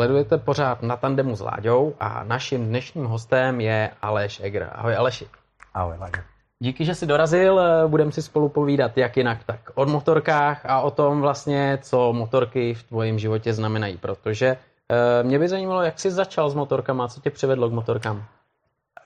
Sledujete 0.00 0.38
pořád 0.38 0.82
na 0.82 0.96
tandemu 0.96 1.36
s 1.36 1.40
Láďou 1.40 1.94
a 2.00 2.24
naším 2.24 2.68
dnešním 2.68 3.04
hostem 3.04 3.60
je 3.60 3.90
Aleš 4.02 4.40
Egr. 4.40 4.66
Ahoj 4.72 4.96
Aleši. 4.96 5.28
Ahoj 5.74 5.98
Láďo. 5.98 6.22
Díky, 6.58 6.84
že 6.84 6.94
jsi 6.94 7.06
dorazil, 7.06 7.60
budeme 7.88 8.12
si 8.12 8.22
spolu 8.22 8.48
povídat 8.48 8.98
jak 8.98 9.16
jinak, 9.16 9.44
tak 9.44 9.60
o 9.74 9.86
motorkách 9.86 10.66
a 10.66 10.80
o 10.80 10.90
tom 10.90 11.20
vlastně, 11.20 11.78
co 11.82 12.12
motorky 12.12 12.74
v 12.74 12.82
tvojem 12.82 13.18
životě 13.18 13.52
znamenají, 13.52 13.98
protože 13.98 14.46
eh, 14.46 15.22
mě 15.22 15.38
by 15.38 15.48
zajímalo, 15.48 15.82
jak 15.82 16.00
jsi 16.00 16.10
začal 16.10 16.50
s 16.50 16.54
motorkama, 16.54 17.08
co 17.08 17.20
tě 17.20 17.30
přivedlo 17.30 17.68
k 17.68 17.72
motorkám? 17.72 18.24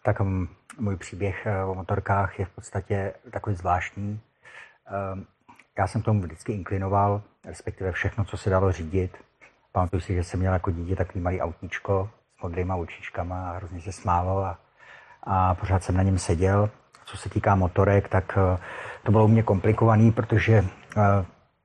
Tak 0.04 0.20
um, 0.20 0.48
můj 0.78 0.96
příběh 0.96 1.46
eh, 1.46 1.64
o 1.64 1.74
motorkách 1.74 2.38
je 2.38 2.44
v 2.44 2.50
podstatě 2.54 3.12
takový 3.32 3.56
zvláštní. 3.56 4.20
Um, 5.12 5.26
já 5.78 5.86
jsem 5.86 6.02
tomu 6.02 6.20
vždycky 6.20 6.52
inklinoval, 6.52 7.22
respektive 7.44 7.92
všechno, 7.92 8.24
co 8.24 8.36
se 8.36 8.50
dalo 8.50 8.72
řídit. 8.72 9.18
Pamatuju 9.74 10.00
si, 10.00 10.14
že 10.14 10.24
jsem 10.24 10.40
měl 10.40 10.52
jako 10.52 10.70
dítě 10.70 10.96
takový 10.96 11.20
malý 11.20 11.40
autíčko 11.40 12.10
s 12.38 12.42
modrýma 12.42 12.76
očičkama 12.76 13.50
a 13.50 13.56
hrozně 13.56 13.80
se 13.80 13.92
smálo 13.92 14.44
a, 14.44 14.58
a 15.22 15.54
pořád 15.54 15.82
jsem 15.82 15.96
na 15.96 16.02
něm 16.02 16.18
seděl. 16.18 16.70
Co 17.04 17.16
se 17.16 17.28
týká 17.28 17.54
motorek, 17.54 18.08
tak 18.08 18.36
uh, 18.36 18.58
to 19.02 19.12
bylo 19.12 19.24
u 19.24 19.28
mě 19.28 19.42
komplikovaný, 19.42 20.12
protože 20.12 20.60
uh, 20.60 21.02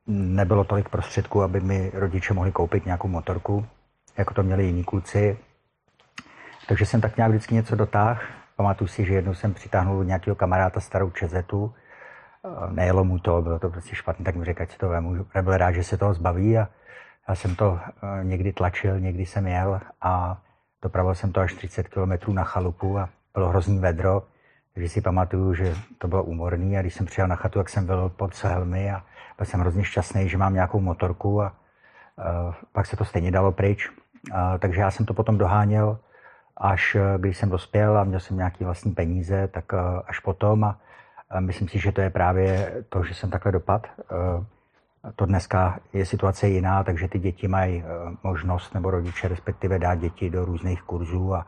nebylo 0.08 0.64
tolik 0.64 0.90
prostředků, 0.90 1.44
aby 1.44 1.60
mi 1.60 1.92
rodiče 1.94 2.34
mohli 2.34 2.52
koupit 2.52 2.86
nějakou 2.86 3.08
motorku, 3.08 3.66
jako 4.18 4.34
to 4.34 4.44
měli 4.44 4.66
jiní 4.66 4.84
kluci. 4.84 5.38
Takže 6.68 6.86
jsem 6.86 7.02
tak 7.02 7.18
nějak 7.18 7.32
vždycky 7.32 7.56
něco 7.56 7.76
dotáhl. 7.76 8.20
Pamatuju 8.56 8.88
si, 8.88 9.06
že 9.06 9.14
jednou 9.14 9.34
jsem 9.34 9.54
přitáhnul 9.54 10.04
nějakého 10.04 10.36
kamaráda 10.36 10.82
starou 10.82 11.10
čezetu. 11.10 11.74
Eh, 12.46 12.74
nejelo 12.74 13.04
mu 13.04 13.20
to, 13.20 13.42
bylo 13.42 13.60
to 13.60 13.70
prostě 13.70 13.96
špatné, 13.96 14.26
tak 14.26 14.36
mi 14.36 14.46
řekl, 14.46 14.64
ať 14.64 14.78
to 14.78 14.90
vemu. 14.90 15.26
Byl 15.42 15.58
rád, 15.58 15.72
že 15.72 15.84
se 15.84 15.98
toho 15.98 16.14
zbaví 16.14 16.58
a 16.58 16.68
já 17.30 17.36
jsem 17.36 17.56
to 17.56 17.80
eh, 17.80 18.24
někdy 18.24 18.54
tlačil, 18.54 19.00
někdy 19.00 19.26
jsem 19.26 19.48
jel 19.48 19.82
a 20.02 20.42
dopravil 20.82 21.16
jsem 21.16 21.32
to 21.32 21.42
až 21.42 21.54
30 21.54 21.88
km 21.88 22.34
na 22.34 22.44
chalupu 22.44 23.00
a 23.00 23.10
bylo 23.34 23.50
hrozný 23.50 23.80
vedro. 23.80 24.24
Takže 24.74 24.90
si 24.90 25.02
pamatuju, 25.02 25.54
že 25.54 25.76
to 25.98 26.08
bylo 26.08 26.24
úmorný 26.24 26.78
a 26.78 26.82
když 26.82 26.94
jsem 26.94 27.06
přijel 27.06 27.28
na 27.28 27.36
chatu, 27.36 27.60
tak 27.60 27.70
jsem 27.70 27.86
byl 27.86 28.10
pod 28.10 28.44
helmy 28.44 28.92
a 28.92 29.04
byl 29.38 29.46
jsem 29.46 29.60
hrozně 29.60 29.84
šťastný, 29.84 30.30
že 30.30 30.38
mám 30.38 30.54
nějakou 30.54 30.80
motorku 30.80 31.42
a 31.42 31.54
uh, 32.18 32.54
pak 32.72 32.86
se 32.86 32.98
to 32.98 33.06
stejně 33.06 33.32
dalo 33.32 33.52
pryč. 33.52 33.90
Uh, 33.90 34.38
takže 34.60 34.82
já 34.82 34.92
jsem 34.92 35.06
to 35.06 35.14
potom 35.14 35.38
doháněl 35.38 36.00
až 36.60 36.96
eh, 36.96 37.18
když 37.18 37.38
jsem 37.38 37.50
dospěl 37.50 37.98
a 37.98 38.04
měl 38.04 38.20
jsem 38.20 38.38
nějaký 38.38 38.64
vlastní 38.64 38.92
peníze, 38.92 39.48
tak 39.48 39.74
eh, 39.74 39.78
až 40.08 40.20
potom 40.20 40.64
a 40.64 40.80
myslím 41.40 41.68
si, 41.68 41.80
že 41.80 41.92
to 41.92 42.02
je 42.02 42.10
právě 42.10 42.74
to, 42.90 43.04
že 43.04 43.14
jsem 43.14 43.30
takhle 43.30 43.52
dopad. 43.52 43.88
Eh, 43.88 44.46
to 45.16 45.26
dneska 45.26 45.80
je 45.94 46.06
situace 46.06 46.48
jiná, 46.48 46.84
takže 46.84 47.08
ty 47.08 47.20
děti 47.20 47.48
mají 47.48 47.84
možnost, 48.24 48.74
nebo 48.74 48.92
rodiče 48.92 49.28
respektive 49.28 49.80
dát 49.80 49.96
děti 49.96 50.30
do 50.30 50.46
různých 50.46 50.82
kurzů 50.82 51.36
a 51.36 51.46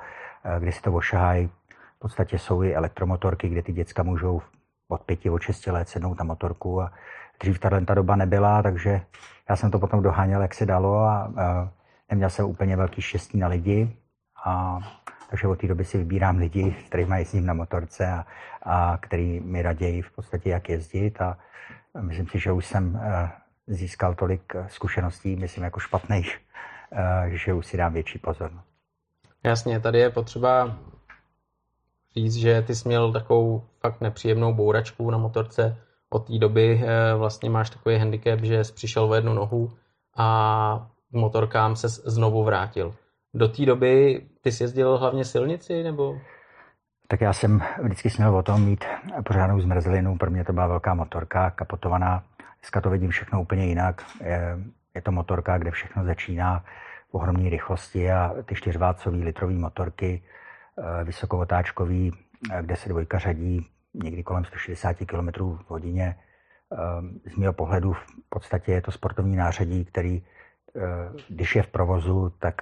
kde 0.59 0.71
si 0.71 0.81
to 0.81 0.93
ošahají. 0.93 1.47
V 1.95 1.99
podstatě 1.99 2.39
jsou 2.39 2.63
i 2.63 2.75
elektromotorky, 2.75 3.49
kde 3.49 3.61
ty 3.61 3.73
děcka 3.73 4.03
můžou 4.03 4.41
od 4.87 5.01
pěti, 5.01 5.29
od 5.29 5.41
šesti 5.41 5.71
let 5.71 5.89
sednout 5.89 6.19
na 6.19 6.23
motorku 6.23 6.81
a 6.81 6.91
dřív 7.39 7.59
tahle 7.59 7.81
ta 7.81 7.93
doba 7.93 8.15
nebyla, 8.15 8.61
takže 8.61 9.01
já 9.49 9.55
jsem 9.55 9.71
to 9.71 9.79
potom 9.79 10.03
doháněl, 10.03 10.41
jak 10.41 10.53
se 10.53 10.65
dalo 10.65 11.03
a 11.03 11.31
neměl 12.09 12.29
jsem 12.29 12.45
úplně 12.45 12.77
velký 12.77 13.01
štěstí 13.01 13.37
na 13.37 13.47
lidi, 13.47 13.97
a, 14.45 14.79
takže 15.29 15.47
od 15.47 15.59
té 15.59 15.67
doby 15.67 15.85
si 15.85 15.97
vybírám 15.97 16.37
lidi, 16.37 16.75
kteří 16.87 17.05
mají 17.05 17.21
jezdím 17.21 17.45
na 17.45 17.53
motorce 17.53 18.07
a, 18.07 18.25
a 18.63 18.97
který 19.01 19.39
mi 19.39 19.61
raději 19.61 20.01
v 20.01 20.11
podstatě, 20.11 20.49
jak 20.49 20.69
jezdit. 20.69 21.21
A 21.21 21.37
myslím 22.01 22.27
si, 22.27 22.39
že 22.39 22.51
už 22.51 22.65
jsem 22.65 22.99
eh, 23.03 23.29
získal 23.67 24.15
tolik 24.15 24.55
eh, 24.55 24.67
zkušeností, 24.69 25.35
myslím 25.35 25.63
jako 25.63 25.79
špatných, 25.79 26.39
eh, 26.91 27.37
že 27.37 27.53
už 27.53 27.65
si 27.65 27.77
dám 27.77 27.93
větší 27.93 28.19
pozornost. 28.19 28.67
Jasně, 29.43 29.79
tady 29.79 29.99
je 29.99 30.09
potřeba 30.09 30.77
říct, 32.15 32.35
že 32.35 32.61
ty 32.61 32.75
jsi 32.75 32.87
měl 32.87 33.11
takovou 33.13 33.63
fakt 33.79 34.01
nepříjemnou 34.01 34.53
bouračku 34.53 35.11
na 35.11 35.17
motorce. 35.17 35.77
Od 36.09 36.27
té 36.27 36.37
doby 36.37 36.83
vlastně 37.17 37.49
máš 37.49 37.69
takový 37.69 37.97
handicap, 37.97 38.39
že 38.39 38.63
jsi 38.63 38.73
přišel 38.73 39.03
o 39.03 39.15
jednu 39.15 39.33
nohu 39.33 39.71
a 40.17 40.89
k 41.11 41.13
motorkám 41.13 41.75
se 41.75 41.89
znovu 41.89 42.43
vrátil. 42.43 42.95
Do 43.33 43.47
té 43.47 43.65
doby 43.65 44.21
ty 44.41 44.51
jsi 44.51 44.63
jezdil 44.63 44.97
hlavně 44.97 45.25
silnici, 45.25 45.83
nebo? 45.83 46.17
Tak 47.07 47.21
já 47.21 47.33
jsem 47.33 47.61
vždycky 47.83 48.09
směl 48.09 48.35
o 48.35 48.43
tom 48.43 48.65
mít 48.65 48.85
pořádnou 49.25 49.59
zmrzlinu. 49.59 50.17
Pro 50.17 50.31
mě 50.31 50.43
to 50.43 50.53
byla 50.53 50.67
velká 50.67 50.93
motorka, 50.93 51.49
kapotovaná. 51.49 52.23
Dneska 52.61 52.81
to 52.81 52.89
vidím 52.89 53.09
všechno 53.09 53.41
úplně 53.41 53.65
jinak. 53.65 54.05
Je, 54.23 54.57
je 54.95 55.01
to 55.01 55.11
motorka, 55.11 55.57
kde 55.57 55.71
všechno 55.71 56.05
začíná 56.05 56.65
v 57.09 57.15
ohromné 57.15 57.49
rychlosti 57.49 58.11
a 58.11 58.35
ty 58.45 58.55
čtyřválcové 58.55 59.17
litrové 59.17 59.53
motorky, 59.53 60.23
eh, 60.77 61.03
vysokovotáčkový, 61.03 62.13
eh, 62.51 62.61
kde 62.61 62.75
se 62.75 62.89
dvojka 62.89 63.19
řadí 63.19 63.67
někdy 63.93 64.23
kolem 64.23 64.45
160 64.45 65.05
km 65.05 65.57
v 65.57 65.69
hodině. 65.69 66.15
Eh, 66.15 67.29
z 67.29 67.35
mého 67.35 67.53
pohledu 67.53 67.93
v 67.93 68.05
podstatě 68.29 68.71
je 68.71 68.81
to 68.81 68.91
sportovní 68.91 69.35
nářadí, 69.35 69.85
který 69.85 70.23
když 71.29 71.55
je 71.55 71.63
v 71.63 71.67
provozu, 71.67 72.29
tak 72.29 72.61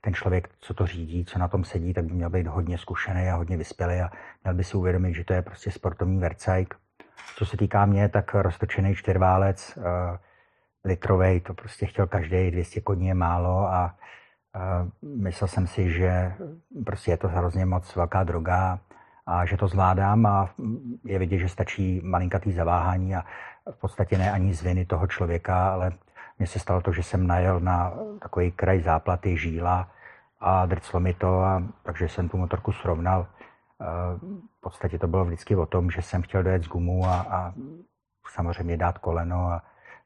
ten 0.00 0.14
člověk, 0.14 0.48
co 0.60 0.74
to 0.74 0.86
řídí, 0.86 1.24
co 1.24 1.38
na 1.38 1.48
tom 1.48 1.64
sedí, 1.64 1.94
tak 1.94 2.04
by 2.04 2.14
měl 2.14 2.30
být 2.30 2.46
hodně 2.46 2.78
zkušený 2.78 3.28
a 3.28 3.34
hodně 3.34 3.56
vyspělý 3.56 4.00
a 4.00 4.10
měl 4.44 4.54
by 4.54 4.64
si 4.64 4.76
uvědomit, 4.76 5.14
že 5.14 5.24
to 5.24 5.32
je 5.32 5.42
prostě 5.42 5.70
sportovní 5.70 6.18
vercajk. 6.18 6.76
Co 7.36 7.46
se 7.46 7.56
týká 7.56 7.86
mě, 7.86 8.08
tak 8.08 8.34
roztočený 8.34 8.94
čtyřválec, 8.94 9.76
uh, 9.76 9.84
litrovej, 10.84 11.40
to 11.40 11.54
prostě 11.54 11.86
chtěl 11.86 12.06
každý, 12.06 12.50
200 12.50 12.80
koní 12.80 13.06
je 13.06 13.14
málo 13.14 13.72
a 13.72 13.94
uh, 14.56 15.14
myslel 15.22 15.48
jsem 15.48 15.66
si, 15.66 15.90
že 15.90 16.34
prostě 16.86 17.10
je 17.10 17.16
to 17.16 17.28
hrozně 17.28 17.66
moc 17.66 17.96
velká 17.96 18.24
droga 18.24 18.78
a 19.26 19.46
že 19.46 19.56
to 19.56 19.68
zvládám 19.68 20.26
a 20.26 20.50
je 21.04 21.18
vidět, 21.18 21.38
že 21.38 21.48
stačí 21.48 22.00
malinkatý 22.04 22.52
zaváhání 22.52 23.16
a 23.16 23.24
v 23.70 23.80
podstatě 23.80 24.18
ne 24.18 24.32
ani 24.32 24.54
z 24.54 24.62
viny 24.62 24.84
toho 24.84 25.06
člověka, 25.06 25.72
ale 25.72 25.92
mně 26.38 26.46
se 26.46 26.58
stalo 26.58 26.80
to, 26.80 26.92
že 26.92 27.02
jsem 27.02 27.26
najel 27.26 27.60
na 27.60 27.92
takový 28.22 28.52
kraj 28.52 28.80
záplaty 28.80 29.36
žíla 29.36 29.88
a 30.40 30.66
drclo 30.66 31.00
mi 31.00 31.14
to, 31.14 31.40
a, 31.40 31.62
takže 31.82 32.08
jsem 32.08 32.28
tu 32.28 32.36
motorku 32.36 32.72
srovnal. 32.72 33.26
V 34.60 34.62
podstatě 34.62 34.98
to 34.98 35.08
bylo 35.08 35.24
vždycky 35.24 35.56
o 35.56 35.66
tom, 35.66 35.90
že 35.90 36.02
jsem 36.02 36.22
chtěl 36.22 36.42
dojet 36.42 36.62
z 36.62 36.68
gumu 36.68 37.04
a, 37.04 37.20
a 37.20 37.54
samozřejmě 38.30 38.76
dát 38.76 38.98
koleno 38.98 39.36
a 39.36 39.62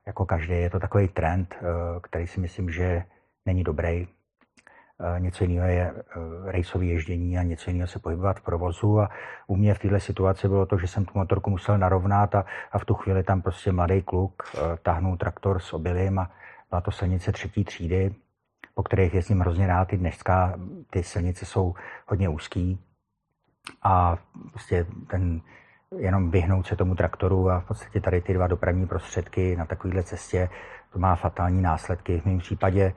jako 0.06 0.26
každý 0.26 0.54
je 0.54 0.70
to 0.70 0.80
takový 0.80 1.08
trend, 1.08 1.54
e, 1.54 1.64
který 2.00 2.26
si 2.26 2.40
myslím, 2.40 2.70
že 2.70 3.04
není 3.46 3.64
dobrý. 3.64 4.06
E, 4.06 5.20
něco 5.20 5.44
jiného 5.44 5.68
je 5.68 5.82
e, 5.82 5.94
rejsové 6.52 6.84
ježdění 6.84 7.38
a 7.38 7.42
něco 7.42 7.70
jiného 7.70 7.88
se 7.88 7.98
pohybovat 7.98 8.38
v 8.38 8.42
provozu. 8.42 9.00
A 9.00 9.10
u 9.46 9.56
mě 9.56 9.74
v 9.74 9.78
této 9.78 10.00
situaci 10.00 10.48
bylo 10.48 10.66
to, 10.66 10.78
že 10.78 10.86
jsem 10.86 11.04
tu 11.04 11.12
motorku 11.14 11.50
musel 11.50 11.78
narovnat 11.78 12.34
a, 12.34 12.44
a 12.72 12.78
v 12.78 12.84
tu 12.84 12.94
chvíli 12.94 13.22
tam 13.22 13.42
prostě 13.42 13.72
mladý 13.72 14.02
kluk 14.02 14.42
tahnul 14.82 15.16
traktor 15.16 15.60
s 15.60 15.72
obilím 15.72 16.18
a 16.18 16.30
byla 16.70 16.80
to 16.80 16.90
silnice 16.90 17.32
třetí 17.32 17.64
třídy, 17.64 18.14
po 18.74 18.82
kterých 18.82 19.14
jezdím 19.14 19.40
hrozně 19.40 19.66
rád. 19.66 19.92
I 19.92 19.96
dneska 19.96 20.54
ty 20.90 21.02
silnice 21.02 21.46
jsou 21.46 21.74
hodně 22.06 22.28
úzký 22.28 22.78
a 23.82 24.16
prostě 24.50 24.86
ten 25.06 25.40
jenom 25.98 26.30
vyhnout 26.30 26.66
se 26.66 26.76
tomu 26.76 26.94
traktoru 26.94 27.50
a 27.50 27.60
v 27.60 27.64
podstatě 27.64 28.00
tady 28.00 28.20
ty 28.20 28.34
dva 28.34 28.46
dopravní 28.46 28.86
prostředky 28.86 29.56
na 29.56 29.64
takovéhle 29.64 30.02
cestě, 30.02 30.48
to 30.92 30.98
má 30.98 31.16
fatální 31.16 31.62
následky. 31.62 32.20
V 32.20 32.24
mém 32.24 32.38
případě 32.38 32.92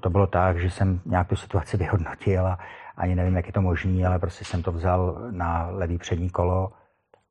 to 0.00 0.10
bylo 0.10 0.26
tak, 0.26 0.58
že 0.58 0.70
jsem 0.70 1.00
nějak 1.06 1.28
tu 1.28 1.36
situaci 1.36 1.76
vyhodnotil 1.84 2.46
a 2.46 2.58
ani 2.96 3.14
nevím, 3.14 3.36
jak 3.36 3.46
je 3.46 3.52
to 3.52 3.62
možné, 3.62 4.06
ale 4.06 4.18
prostě 4.18 4.44
jsem 4.44 4.62
to 4.62 4.72
vzal 4.72 5.18
na 5.30 5.68
levý 5.70 5.98
přední 5.98 6.30
kolo 6.30 6.72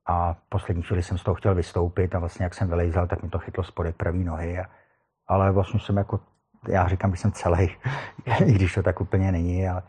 a 0.06 0.34
v 0.34 0.38
poslední 0.50 0.84
chvíli 0.84 1.04
jsem 1.04 1.18
z 1.18 1.24
toho 1.24 1.36
chtěl 1.36 1.56
vystoupit 1.56 2.16
a 2.16 2.20
vlastně 2.20 2.44
jak 2.44 2.54
jsem 2.54 2.68
vylejzal, 2.68 3.08
tak 3.08 3.24
mi 3.24 3.30
to 3.30 3.40
chytlo 3.40 3.64
spodek 3.64 3.96
pravý 3.96 4.24
nohy. 4.24 4.60
A, 4.60 4.66
ale 5.28 5.52
vlastně 5.52 5.80
jsem 5.80 5.98
jako, 5.98 6.20
já 6.68 6.88
říkám, 6.88 7.16
že 7.16 7.22
jsem 7.22 7.32
celý, 7.32 7.70
i 8.46 8.54
když 8.54 8.74
to 8.74 8.84
tak 8.84 9.02
úplně 9.02 9.32
není, 9.32 9.68
ale 9.68 9.84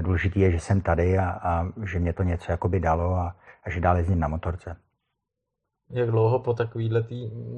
důležité 0.00 0.38
je, 0.38 0.50
že 0.50 0.60
jsem 0.60 0.80
tady 0.80 1.18
a, 1.18 1.30
a 1.30 1.66
že 1.84 1.98
mě 1.98 2.12
to 2.12 2.22
něco 2.22 2.52
jakoby 2.52 2.80
dalo 2.80 3.14
a, 3.14 3.36
a 3.64 3.70
že 3.70 3.80
dál 3.80 3.96
jezdím 3.96 4.20
na 4.20 4.28
motorce. 4.28 4.76
Jak 5.90 6.10
dlouho 6.10 6.38
po 6.38 6.54
takovéhle 6.54 7.04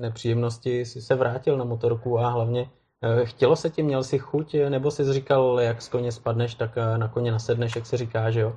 nepříjemnosti 0.01 0.81
jsi 0.81 1.03
se 1.03 1.15
vrátil 1.15 1.57
na 1.57 1.65
motorku 1.65 2.19
a 2.19 2.29
hlavně 2.29 2.71
Eh, 3.03 3.27
chtělo 3.27 3.57
se 3.57 3.71
ti, 3.71 3.83
měl 3.83 4.03
si 4.03 4.19
chuť, 4.19 4.57
nebo 4.69 4.91
jsi 4.91 5.13
říkal, 5.13 5.61
jak 5.61 5.83
z 5.83 5.89
koně 5.89 6.13
spadneš, 6.13 6.55
tak 6.55 6.71
eh, 6.77 6.99
na 6.99 7.09
koně 7.09 7.33
nasedneš, 7.33 7.77
jak 7.77 7.87
se 7.87 7.97
říká, 7.97 8.31
že 8.31 8.41
jo? 8.41 8.57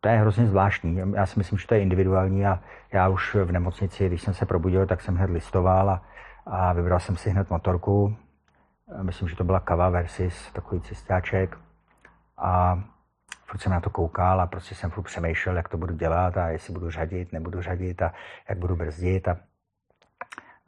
To 0.00 0.08
je 0.08 0.16
hrozně 0.16 0.46
zvláštní. 0.46 0.96
Já 1.14 1.26
si 1.26 1.38
myslím, 1.38 1.58
že 1.58 1.66
to 1.66 1.74
je 1.74 1.80
individuální 1.80 2.46
a 2.46 2.60
já 2.92 3.08
už 3.08 3.34
v 3.34 3.52
nemocnici, 3.52 4.06
když 4.06 4.22
jsem 4.22 4.34
se 4.34 4.46
probudil, 4.46 4.86
tak 4.86 5.00
jsem 5.00 5.16
hned 5.16 5.30
listoval 5.30 5.90
a, 5.90 6.02
a 6.46 6.72
vybral 6.72 7.00
jsem 7.00 7.16
si 7.16 7.30
hned 7.30 7.50
motorku. 7.50 8.16
Myslím, 9.02 9.28
že 9.28 9.36
to 9.36 9.44
byla 9.44 9.60
Kava 9.60 9.88
Versus, 9.88 10.52
takový 10.52 10.80
cestáček. 10.80 11.58
A 12.36 12.82
furt 13.46 13.60
jsem 13.60 13.72
na 13.72 13.80
to 13.80 13.90
koukal 13.90 14.40
a 14.40 14.46
prostě 14.46 14.74
jsem 14.74 14.90
furt 14.90 15.04
přemýšlel, 15.04 15.56
jak 15.56 15.68
to 15.68 15.76
budu 15.76 15.94
dělat 15.94 16.36
a 16.36 16.48
jestli 16.48 16.72
budu 16.72 16.90
řadit, 16.90 17.32
nebudu 17.32 17.62
řadit 17.62 18.02
a 18.02 18.12
jak 18.48 18.58
budu 18.58 18.76
brzdit. 18.76 19.28
A 19.28 19.36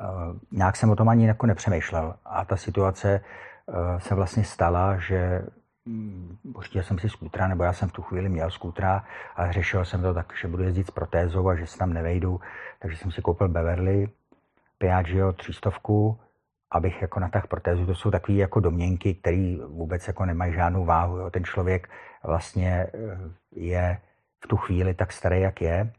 Uh, 0.02 0.36
nějak 0.50 0.76
jsem 0.76 0.90
o 0.90 0.96
tom 0.96 1.08
ani 1.08 1.26
jako 1.26 1.46
nepřemýšlel. 1.46 2.14
A 2.24 2.44
ta 2.44 2.56
situace 2.56 3.20
se 3.98 4.14
vlastně 4.14 4.44
stala, 4.44 4.96
že 4.98 5.42
pořídil 6.52 6.82
jsem 6.82 6.98
si 6.98 7.08
skútra, 7.08 7.48
nebo 7.48 7.64
já 7.64 7.72
jsem 7.72 7.88
v 7.88 7.92
tu 7.92 8.02
chvíli 8.02 8.28
měl 8.28 8.50
skútra, 8.50 9.04
ale 9.36 9.52
řešil 9.52 9.84
jsem 9.84 10.02
to 10.02 10.14
tak, 10.14 10.32
že 10.40 10.48
budu 10.48 10.62
jezdit 10.62 10.86
s 10.86 10.90
protézou 10.90 11.48
a 11.48 11.56
že 11.56 11.66
se 11.66 11.78
tam 11.78 11.92
nevejdu, 11.92 12.40
takže 12.78 12.96
jsem 12.96 13.12
si 13.12 13.22
koupil 13.22 13.48
Beverly, 13.48 14.08
Piaggio 14.78 15.32
300, 15.32 15.70
abych 16.70 17.02
jako 17.02 17.20
natáhl 17.20 17.46
protézu. 17.46 17.86
To 17.86 17.94
jsou 17.94 18.10
takové 18.10 18.38
jako 18.38 18.60
domněnky, 18.60 19.14
které 19.14 19.56
vůbec 19.68 20.06
jako 20.06 20.24
nemají 20.24 20.52
žádnou 20.52 20.84
váhu. 20.84 21.16
Jo. 21.16 21.30
Ten 21.30 21.44
člověk 21.44 21.88
vlastně 22.24 22.86
eh, 22.94 23.18
je 23.52 23.98
v 24.44 24.48
tu 24.48 24.56
chvíli 24.56 24.94
tak 24.94 25.12
starý, 25.12 25.40
jak 25.40 25.60
je, 25.60 25.92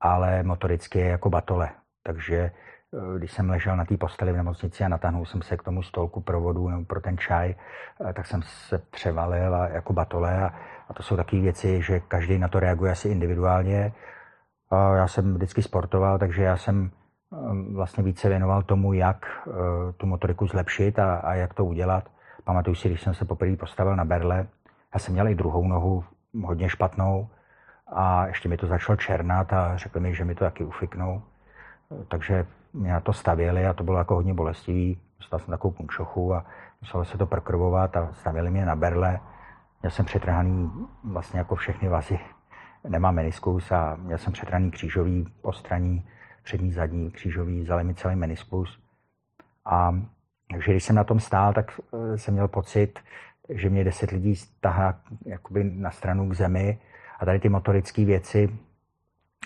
ale 0.00 0.42
motoricky 0.42 0.98
je 0.98 1.06
jako 1.06 1.30
batole. 1.30 1.70
Takže 2.02 2.36
eh, 2.36 3.18
když 3.18 3.32
jsem 3.32 3.50
ležel 3.50 3.76
na 3.76 3.84
té 3.84 3.96
posteli 3.96 4.32
v 4.32 4.36
nemocnici 4.36 4.84
a 4.84 4.88
natáhnul 4.88 5.26
jsem 5.26 5.42
se 5.42 5.56
k 5.56 5.62
tomu 5.62 5.82
stolku 5.82 6.20
provodu 6.20 6.68
nebo 6.68 6.84
pro 6.84 7.00
ten 7.00 7.18
čaj, 7.18 7.54
eh, 8.08 8.12
tak 8.12 8.26
jsem 8.26 8.42
se 8.42 8.78
převalil 8.78 9.54
a 9.54 9.68
jako 9.68 9.92
batole 9.92 10.42
a, 10.42 10.54
a 10.88 10.94
to 10.94 11.02
jsou 11.02 11.16
takové 11.16 11.42
věci, 11.42 11.82
že 11.82 12.00
každý 12.00 12.38
na 12.38 12.48
to 12.48 12.60
reaguje 12.60 12.92
asi 12.92 13.08
individuálně. 13.08 13.92
A 14.70 14.96
já 14.96 15.08
jsem 15.08 15.34
vždycky 15.34 15.62
sportoval, 15.62 16.18
takže 16.18 16.42
já 16.42 16.56
jsem 16.56 16.90
vlastně 17.72 18.04
více 18.04 18.28
věnoval 18.28 18.62
tomu, 18.62 18.92
jak 18.92 19.26
tu 19.96 20.06
motoriku 20.06 20.46
zlepšit 20.46 20.98
a, 20.98 21.16
a 21.16 21.34
jak 21.34 21.54
to 21.54 21.64
udělat. 21.64 22.08
Pamatuju 22.44 22.74
si, 22.74 22.88
když 22.88 23.00
jsem 23.00 23.14
se 23.14 23.24
poprvé 23.24 23.56
postavil 23.56 23.96
na 23.96 24.04
berle, 24.04 24.46
já 24.94 25.00
jsem 25.00 25.12
měl 25.14 25.28
i 25.28 25.34
druhou 25.34 25.68
nohu 25.68 26.04
hodně 26.44 26.68
špatnou 26.68 27.28
a 27.86 28.26
ještě 28.26 28.48
mi 28.48 28.56
to 28.56 28.66
začalo 28.66 28.96
černat 28.96 29.52
a 29.52 29.76
řekli 29.76 30.00
mi, 30.00 30.14
že 30.14 30.24
mi 30.24 30.34
to 30.34 30.44
taky 30.44 30.64
ufiknou. 30.64 31.22
Takže 32.08 32.46
mě 32.72 32.92
na 32.92 33.00
to 33.00 33.12
stavěli 33.12 33.66
a 33.66 33.72
to 33.72 33.84
bylo 33.84 33.98
jako 33.98 34.14
hodně 34.14 34.34
bolestivý. 34.34 35.00
Dostal 35.18 35.38
jsem 35.38 35.50
takovou 35.50 35.74
punčochu 35.74 36.34
a 36.34 36.44
muselo 36.80 37.04
se 37.04 37.18
to 37.18 37.26
prokrvovat 37.26 37.96
a 37.96 38.08
stavěli 38.12 38.50
mě 38.50 38.66
na 38.66 38.76
berle. 38.76 39.20
Měl 39.82 39.90
jsem 39.90 40.04
přetrhaný 40.04 40.70
vlastně 41.04 41.38
jako 41.38 41.54
všechny 41.54 41.88
vazy. 41.88 42.18
Nemám 42.88 43.14
meniskus 43.14 43.72
a 43.72 43.96
měl 44.00 44.18
jsem 44.18 44.32
přetrhaný 44.32 44.70
křížový 44.70 45.32
ostraní, 45.42 46.06
přední, 46.42 46.72
zadní 46.72 47.10
křížový, 47.10 47.60
vzali 47.60 47.84
mi 47.84 47.94
celý 47.94 48.16
meniskus. 48.16 48.78
A 49.64 50.02
takže 50.52 50.72
když 50.72 50.84
jsem 50.84 50.96
na 50.96 51.04
tom 51.04 51.20
stál, 51.20 51.52
tak 51.52 51.80
eh, 51.94 52.18
jsem 52.18 52.34
měl 52.34 52.48
pocit, 52.48 52.98
že 53.48 53.70
mě 53.70 53.84
deset 53.84 54.10
lidí 54.10 54.36
stahá 54.36 55.00
jakoby 55.26 55.64
na 55.64 55.90
stranu 55.90 56.28
k 56.28 56.34
zemi 56.34 56.78
a 57.18 57.24
tady 57.24 57.38
ty 57.38 57.48
motorické 57.48 58.04
věci 58.04 58.58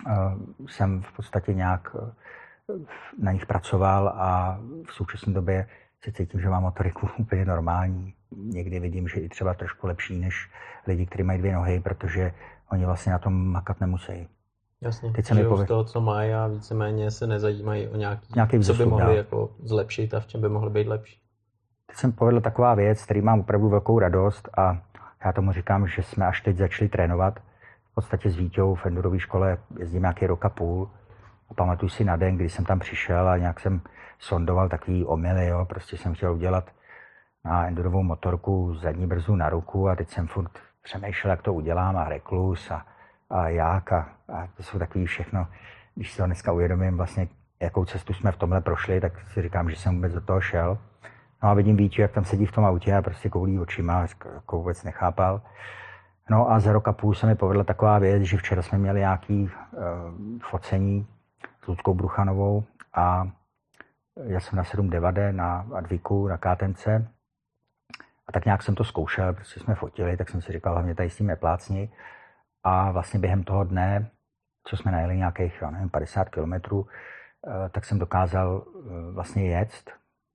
uh, 0.07 0.67
jsem 0.67 1.03
v 1.03 1.13
podstatě 1.13 1.55
nějak 1.55 1.95
uh, 1.95 2.81
na 3.23 3.33
nich 3.33 3.47
pracoval 3.47 4.09
a 4.09 4.61
v 4.89 4.93
současné 4.93 5.33
době 5.33 5.69
se 6.05 6.13
cítím, 6.13 6.41
že 6.41 6.49
mám 6.49 6.63
motoriku 6.63 7.09
úplně 7.19 7.45
normální. 7.45 8.15
Někdy 8.37 8.81
vidím, 8.81 9.09
že 9.09 9.21
i 9.21 9.29
třeba 9.29 9.55
trošku 9.55 9.87
lepší 9.87 10.19
než 10.19 10.51
lidi, 10.87 11.07
kteří 11.07 11.23
mají 11.23 11.39
dvě 11.39 11.55
nohy, 11.55 11.81
protože 11.81 12.35
oni 12.73 12.87
vlastně 12.87 13.13
na 13.13 13.19
tom 13.19 13.49
makat 13.49 13.81
nemusí. 13.81 14.29
Jasně, 14.83 15.13
Teď 15.13 15.27
se 15.27 15.35
mi 15.35 15.45
z 15.45 15.65
toho, 15.67 15.85
co 15.85 16.01
mají 16.01 16.33
a 16.33 16.47
víceméně 16.47 17.11
se 17.11 17.27
nezajímají 17.27 17.89
o 17.89 17.97
nějaký, 17.97 18.27
nějaký 18.35 18.61
co 18.61 18.75
by 18.75 18.87
mohli 18.87 19.17
jako 19.17 19.51
zlepšit 19.63 20.15
a 20.15 20.21
v 20.21 20.27
čem 20.27 20.41
by 20.41 20.49
mohli 20.49 20.71
být 20.71 20.89
lepší 20.89 21.27
teď 21.97 22.01
jsem 22.01 22.13
povedl 22.13 22.41
taková 22.41 22.75
věc, 22.75 23.05
který 23.05 23.21
mám 23.21 23.41
opravdu 23.41 23.69
velkou 23.69 23.99
radost 23.99 24.49
a 24.59 24.79
já 25.25 25.33
tomu 25.33 25.53
říkám, 25.53 25.87
že 25.87 26.03
jsme 26.03 26.27
až 26.27 26.41
teď 26.41 26.57
začali 26.57 26.89
trénovat. 26.89 27.41
V 27.91 27.95
podstatě 27.95 28.31
s 28.31 28.37
Vítěou 28.37 28.75
v 28.75 28.87
endurové 28.87 29.19
škole 29.19 29.59
jezdím 29.79 30.03
nějaký 30.03 30.27
rok 30.27 30.45
a 30.45 30.49
půl. 30.49 30.91
A 31.51 31.55
pamatuju 31.55 31.89
si 31.89 32.05
na 32.05 32.17
den, 32.17 32.37
kdy 32.37 32.49
jsem 32.49 32.65
tam 32.65 32.79
přišel 32.79 33.29
a 33.29 33.39
nějak 33.39 33.61
jsem 33.61 33.81
sondoval 34.19 34.69
takový 34.69 35.05
omily, 35.05 35.47
jo. 35.47 35.65
prostě 35.65 35.97
jsem 35.97 36.15
chtěl 36.15 36.35
udělat 36.35 36.71
na 37.45 37.67
endurovou 37.67 38.03
motorku 38.03 38.75
zadní 38.75 39.07
brzu 39.07 39.37
na 39.37 39.49
ruku 39.49 39.89
a 39.89 39.97
teď 39.97 40.09
jsem 40.09 40.27
furt 40.27 40.51
přemýšlel, 40.83 41.31
jak 41.31 41.43
to 41.43 41.55
udělám 41.55 41.97
a 41.97 42.09
reklus 42.09 42.71
a, 42.71 42.87
a 43.31 43.49
jak 43.49 43.93
a, 43.93 44.09
a 44.29 44.47
to 44.57 44.63
jsou 44.63 44.79
takový 44.79 45.07
všechno. 45.07 45.47
Když 45.95 46.13
si 46.13 46.17
to 46.17 46.27
dneska 46.27 46.53
uvědomím 46.53 46.97
vlastně, 46.97 47.29
jakou 47.61 47.85
cestu 47.85 48.13
jsme 48.13 48.33
v 48.33 48.37
tomhle 48.37 48.61
prošli, 48.61 49.01
tak 49.01 49.13
si 49.21 49.43
říkám, 49.43 49.71
že 49.71 49.77
jsem 49.77 49.95
vůbec 49.95 50.13
do 50.13 50.21
toho 50.21 50.41
šel. 50.41 50.79
No 51.43 51.49
a 51.49 51.55
vidím 51.55 51.77
Víťu, 51.77 52.03
jak 52.03 52.13
tam 52.13 52.25
sedí 52.25 52.47
v 52.47 52.53
tom 52.53 52.65
autě 52.65 52.95
a 52.95 53.03
prostě 53.03 53.29
koulí 53.29 53.59
očima, 53.59 54.07
jako 54.35 54.59
vůbec 54.59 54.85
nechápal. 54.85 55.41
No 56.31 56.51
a 56.51 56.61
za 56.61 56.73
rok 56.73 56.89
a 56.89 56.93
půl 56.93 57.15
se 57.15 57.27
mi 57.27 57.35
povedla 57.35 57.65
taková 57.65 57.99
věc, 57.99 58.23
že 58.23 58.37
včera 58.37 58.63
jsme 58.63 58.79
měli 58.79 59.01
nějaký 59.01 59.43
uh, 59.43 59.51
focení 60.43 61.07
s 61.63 61.67
Ludskou 61.67 61.95
Bruchanovou 61.95 62.65
a 62.95 63.29
já 64.25 64.41
jsem 64.41 64.57
na 64.57 64.65
7 64.65 64.91
devade 64.91 65.33
na 65.33 65.67
Adviku, 65.75 66.29
na 66.29 66.37
KTMC 66.37 66.87
a 68.29 68.33
tak 68.33 68.45
nějak 68.45 68.63
jsem 68.63 68.75
to 68.75 68.85
zkoušel, 68.85 69.33
prostě 69.33 69.61
jsme 69.61 69.75
fotili, 69.75 70.17
tak 70.17 70.29
jsem 70.29 70.43
si 70.43 70.53
říkal, 70.53 70.73
hlavně 70.73 70.95
tady 70.95 71.11
s 71.11 71.17
tím 71.17 71.27
neplácni. 71.27 71.91
A 72.67 72.91
vlastně 72.91 73.21
během 73.21 73.45
toho 73.45 73.65
dne, 73.65 74.11
co 74.65 74.77
jsme 74.77 74.93
najeli 74.93 75.17
nějakých, 75.17 75.59
já 75.63 75.71
nevím, 75.71 75.91
50 75.91 76.29
kilometrů, 76.29 76.87
eh, 76.87 77.69
tak 77.69 77.85
jsem 77.85 77.99
dokázal 77.99 78.65
eh, 78.67 79.13
vlastně 79.13 79.51
jet 79.51 79.71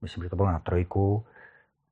myslím, 0.01 0.24
že 0.24 0.30
to 0.30 0.36
bylo 0.36 0.51
na 0.51 0.60
trojku, 0.60 1.25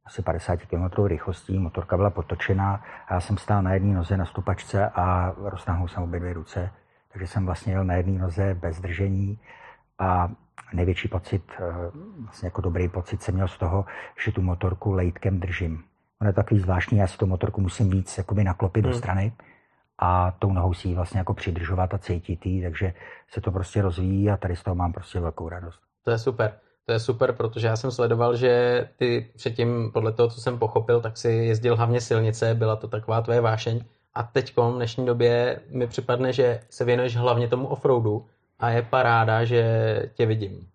asi 0.06 0.22
50 0.22 0.60
km 0.66 1.06
rychlostí, 1.06 1.60
motorka 1.60 1.98
byla 1.98 2.10
potočená 2.10 2.84
a 3.08 3.14
já 3.14 3.20
jsem 3.20 3.38
stál 3.38 3.62
na 3.62 3.74
jedné 3.74 3.94
noze 3.94 4.18
na 4.18 4.26
stupačce 4.26 4.90
a 4.90 5.34
roztáhnul 5.38 5.88
jsem 5.88 6.04
obě 6.04 6.20
dvě 6.20 6.34
ruce, 6.34 6.72
takže 7.12 7.28
jsem 7.28 7.46
vlastně 7.46 7.74
jel 7.74 7.84
na 7.84 7.94
jedné 7.94 8.20
noze 8.20 8.54
bez 8.54 8.82
držení 8.82 9.40
a 10.00 10.32
největší 10.74 11.08
pocit, 11.08 11.44
eh, 11.60 11.62
vlastně 12.24 12.48
jako 12.48 12.62
dobrý 12.62 12.90
pocit 12.90 13.22
jsem 13.22 13.36
měl 13.36 13.48
z 13.48 13.58
toho, 13.58 13.86
že 14.26 14.32
tu 14.32 14.42
motorku 14.42 14.92
lejtkem 14.92 15.40
držím. 15.40 15.84
Ono 16.22 16.30
je 16.30 16.34
takový 16.34 16.60
zvláštní, 16.60 16.98
já 16.98 17.08
si 17.08 17.18
tu 17.18 17.26
motorku 17.26 17.62
musím 17.62 17.90
víc 17.90 18.18
jakoby 18.18 18.44
naklopit 18.44 18.86
hmm. 18.86 18.92
do 18.92 18.98
strany 18.98 19.34
a 20.00 20.32
tou 20.40 20.54
nohou 20.54 20.74
si 20.74 20.88
ji 20.88 20.96
vlastně 20.96 21.18
jako 21.18 21.34
přidržovat 21.34 21.94
a 21.94 21.98
cítit 21.98 22.46
jí, 22.46 22.62
takže 22.62 22.94
se 23.32 23.42
to 23.42 23.52
prostě 23.52 23.82
rozvíjí 23.82 24.30
a 24.30 24.38
tady 24.38 24.56
z 24.56 24.64
toho 24.64 24.76
mám 24.76 24.94
prostě 24.94 25.20
velkou 25.20 25.50
radost. 25.50 25.80
To 26.04 26.12
je 26.12 26.18
super. 26.18 26.54
To 26.86 26.94
je 26.94 27.00
super, 27.00 27.34
protože 27.34 27.68
já 27.68 27.76
jsem 27.76 27.92
sledoval, 27.92 28.36
že 28.36 28.88
ty 28.98 29.32
předtím, 29.36 29.92
podle 29.94 30.12
toho, 30.12 30.30
co 30.30 30.42
jsem 30.42 30.60
pochopil, 30.60 31.02
tak 31.02 31.18
si 31.18 31.30
jezdil 31.30 31.76
hlavně 31.76 32.02
silnice, 32.02 32.56
byla 32.56 32.76
to 32.76 32.88
taková 32.88 33.22
tvoje 33.22 33.42
vášeň. 33.42 33.84
A 34.14 34.24
teď 34.24 34.58
v 34.58 34.76
dnešní 34.76 35.06
době 35.06 35.60
mi 35.70 35.88
připadne, 35.88 36.34
že 36.34 36.60
se 36.70 36.86
věnuješ 36.86 37.16
hlavně 37.16 37.48
tomu 37.48 37.68
offroadu 37.68 38.26
a 38.60 38.70
je 38.70 38.82
paráda, 38.82 39.46
že 39.46 39.64
tě 40.14 40.26
vidím 40.26 40.68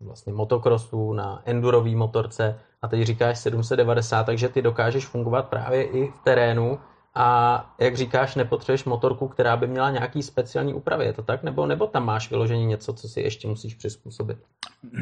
vlastně 0.00 0.32
motokrosu, 0.32 1.12
na 1.12 1.42
endurový 1.44 1.96
motorce 1.96 2.58
a 2.82 2.88
teď 2.88 3.02
říkáš 3.02 3.38
790, 3.38 4.24
takže 4.24 4.48
ty 4.48 4.62
dokážeš 4.62 5.06
fungovat 5.06 5.48
právě 5.48 5.82
i 5.82 6.06
v 6.06 6.18
terénu 6.24 6.78
a 7.14 7.74
jak 7.80 7.96
říkáš, 7.96 8.34
nepotřebuješ 8.34 8.84
motorku, 8.84 9.28
která 9.28 9.56
by 9.56 9.66
měla 9.66 9.90
nějaký 9.90 10.22
speciální 10.22 10.74
úpravy, 10.74 11.04
je 11.04 11.12
to 11.12 11.22
tak? 11.22 11.42
Nebo, 11.42 11.66
nebo 11.66 11.86
tam 11.86 12.04
máš 12.04 12.30
vyložení 12.30 12.66
něco, 12.66 12.92
co 12.92 13.08
si 13.08 13.20
ještě 13.20 13.48
musíš 13.48 13.74
přizpůsobit? 13.74 14.38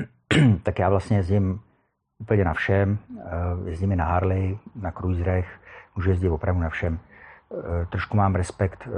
tak 0.63 0.79
já 0.79 0.89
vlastně 0.89 1.17
jezdím 1.17 1.61
úplně 2.19 2.45
na 2.45 2.55
všem. 2.55 2.99
Eh, 3.19 3.71
jezdím 3.71 3.93
i 3.93 3.97
na 3.97 4.05
Harley, 4.05 4.59
na 4.75 4.91
cruiserech, 4.91 5.61
můžu 5.97 6.11
jezdit 6.11 6.29
opravdu 6.29 6.61
na 6.61 6.69
všem. 6.69 6.99
Eh, 7.53 7.87
trošku 7.87 8.17
mám 8.17 8.35
respekt 8.35 8.89
eh, 8.89 8.91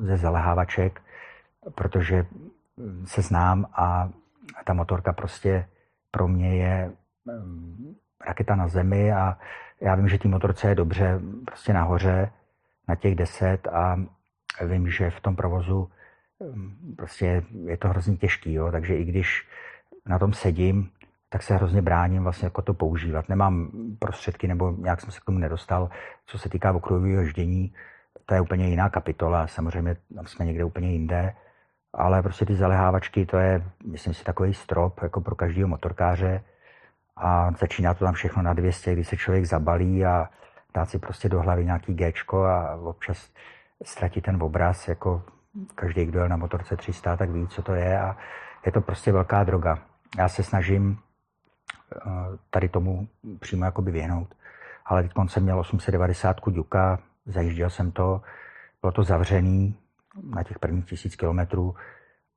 ze 0.00 0.16
zalehávaček, 0.16 1.02
protože 1.74 2.26
se 3.04 3.22
znám 3.22 3.66
a 3.74 4.08
ta 4.64 4.72
motorka 4.72 5.12
prostě 5.12 5.68
pro 6.10 6.28
mě 6.28 6.56
je 6.56 6.92
raketa 8.26 8.54
na 8.54 8.68
zemi 8.68 9.12
a 9.12 9.38
já 9.80 9.94
vím, 9.94 10.08
že 10.08 10.18
té 10.18 10.28
motorce 10.28 10.68
je 10.68 10.74
dobře 10.74 11.20
prostě 11.44 11.72
nahoře 11.72 12.30
na 12.88 12.94
těch 12.94 13.14
deset 13.14 13.68
a 13.68 13.96
vím, 14.66 14.90
že 14.90 15.10
v 15.10 15.20
tom 15.20 15.36
provozu 15.36 15.90
prostě 16.96 17.42
je 17.64 17.76
to 17.76 17.88
hrozně 17.88 18.16
těžký, 18.16 18.52
jo? 18.52 18.72
takže 18.72 18.96
i 18.96 19.04
když 19.04 19.48
na 20.06 20.18
tom 20.18 20.32
sedím, 20.32 20.90
tak 21.28 21.42
se 21.42 21.54
hrozně 21.54 21.82
bráním 21.82 22.22
vlastně 22.22 22.46
jako 22.46 22.62
to 22.62 22.74
používat. 22.74 23.28
Nemám 23.28 23.70
prostředky 23.98 24.48
nebo 24.48 24.74
nějak 24.78 25.00
jsem 25.00 25.10
se 25.10 25.20
k 25.20 25.24
tomu 25.24 25.38
nedostal. 25.38 25.90
Co 26.26 26.38
se 26.38 26.48
týká 26.48 26.72
okruhového 26.72 27.22
ježdění, 27.22 27.74
to 28.26 28.34
je 28.34 28.40
úplně 28.40 28.68
jiná 28.68 28.88
kapitola, 28.88 29.46
samozřejmě 29.46 29.96
tam 30.14 30.26
jsme 30.26 30.44
někde 30.44 30.64
úplně 30.64 30.92
jinde, 30.92 31.34
ale 31.92 32.22
prostě 32.22 32.46
ty 32.46 32.54
zalehávačky, 32.54 33.26
to 33.26 33.38
je, 33.38 33.62
myslím 33.86 34.14
si, 34.14 34.24
takový 34.24 34.54
strop 34.54 35.02
jako 35.02 35.20
pro 35.20 35.34
každého 35.34 35.68
motorkáře 35.68 36.44
a 37.16 37.52
začíná 37.60 37.94
to 37.94 38.04
tam 38.04 38.14
všechno 38.14 38.42
na 38.42 38.52
200, 38.52 38.92
kdy 38.92 39.04
se 39.04 39.16
člověk 39.16 39.44
zabalí 39.44 40.04
a 40.04 40.28
dá 40.74 40.84
si 40.84 40.98
prostě 40.98 41.28
do 41.28 41.40
hlavy 41.40 41.64
nějaký 41.64 41.94
Gčko 41.94 42.44
a 42.44 42.76
občas 42.76 43.30
ztratí 43.84 44.20
ten 44.20 44.42
obraz, 44.42 44.88
jako 44.88 45.22
každý, 45.74 46.06
kdo 46.06 46.20
je 46.20 46.28
na 46.28 46.36
motorce 46.36 46.76
300, 46.76 47.16
tak 47.16 47.30
ví, 47.30 47.48
co 47.48 47.62
to 47.62 47.74
je 47.74 48.00
a 48.00 48.16
je 48.66 48.72
to 48.72 48.80
prostě 48.80 49.12
velká 49.12 49.44
droga 49.44 49.78
já 50.18 50.28
se 50.28 50.42
snažím 50.42 50.98
eh, 51.96 52.00
tady 52.50 52.68
tomu 52.68 53.08
přímo 53.40 53.64
jakoby 53.64 53.90
věhnout. 53.90 54.34
Ale 54.86 55.02
teď 55.02 55.12
jsem 55.26 55.42
měl 55.42 55.58
890 55.58 56.40
Duka, 56.46 56.98
zajížděl 57.26 57.70
jsem 57.70 57.92
to, 57.92 58.22
bylo 58.80 58.92
to 58.92 59.04
zavřený 59.04 59.76
na 60.34 60.42
těch 60.42 60.58
prvních 60.58 60.84
tisíc 60.84 61.16
kilometrů 61.16 61.74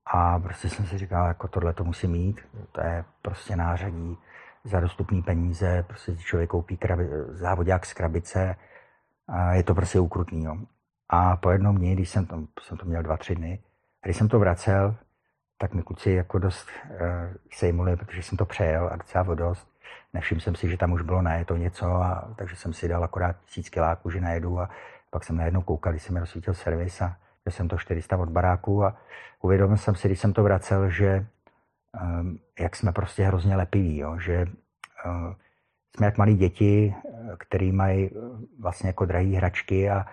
a 0.06 0.40
prostě 0.40 0.70
jsem 0.70 0.86
si 0.86 0.98
říkal, 0.98 1.28
jako 1.28 1.48
tohle 1.48 1.74
to 1.74 1.84
musím 1.84 2.12
mít, 2.12 2.42
to 2.72 2.82
je 2.82 3.06
prostě 3.22 3.56
nářadí 3.56 4.18
za 4.66 4.80
dostupné 4.80 5.22
peníze, 5.22 5.86
prostě 5.88 6.16
člověk 6.16 6.50
koupí 6.50 6.78
krabi, 6.78 7.10
závodák 7.30 7.86
z 7.86 7.94
krabice 7.94 8.56
a 9.28 9.54
je 9.54 9.64
to 9.64 9.76
prostě 9.76 10.00
ukrutný. 10.00 10.44
Jo. 10.44 10.58
A 11.10 11.38
po 11.38 11.52
jednom 11.52 11.78
dní, 11.78 11.94
když 11.94 12.10
jsem 12.10 12.26
to, 12.26 12.44
jsem 12.62 12.78
to 12.78 12.86
měl 12.86 13.04
dva, 13.04 13.18
tři 13.18 13.36
dny, 13.36 13.60
když 14.04 14.18
jsem 14.18 14.28
to 14.28 14.40
vracel, 14.40 14.96
tak 15.58 15.74
mi 15.74 15.84
kluci 15.84 16.12
jako 16.12 16.40
dost 16.40 16.68
uh, 16.90 16.98
sejmuli, 17.52 17.96
protože 17.96 18.24
jsem 18.24 18.38
to 18.38 18.46
přejel 18.46 18.90
a 18.92 18.96
docela 18.96 19.28
o 19.28 19.36
dost. 19.36 19.68
Nevšiml 20.14 20.42
jsem 20.42 20.56
si, 20.56 20.70
že 20.70 20.78
tam 20.78 20.92
už 20.92 21.02
bylo 21.02 21.22
najeto 21.22 21.58
něco, 21.58 21.86
a, 21.86 22.34
takže 22.36 22.56
jsem 22.56 22.74
si 22.74 22.88
dal 22.88 23.04
akorát 23.04 23.36
tisíc 23.46 23.70
kiláků, 23.70 24.10
že 24.10 24.22
najedu 24.22 24.60
a 24.60 24.70
pak 25.10 25.24
jsem 25.24 25.38
najednou 25.38 25.62
koukal, 25.62 25.94
když 25.94 26.04
jsem 26.04 26.14
mi 26.14 26.20
rozsvítil 26.20 26.54
servis 26.54 27.02
a 27.02 27.18
jsem 27.50 27.68
to 27.68 27.78
400 27.78 28.18
od 28.18 28.30
baráku 28.30 28.86
a 28.86 28.98
uvědomil 29.42 29.78
jsem 29.78 29.96
si, 29.96 30.08
když 30.08 30.20
jsem 30.20 30.34
to 30.34 30.44
vracel, 30.44 30.90
že 30.90 31.26
jak 32.60 32.76
jsme 32.76 32.92
prostě 32.92 33.24
hrozně 33.24 33.56
lepiví, 33.56 33.98
jo, 33.98 34.20
že 34.20 34.46
uh, 35.06 35.34
jsme 35.96 36.06
jak 36.06 36.18
malí 36.18 36.36
děti, 36.36 36.96
který 37.38 37.72
mají 37.72 38.10
vlastně 38.60 38.90
jako 38.90 39.06
drahé 39.06 39.26
hračky 39.26 39.90
a, 39.90 40.06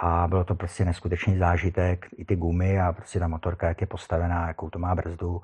a 0.00 0.28
bylo 0.28 0.44
to 0.44 0.54
prostě 0.54 0.84
neskutečný 0.84 1.38
zážitek, 1.38 2.06
i 2.16 2.24
ty 2.24 2.36
gumy 2.36 2.80
a 2.80 2.92
prostě 2.92 3.18
ta 3.18 3.28
motorka, 3.28 3.68
jak 3.68 3.80
je 3.80 3.86
postavená, 3.86 4.48
jakou 4.48 4.70
to 4.70 4.78
má 4.78 4.94
brzdu. 4.94 5.42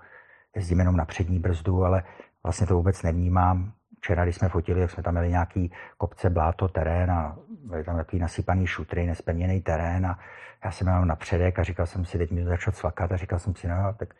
Jezdím 0.57 0.79
jenom 0.79 0.97
na 0.97 1.05
přední 1.05 1.39
brzdu, 1.39 1.85
ale 1.85 2.03
vlastně 2.43 2.67
to 2.67 2.75
vůbec 2.75 3.03
nevnímám. 3.03 3.73
Včera, 4.01 4.25
když 4.25 4.37
jsme 4.37 4.49
fotili, 4.49 4.81
jak 4.81 4.91
jsme 4.91 5.03
tam 5.03 5.15
měli 5.15 5.29
nějaký 5.29 5.73
kopce, 5.97 6.31
bláto, 6.31 6.69
terén 6.69 7.11
a 7.11 7.37
byly 7.65 7.85
tam 7.85 7.97
takový 7.97 8.23
nasypaný 8.23 8.67
šutry, 8.67 9.07
nespevněný 9.07 9.61
terén 9.61 10.07
a 10.07 10.19
já 10.65 10.71
jsem 10.71 10.87
měl 10.87 11.07
napředek 11.07 11.59
a 11.59 11.63
říkal 11.63 11.87
jsem 11.87 12.05
si, 12.05 12.19
teď 12.19 12.31
mi 12.31 12.43
to 12.43 12.49
začal 12.49 12.73
cvakat 12.73 13.13
a 13.13 13.17
říkal 13.17 13.39
jsem 13.39 13.55
si, 13.55 13.69
no 13.69 13.95
tak 13.97 14.15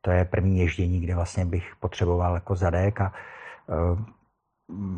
to 0.00 0.10
je 0.10 0.24
první 0.24 0.58
ježdění, 0.58 1.00
kde 1.00 1.14
vlastně 1.14 1.44
bych 1.44 1.72
potřeboval 1.80 2.34
jako 2.34 2.54
zadek 2.54 3.00
a 3.00 3.12
uh, 3.66 4.00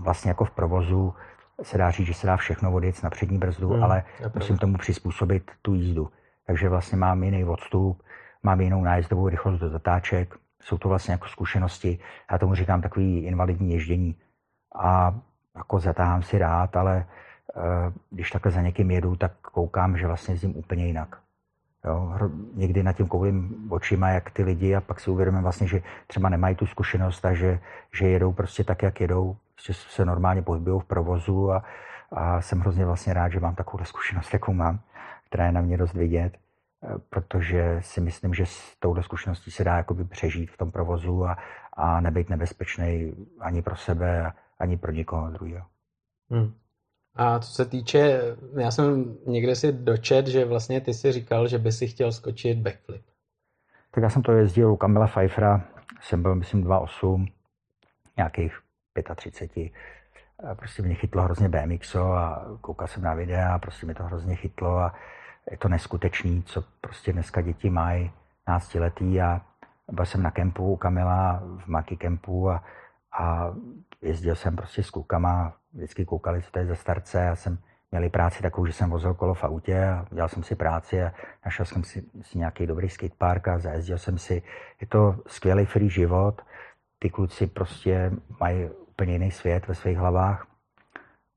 vlastně 0.03 0.31
jako 0.31 0.45
v 0.45 0.51
provozu 0.51 1.15
se 1.63 1.79
dá 1.79 1.91
říct, 1.91 2.07
že 2.07 2.15
se 2.15 2.27
dá 2.27 2.37
všechno 2.37 2.73
odjet 2.73 3.03
na 3.03 3.11
přední 3.11 3.39
brzdu, 3.39 3.69
hmm, 3.69 3.85
ale 3.85 4.05
musím 4.35 4.59
tomu 4.59 4.77
přizpůsobit 4.77 5.51
tu 5.63 5.75
jízdu. 5.75 6.11
Takže 6.47 6.69
vlastně 6.69 6.99
mám 6.99 7.23
jiný 7.23 7.45
odstup, 7.45 8.03
mám 8.43 8.61
jinou 8.61 8.83
nájezdovou 8.83 9.29
rychlost 9.29 9.61
do 9.61 9.69
zatáček, 9.69 10.35
jsou 10.63 10.79
to 10.79 10.89
vlastně 10.89 11.13
jako 11.13 11.29
zkušenosti, 11.29 11.99
já 12.31 12.39
tomu 12.39 12.55
říkám 12.55 12.83
takový 12.83 13.19
invalidní 13.19 13.73
ježdění. 13.73 14.17
A 14.75 15.15
jako 15.57 15.81
zatáhám 15.81 16.23
si 16.23 16.39
rád, 16.39 16.77
ale 16.77 17.07
uh, 17.57 17.63
když 18.11 18.31
takhle 18.31 18.53
za 18.53 18.63
někým 18.63 18.91
jedu, 18.91 19.17
tak 19.17 19.33
koukám, 19.41 19.97
že 19.97 20.07
vlastně 20.07 20.35
jezdím 20.35 20.57
úplně 20.57 20.87
jinak. 20.87 21.19
Jo, 21.85 22.19
někdy 22.55 22.83
nad 22.83 22.93
tím 22.93 23.07
koulím 23.07 23.67
očima, 23.71 24.09
jak 24.09 24.31
ty 24.31 24.43
lidi 24.43 24.75
a 24.75 24.81
pak 24.81 25.01
si 25.01 25.11
uvědomím 25.11 25.43
vlastně, 25.43 25.67
že 25.67 25.83
třeba 26.07 26.29
nemají 26.29 26.57
tu 26.57 26.67
zkušenost 26.67 27.25
a 27.25 27.35
že, 27.35 27.61
že 27.93 28.09
jedou 28.09 28.33
prostě 28.33 28.65
tak, 28.65 28.83
jak 28.83 29.01
jedou, 29.01 29.37
prostě 29.55 29.75
se 29.75 30.05
normálně 30.05 30.43
pohybují 30.43 30.81
v 30.81 30.85
provozu 30.85 31.53
a, 31.53 31.65
a 32.13 32.41
jsem 32.41 32.61
hrozně 32.61 32.85
vlastně 32.85 33.15
rád, 33.15 33.29
že 33.29 33.41
mám 33.41 33.55
takovou 33.55 33.85
zkušenost, 33.85 34.33
jakou 34.33 34.53
mám, 34.53 34.81
která 35.27 35.47
je 35.47 35.53
na 35.53 35.61
mě 35.61 35.77
dost 35.77 35.95
vidět, 35.95 36.33
eh, 36.37 36.89
protože 37.11 37.79
si 37.81 38.01
myslím, 38.01 38.35
že 38.35 38.47
s 38.47 38.77
touhle 38.79 39.03
zkušeností 39.03 39.51
se 39.51 39.65
dá 39.65 39.77
jakoby 39.77 40.05
přežít 40.05 40.51
v 40.51 40.57
tom 40.57 40.71
provozu 40.71 41.27
a, 41.27 41.39
a 41.73 42.01
nebyt 42.01 42.31
nebezpečný 42.31 43.13
ani 43.41 43.63
pro 43.63 43.77
sebe, 43.77 44.33
ani 44.59 44.77
pro 44.77 44.93
někoho 44.93 45.31
druhého. 45.31 45.67
Hmm. 46.31 46.55
A 47.15 47.39
co 47.39 47.53
se 47.53 47.65
týče, 47.65 48.21
já 48.61 48.71
jsem 48.71 49.17
někde 49.27 49.57
si 49.57 49.73
dočet, 49.73 50.27
že 50.27 50.45
vlastně 50.45 50.81
ty 50.81 50.95
si 50.95 51.13
říkal, 51.13 51.49
že 51.49 51.59
by 51.59 51.73
si 51.73 51.87
chtěl 51.87 52.13
skočit 52.13 52.59
backflip. 52.59 53.03
Tak 53.91 54.03
já 54.03 54.11
jsem 54.11 54.23
to 54.23 54.33
jezdil 54.33 54.73
u 54.73 54.77
Kamila 54.77 55.07
Pfeiffera, 55.07 55.65
jsem 56.01 56.23
byl 56.23 56.35
myslím 56.35 56.65
2,8, 56.65 57.27
nějakých 58.17 58.59
35. 59.17 59.73
Prostě 60.57 60.83
mě 60.83 60.95
chytlo 60.95 61.23
hrozně 61.23 61.49
BMXo 61.49 62.13
a 62.13 62.47
koukal 62.61 62.87
jsem 62.87 63.03
na 63.03 63.15
videa 63.15 63.55
a 63.55 63.59
prostě 63.59 63.87
mi 63.87 63.95
to 63.95 64.03
hrozně 64.03 64.37
chytlo 64.37 64.79
a 64.79 64.95
je 65.51 65.57
to 65.57 65.69
neskutečný, 65.69 66.43
co 66.43 66.65
prostě 66.81 67.13
dneska 67.13 67.41
děti 67.41 67.71
mají, 67.71 68.11
náctiletý 68.49 69.21
a 69.21 69.41
byl 69.93 70.07
jsem 70.07 70.23
na 70.23 70.31
kempu 70.31 70.73
u 70.73 70.77
Kamila 70.77 71.43
v 71.65 71.67
Maki 71.67 71.97
kempu 71.97 72.51
a, 72.51 72.65
a 73.19 73.55
jezdil 74.03 74.35
jsem 74.35 74.57
prostě 74.57 74.83
s 74.83 74.91
klukama, 74.91 75.53
vždycky 75.73 76.05
koukali, 76.05 76.43
co 76.43 76.51
to 76.51 76.59
je 76.59 76.67
za 76.67 76.75
starce. 76.75 77.19
Já 77.19 77.37
jsem 77.37 77.59
měli 77.91 78.11
práci 78.11 78.43
takovou, 78.43 78.67
že 78.67 78.73
jsem 78.73 78.91
vozil 78.91 79.15
kolo 79.15 79.35
v 79.35 79.45
autě 79.45 79.85
a 79.85 80.07
dělal 80.11 80.29
jsem 80.29 80.43
si 80.43 80.55
práci 80.55 81.03
a 81.03 81.13
našel 81.45 81.67
jsem 81.67 81.85
si, 81.85 82.05
si 82.23 82.39
nějaký 82.39 82.67
dobrý 82.67 82.89
skatepark 82.89 83.49
a 83.49 83.59
zajezdil 83.59 83.99
jsem 83.99 84.19
si. 84.19 84.43
Je 84.81 84.87
to 84.87 85.17
skvělý 85.27 85.65
free 85.65 85.91
život. 85.91 86.43
Ty 86.99 87.11
kluci 87.11 87.47
prostě 87.47 88.13
mají 88.41 88.71
úplně 88.89 89.13
jiný 89.13 89.31
svět 89.31 89.69
ve 89.69 89.75
svých 89.75 89.99
hlavách. 89.99 90.47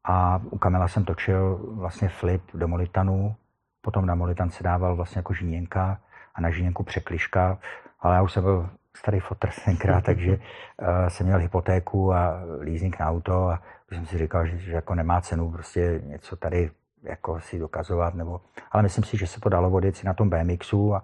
A 0.04 0.42
u 0.44 0.58
Kamila 0.58 0.88
jsem 0.88 1.06
točil 1.06 1.60
vlastně 1.72 2.10
flip 2.10 2.44
do 2.54 2.68
Molitanu, 2.68 3.36
potom 3.82 4.06
na 4.06 4.16
Molitan 4.16 4.50
se 4.50 4.64
dával 4.64 4.96
vlastně 4.96 5.20
jako 5.20 5.34
žíněnka 5.34 6.00
a 6.36 6.42
na 6.42 6.50
žíněnku 6.50 6.84
překliška, 6.84 7.58
ale 8.00 8.16
já 8.16 8.22
už 8.22 8.34
jsem 8.34 8.44
byl 8.44 8.70
starý 8.98 9.20
fotr 9.20 9.50
tenkrát, 9.66 10.04
takže 10.04 10.32
uh, 10.32 11.08
jsem 11.08 11.26
měl 11.26 11.40
hypotéku 11.40 12.14
a 12.14 12.44
leasing 12.60 13.00
na 13.00 13.06
auto 13.06 13.50
a 13.50 13.62
jsem 13.92 14.06
si 14.06 14.18
říkal, 14.18 14.46
že, 14.46 14.58
že 14.58 14.72
jako 14.72 14.96
nemá 14.96 15.22
cenu 15.22 15.52
prostě 15.52 16.02
něco 16.06 16.36
tady 16.36 16.72
jako 17.04 17.40
si 17.40 17.60
dokazovat, 17.60 18.14
nebo, 18.14 18.42
ale 18.72 18.84
myslím 18.84 19.04
si, 19.04 19.18
že 19.18 19.28
se 19.28 19.40
to 19.40 19.50
dalo 19.50 19.70
vodit 19.70 19.98
si 19.98 20.06
na 20.06 20.14
tom 20.14 20.30
BMXu 20.30 20.96
a 20.96 21.00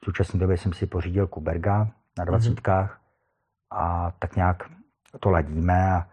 v 0.00 0.04
současné 0.04 0.40
době 0.40 0.56
jsem 0.56 0.72
si 0.72 0.86
pořídil 0.86 1.26
Kuberga 1.26 1.78
na 2.18 2.24
mhm. 2.24 2.26
dvacítkách 2.26 2.90
mm-hmm. 2.90 3.76
a 3.78 4.12
tak 4.18 4.36
nějak 4.36 4.62
to 5.20 5.30
ladíme 5.30 5.92
a 5.92 6.06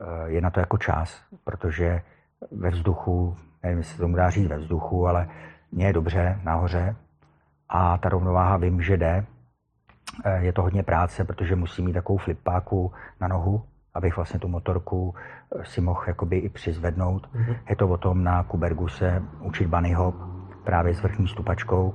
uh, 0.00 0.24
je 0.26 0.40
na 0.40 0.50
to 0.50 0.60
jako 0.60 0.78
čas, 0.78 1.22
protože 1.44 2.02
ve 2.50 2.70
vzduchu, 2.70 3.36
nevím, 3.62 3.78
jestli 3.78 3.96
to 3.96 4.02
tomu 4.02 4.16
dá 4.16 4.30
říct 4.30 4.48
ve 4.48 4.58
vzduchu, 4.58 5.06
ale 5.06 5.28
mě 5.72 5.86
je 5.86 5.92
dobře 5.92 6.40
nahoře 6.42 6.96
a 7.68 7.98
ta 7.98 8.08
rovnováha 8.08 8.56
vím, 8.56 8.82
že 8.82 8.96
jde, 8.96 9.26
je 10.38 10.52
to 10.52 10.62
hodně 10.62 10.82
práce, 10.82 11.24
protože 11.24 11.56
musím 11.56 11.84
mít 11.84 11.92
takovou 11.92 12.18
flipáku 12.18 12.92
na 13.20 13.28
nohu, 13.28 13.62
abych 13.94 14.16
vlastně 14.16 14.40
tu 14.40 14.48
motorku 14.48 15.14
eh, 15.14 15.64
si 15.64 15.80
mohl 15.80 16.04
jakoby 16.06 16.38
i 16.38 16.48
přizvednout. 16.48 17.26
Mm-hmm. 17.26 17.56
Je 17.68 17.76
to 17.76 17.88
o 17.88 17.98
tom 17.98 18.24
na 18.24 18.42
Kubergu 18.42 18.88
se 18.88 19.22
učit 19.40 19.66
bunny 19.66 19.92
hop 19.92 20.14
právě 20.64 20.94
s 20.94 21.02
vrchní 21.02 21.28
stupačkou 21.28 21.94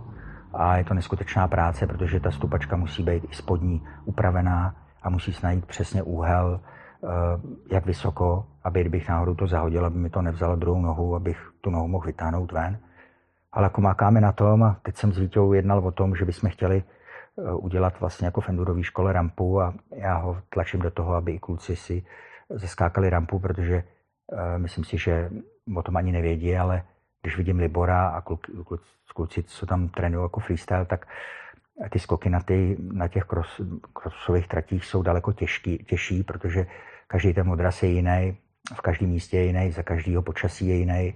a 0.54 0.78
je 0.78 0.84
to 0.84 0.94
neskutečná 0.94 1.48
práce, 1.48 1.88
protože 1.88 2.20
ta 2.20 2.32
stupačka 2.32 2.76
musí 2.76 3.04
být 3.04 3.24
i 3.32 3.36
spodní 3.36 3.84
upravená 4.06 4.76
a 5.04 5.10
musí 5.10 5.34
se 5.34 5.48
najít 5.48 5.66
přesně 5.66 6.04
úhel, 6.04 6.60
eh, 6.60 7.08
jak 7.72 7.86
vysoko, 7.86 8.46
aby 8.64 8.82
kdybych 8.82 9.10
náhodou 9.10 9.36
to 9.36 9.48
zahodil, 9.48 9.86
aby 9.86 9.98
mi 9.98 10.10
to 10.10 10.22
nevzalo 10.22 10.56
druhou 10.56 10.82
nohu, 10.82 11.16
abych 11.16 11.52
tu 11.62 11.70
nohu 11.70 11.88
mohl 11.88 12.06
vytáhnout 12.06 12.52
ven. 12.52 12.80
Ale 13.52 13.66
jako 13.66 13.82
mákáme 13.82 14.22
na 14.22 14.32
tom 14.32 14.64
a 14.64 14.78
teď 14.84 14.98
jsem 14.98 15.12
s 15.14 15.18
Vítou 15.18 15.54
jednal 15.54 15.80
o 15.80 15.92
tom, 15.92 16.16
že 16.16 16.26
bychom 16.26 16.50
chtěli 16.50 16.84
Eh, 16.84 16.84
udělat 17.54 18.00
vlastně 18.00 18.26
jako 18.26 18.42
v 18.42 18.50
endurové 18.50 18.84
škole 18.84 19.14
rampu 19.14 19.62
a 19.62 19.74
já 19.96 20.18
ho 20.18 20.42
tlačím 20.50 20.80
do 20.80 20.92
toho, 20.92 21.14
aby 21.14 21.32
i 21.32 21.40
kluci 21.40 21.76
si 21.76 22.06
zaskákali 22.50 23.10
rampu, 23.10 23.40
protože 23.40 23.84
uh, 24.32 24.40
myslím 24.58 24.84
si, 24.84 24.98
že 24.98 25.30
o 25.76 25.84
tom 25.84 25.98
ani 25.98 26.12
nevědí, 26.12 26.58
ale 26.58 26.84
když 27.22 27.38
vidím 27.38 27.60
Libora 27.60 28.08
a 28.08 28.22
kluci, 28.22 28.52
kluci 29.16 29.44
co 29.44 29.66
tam 29.66 29.90
trénují 29.90 30.24
jako 30.24 30.40
freestyle, 30.40 30.86
tak 30.86 31.06
ty 31.90 32.00
skoky 32.00 32.30
na, 32.30 32.40
ty, 32.40 32.78
na 32.80 33.08
těch 33.08 33.24
cross, 33.24 33.62
crossových 33.94 34.48
tratích 34.48 34.86
jsou 34.86 35.02
daleko 35.02 35.34
těžký, 35.34 35.78
těžší, 35.78 36.24
protože 36.24 36.68
každý 37.08 37.34
ten 37.34 37.50
odraz 37.50 37.84
je 37.84 37.90
jiný, 37.90 38.38
v 38.76 38.82
každém 38.82 39.10
místě 39.10 39.38
je 39.38 39.44
jiný, 39.44 39.72
za 39.72 39.84
každého 39.84 40.22
počasí 40.22 40.68
je 40.68 40.76
jiný 40.76 41.14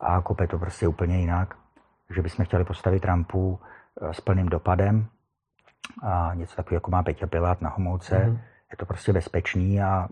a 0.00 0.20
kope 0.20 0.46
to 0.46 0.58
prostě 0.58 0.88
úplně 0.88 1.20
jinak. 1.20 1.54
Takže 2.08 2.22
bychom 2.22 2.44
chtěli 2.44 2.64
postavit 2.64 3.04
rampu 3.04 3.60
eh, 4.02 4.14
s 4.14 4.20
plným 4.20 4.48
dopadem, 4.48 5.06
a 6.02 6.30
něco 6.34 6.56
takového, 6.56 6.76
jako 6.76 6.90
má 6.90 7.02
Peťa 7.02 7.26
Pilát 7.26 7.60
na 7.60 7.70
Homolce. 7.70 8.16
Mm-hmm. 8.16 8.38
Je 8.70 8.76
to 8.76 8.86
prostě 8.86 9.12
bezpečný 9.12 9.82
a 9.82 10.08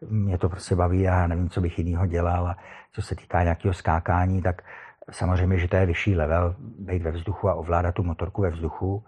mě 0.00 0.38
to 0.38 0.48
prostě 0.48 0.76
baví 0.76 1.08
a 1.08 1.14
já 1.14 1.26
nevím, 1.26 1.50
co 1.50 1.60
bych 1.60 1.78
jinýho 1.78 2.06
dělal. 2.06 2.48
A 2.48 2.56
co 2.92 3.02
se 3.02 3.14
týká 3.14 3.42
nějakého 3.42 3.74
skákání, 3.74 4.42
tak 4.42 4.62
samozřejmě, 5.10 5.58
že 5.58 5.68
to 5.68 5.76
je 5.76 5.86
vyšší 5.86 6.16
level, 6.16 6.54
být 6.58 7.02
ve 7.02 7.10
vzduchu 7.10 7.48
a 7.48 7.54
ovládat 7.54 7.94
tu 7.94 8.02
motorku 8.02 8.42
ve 8.42 8.50
vzduchu. 8.50 9.04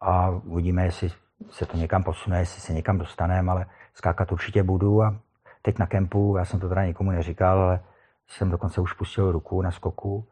A 0.00 0.30
uvidíme, 0.30 0.84
jestli 0.84 1.10
se 1.50 1.66
to 1.66 1.76
někam 1.76 2.02
posune, 2.02 2.38
jestli 2.38 2.60
se 2.60 2.72
někam 2.72 2.98
dostaneme, 2.98 3.52
ale 3.52 3.66
skákat 3.94 4.32
určitě 4.32 4.62
budu. 4.62 5.02
A 5.02 5.16
teď 5.62 5.78
na 5.78 5.86
kempu, 5.86 6.36
já 6.38 6.44
jsem 6.44 6.60
to 6.60 6.68
teda 6.68 6.84
nikomu 6.84 7.10
neříkal, 7.10 7.58
ale 7.58 7.80
jsem 8.28 8.50
dokonce 8.50 8.80
už 8.80 8.92
pustil 8.92 9.32
ruku 9.32 9.62
na 9.62 9.70
skoku 9.70 10.26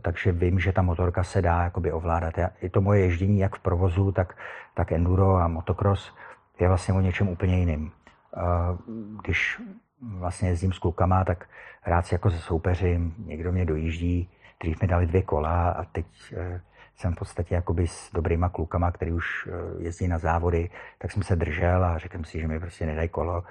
takže 0.00 0.32
vím, 0.32 0.60
že 0.60 0.72
ta 0.72 0.82
motorka 0.82 1.24
se 1.24 1.42
dá 1.42 1.62
jakoby 1.64 1.92
ovládat. 1.92 2.34
Je 2.62 2.70
to 2.70 2.80
moje 2.80 3.00
ježdění 3.00 3.38
jak 3.38 3.56
v 3.56 3.60
provozu, 3.60 4.12
tak, 4.12 4.36
tak 4.74 4.92
enduro 4.92 5.36
a 5.36 5.48
motocross 5.48 6.14
je 6.60 6.68
vlastně 6.68 6.94
o 6.94 7.00
něčem 7.00 7.28
úplně 7.28 7.58
jiným. 7.58 7.92
Když 9.22 9.60
vlastně 10.00 10.48
jezdím 10.48 10.72
s 10.72 10.78
klukama, 10.78 11.24
tak 11.24 11.48
rád 11.86 12.06
si 12.06 12.14
jako 12.14 12.30
se 12.30 12.38
soupeřím, 12.38 13.14
někdo 13.18 13.52
mě 13.52 13.64
dojíždí, 13.64 14.30
dřív 14.60 14.82
mi 14.82 14.88
dali 14.88 15.06
dvě 15.06 15.22
kola 15.22 15.70
a 15.70 15.84
teď 15.84 16.06
e, 16.36 16.60
jsem 16.96 17.12
v 17.12 17.16
podstatě 17.16 17.54
jakoby 17.54 17.86
s 17.86 18.12
dobrýma 18.12 18.48
klukama, 18.48 18.92
který 18.92 19.12
už 19.12 19.46
e, 19.46 19.82
jezdí 19.82 20.08
na 20.08 20.18
závody, 20.18 20.70
tak 20.98 21.12
jsem 21.12 21.22
se 21.22 21.36
držel 21.36 21.84
a 21.84 21.98
řekl 21.98 22.24
si, 22.24 22.40
že 22.40 22.48
mi 22.48 22.60
prostě 22.60 22.86
nedají 22.86 23.08
kolo 23.08 23.44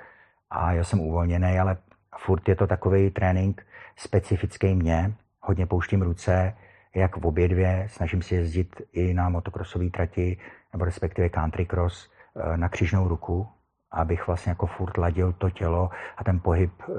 a 0.50 0.72
já 0.72 0.84
jsem 0.84 1.00
uvolněný, 1.00 1.60
ale 1.60 1.78
furt 2.18 2.50
je 2.50 2.56
to 2.56 2.68
takový 2.68 3.12
trénink 3.12 3.66
specifický 3.96 4.76
mě. 4.76 5.14
Hodně 5.42 5.66
pouštím 5.66 6.02
ruce, 6.02 6.54
jak 6.96 7.18
v 7.18 7.26
obě 7.26 7.48
dvě, 7.48 7.88
snažím 7.90 8.22
se 8.22 8.36
jezdit 8.36 8.82
i 8.92 9.14
na 9.14 9.30
motokrosové 9.30 9.90
trati, 9.90 10.38
nebo 10.74 10.86
respektive 10.86 11.30
country 11.30 11.66
cross 11.66 12.12
eh, 12.36 12.58
na 12.58 12.70
křižnou 12.70 13.08
ruku, 13.08 13.48
abych 13.92 14.28
vlastně 14.28 14.50
jako 14.50 14.66
furt 14.66 14.98
ladil 14.98 15.34
to 15.34 15.50
tělo 15.50 15.90
a 16.18 16.24
ten 16.24 16.40
pohyb, 16.40 16.72
eh, 16.82 16.94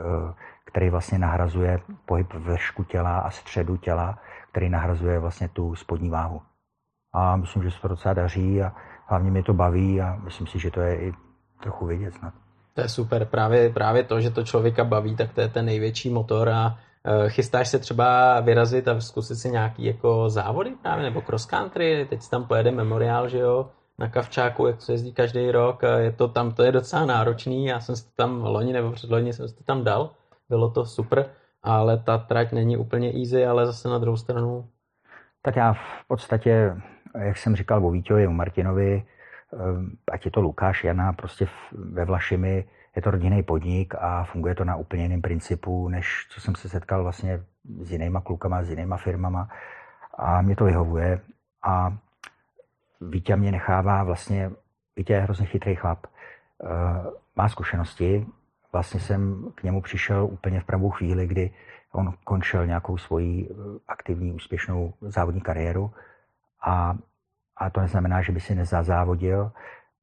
který 0.64 0.90
vlastně 0.90 1.18
nahrazuje 1.18 1.80
pohyb 2.06 2.34
vršku 2.34 2.84
těla 2.84 3.18
a 3.18 3.30
středu 3.30 3.76
těla, 3.76 4.18
který 4.50 4.68
nahrazuje 4.68 5.18
vlastně 5.18 5.48
tu 5.48 5.74
spodní 5.74 6.10
váhu. 6.10 6.42
A 7.12 7.36
myslím, 7.36 7.62
že 7.62 7.70
se 7.70 7.80
to 7.80 7.88
docela 7.88 8.14
daří 8.14 8.62
a 8.62 8.72
hlavně 9.06 9.30
mě 9.30 9.42
to 9.42 9.54
baví 9.54 10.00
a 10.00 10.16
myslím 10.24 10.46
si, 10.46 10.58
že 10.58 10.70
to 10.70 10.80
je 10.80 11.00
i 11.00 11.12
trochu 11.62 11.86
vidět 11.86 12.14
snad. 12.14 12.34
To 12.74 12.80
je 12.80 12.88
super, 12.88 13.24
právě, 13.24 13.70
právě 13.70 14.04
to, 14.04 14.20
že 14.20 14.30
to 14.30 14.44
člověka 14.44 14.84
baví, 14.84 15.16
tak 15.16 15.32
to 15.32 15.40
je 15.40 15.48
ten 15.48 15.64
největší 15.64 16.10
motor 16.10 16.48
a 16.48 16.78
chystáš 17.28 17.68
se 17.68 17.78
třeba 17.78 18.40
vyrazit 18.40 18.88
a 18.88 19.00
zkusit 19.00 19.36
si 19.36 19.50
nějaký 19.50 19.84
jako 19.84 20.30
závody 20.30 20.74
právě, 20.82 21.04
nebo 21.04 21.20
cross 21.20 21.46
country, 21.46 22.06
teď 22.10 22.20
tam 22.30 22.46
pojede 22.46 22.70
memoriál, 22.70 23.28
že 23.28 23.38
jo, 23.38 23.70
na 23.98 24.08
Kavčáku, 24.08 24.66
jak 24.66 24.82
se 24.82 24.92
jezdí 24.92 25.12
každý 25.12 25.50
rok, 25.50 25.82
je 25.98 26.12
to 26.12 26.28
tam, 26.28 26.52
to 26.52 26.62
je 26.62 26.72
docela 26.72 27.06
náročný, 27.06 27.66
já 27.66 27.80
jsem 27.80 27.96
si 27.96 28.04
to 28.04 28.10
tam 28.16 28.44
loni 28.44 28.72
nebo 28.72 28.92
předloni 28.92 29.32
jsem 29.32 29.48
si 29.48 29.54
to 29.54 29.64
tam 29.64 29.84
dal, 29.84 30.10
bylo 30.48 30.70
to 30.70 30.86
super, 30.86 31.30
ale 31.62 31.98
ta 31.98 32.18
trať 32.18 32.52
není 32.52 32.76
úplně 32.76 33.12
easy, 33.18 33.46
ale 33.46 33.66
zase 33.66 33.88
na 33.88 33.98
druhou 33.98 34.16
stranu. 34.16 34.68
Tak 35.42 35.56
já 35.56 35.72
v 35.72 36.06
podstatě, 36.08 36.76
jak 37.18 37.36
jsem 37.36 37.56
říkal 37.56 37.86
o 37.86 37.90
Vítěvi, 37.90 38.26
o 38.26 38.32
Martinovi, 38.32 39.02
Ehm, 39.52 39.98
ať 40.12 40.24
je 40.24 40.30
to 40.30 40.40
Lukáš, 40.40 40.84
Jana, 40.84 41.12
prostě 41.12 41.46
ve 41.72 42.04
Vlašimi 42.04 42.64
je 42.96 43.02
to 43.02 43.10
rodinný 43.10 43.42
podnik 43.42 43.94
a 43.94 44.24
funguje 44.24 44.54
to 44.54 44.64
na 44.64 44.76
úplně 44.76 45.02
jiném 45.02 45.22
principu, 45.22 45.88
než 45.88 46.26
co 46.30 46.40
jsem 46.40 46.54
se 46.54 46.68
setkal 46.68 47.02
vlastně 47.02 47.44
s 47.80 47.92
jinýma 47.92 48.20
klukama, 48.20 48.62
s 48.62 48.70
jinýma 48.70 48.96
firmama. 48.96 49.48
A 50.18 50.42
mě 50.42 50.56
to 50.56 50.64
vyhovuje. 50.64 51.20
A 51.62 51.96
Vítě 53.00 53.36
mě 53.36 53.52
nechává 53.52 54.04
vlastně, 54.04 54.50
Vítě 54.96 55.12
je 55.12 55.20
hrozně 55.20 55.46
chytrý 55.46 55.74
chlap, 55.74 56.06
ehm, 56.64 57.10
má 57.36 57.48
zkušenosti, 57.48 58.26
vlastně 58.72 59.00
jsem 59.00 59.52
k 59.54 59.62
němu 59.62 59.82
přišel 59.82 60.24
úplně 60.24 60.60
v 60.60 60.64
pravou 60.64 60.90
chvíli, 60.90 61.26
kdy 61.26 61.50
on 61.92 62.14
končil 62.24 62.66
nějakou 62.66 62.98
svoji 62.98 63.48
eh, 63.50 63.54
aktivní, 63.88 64.32
úspěšnou 64.32 64.94
závodní 65.00 65.40
kariéru. 65.40 65.90
A 66.62 66.96
a 67.60 67.70
to 67.70 67.80
neznamená, 67.80 68.22
že 68.22 68.32
by 68.32 68.40
si 68.40 68.54
nezazávodil. 68.54 69.52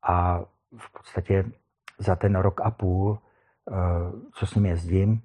A 0.03 0.39
v 0.77 0.91
podstatě 0.91 1.45
za 1.97 2.15
ten 2.15 2.35
rok 2.35 2.61
a 2.61 2.71
půl, 2.71 3.19
eh, 3.19 3.73
co 4.33 4.45
s 4.45 4.55
ním 4.55 4.65
jezdím, 4.65 5.21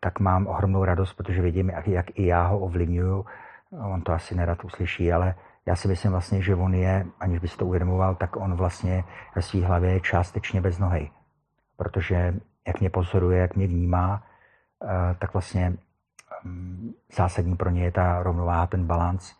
tak 0.00 0.20
mám 0.20 0.46
ohromnou 0.46 0.84
radost, 0.84 1.12
protože 1.12 1.42
vidím, 1.42 1.70
jak, 1.70 1.88
jak 1.88 2.18
i 2.18 2.26
já 2.26 2.46
ho 2.46 2.58
ovlivňuju. 2.58 3.26
On 3.70 4.02
to 4.02 4.12
asi 4.12 4.34
nerad 4.34 4.64
uslyší, 4.64 5.12
ale 5.12 5.34
já 5.66 5.76
si 5.76 5.88
myslím 5.88 6.12
vlastně, 6.12 6.42
že 6.42 6.54
on 6.54 6.74
je, 6.74 7.06
aniž 7.20 7.38
by 7.38 7.48
si 7.48 7.56
to 7.56 7.66
uvědomoval, 7.66 8.14
tak 8.14 8.36
on 8.36 8.54
vlastně 8.54 9.04
ve 9.36 9.42
své 9.42 9.66
hlavě 9.66 9.90
je 9.90 10.00
částečně 10.00 10.60
bez 10.60 10.78
nohy. 10.78 11.10
Protože 11.76 12.34
jak 12.66 12.80
mě 12.80 12.90
pozoruje, 12.90 13.38
jak 13.38 13.56
mě 13.56 13.66
vnímá, 13.66 14.22
eh, 14.84 15.14
tak 15.18 15.32
vlastně 15.32 15.76
mm, 16.44 16.92
zásadní 17.16 17.56
pro 17.56 17.70
ně 17.70 17.84
je 17.84 17.92
ta 17.92 18.22
rovnováha, 18.22 18.66
ten 18.66 18.86
balans 18.86 19.34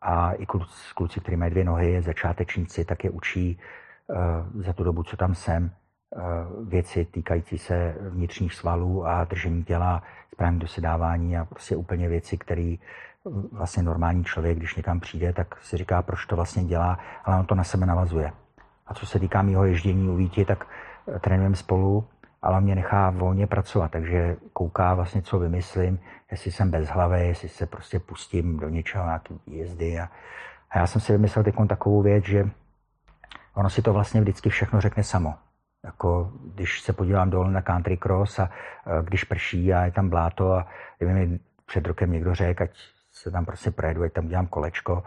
a 0.00 0.32
i 0.32 0.46
kluci, 0.46 0.94
kluci 0.94 1.20
kteří 1.20 1.36
mají 1.36 1.50
dvě 1.50 1.64
nohy, 1.64 2.02
začátečníci, 2.02 2.84
tak 2.84 3.04
je 3.04 3.10
učí 3.10 3.58
uh, 4.06 4.62
za 4.62 4.72
tu 4.72 4.84
dobu, 4.84 5.02
co 5.02 5.16
tam 5.16 5.34
jsem, 5.34 5.70
věci 6.68 7.04
týkající 7.04 7.58
se 7.58 7.94
vnitřních 8.00 8.54
svalů 8.54 9.06
a 9.06 9.24
držení 9.24 9.64
těla, 9.64 10.02
správně 10.32 10.58
dosedávání 10.58 11.36
a 11.36 11.44
prostě 11.44 11.76
úplně 11.76 12.08
věci, 12.08 12.38
které 12.38 12.74
vlastně 13.52 13.82
normální 13.82 14.24
člověk, 14.24 14.58
když 14.58 14.74
někam 14.74 15.00
přijde, 15.00 15.32
tak 15.32 15.62
si 15.62 15.76
říká, 15.76 16.02
proč 16.02 16.26
to 16.26 16.36
vlastně 16.36 16.64
dělá, 16.64 16.98
ale 17.24 17.38
on 17.40 17.46
to 17.46 17.54
na 17.54 17.64
sebe 17.64 17.86
navazuje. 17.86 18.32
A 18.86 18.94
co 18.94 19.06
se 19.06 19.18
týká 19.18 19.42
mého 19.42 19.64
ježdění 19.64 20.08
u 20.08 20.16
Víti, 20.16 20.44
tak 20.44 20.66
eh, 21.08 21.18
trénujeme 21.18 21.56
spolu 21.56 22.04
ale 22.46 22.60
mě 22.60 22.74
nechá 22.74 23.10
volně 23.10 23.46
pracovat, 23.46 23.90
takže 23.90 24.36
kouká 24.52 24.94
vlastně, 24.94 25.22
co 25.22 25.38
vymyslím, 25.38 25.98
jestli 26.30 26.52
jsem 26.52 26.70
bez 26.70 26.88
hlavy, 26.88 27.26
jestli 27.26 27.48
se 27.48 27.66
prostě 27.66 28.00
pustím 28.00 28.58
do 28.58 28.68
něčeho, 28.68 29.04
nějaký 29.04 29.40
jízdy. 29.46 29.98
A, 29.98 30.08
a 30.70 30.78
já 30.78 30.86
jsem 30.86 31.00
si 31.00 31.12
vymyslel 31.12 31.44
takovou 31.68 32.02
věc, 32.02 32.24
že 32.24 32.50
ono 33.54 33.70
si 33.70 33.82
to 33.82 33.92
vlastně 33.92 34.20
vždycky 34.20 34.48
všechno 34.48 34.80
řekne 34.80 35.02
samo. 35.02 35.34
Jako 35.86 36.32
když 36.54 36.80
se 36.80 36.92
podívám 36.92 37.30
dolů 37.30 37.50
na 37.50 37.62
country 37.62 37.96
cross 37.96 38.38
a, 38.38 38.42
a 38.42 38.50
když 39.00 39.24
prší 39.24 39.74
a 39.74 39.84
je 39.84 39.92
tam 39.92 40.08
bláto 40.08 40.52
a 40.52 40.66
kdyby 40.98 41.12
mi 41.12 41.40
před 41.66 41.86
rokem 41.86 42.12
někdo 42.12 42.34
řekl, 42.34 42.62
ať 42.62 42.70
se 43.12 43.30
tam 43.30 43.44
prostě 43.44 43.70
projedu, 43.70 44.02
ať 44.02 44.12
tam 44.12 44.26
udělám 44.26 44.46
kolečko, 44.46 45.04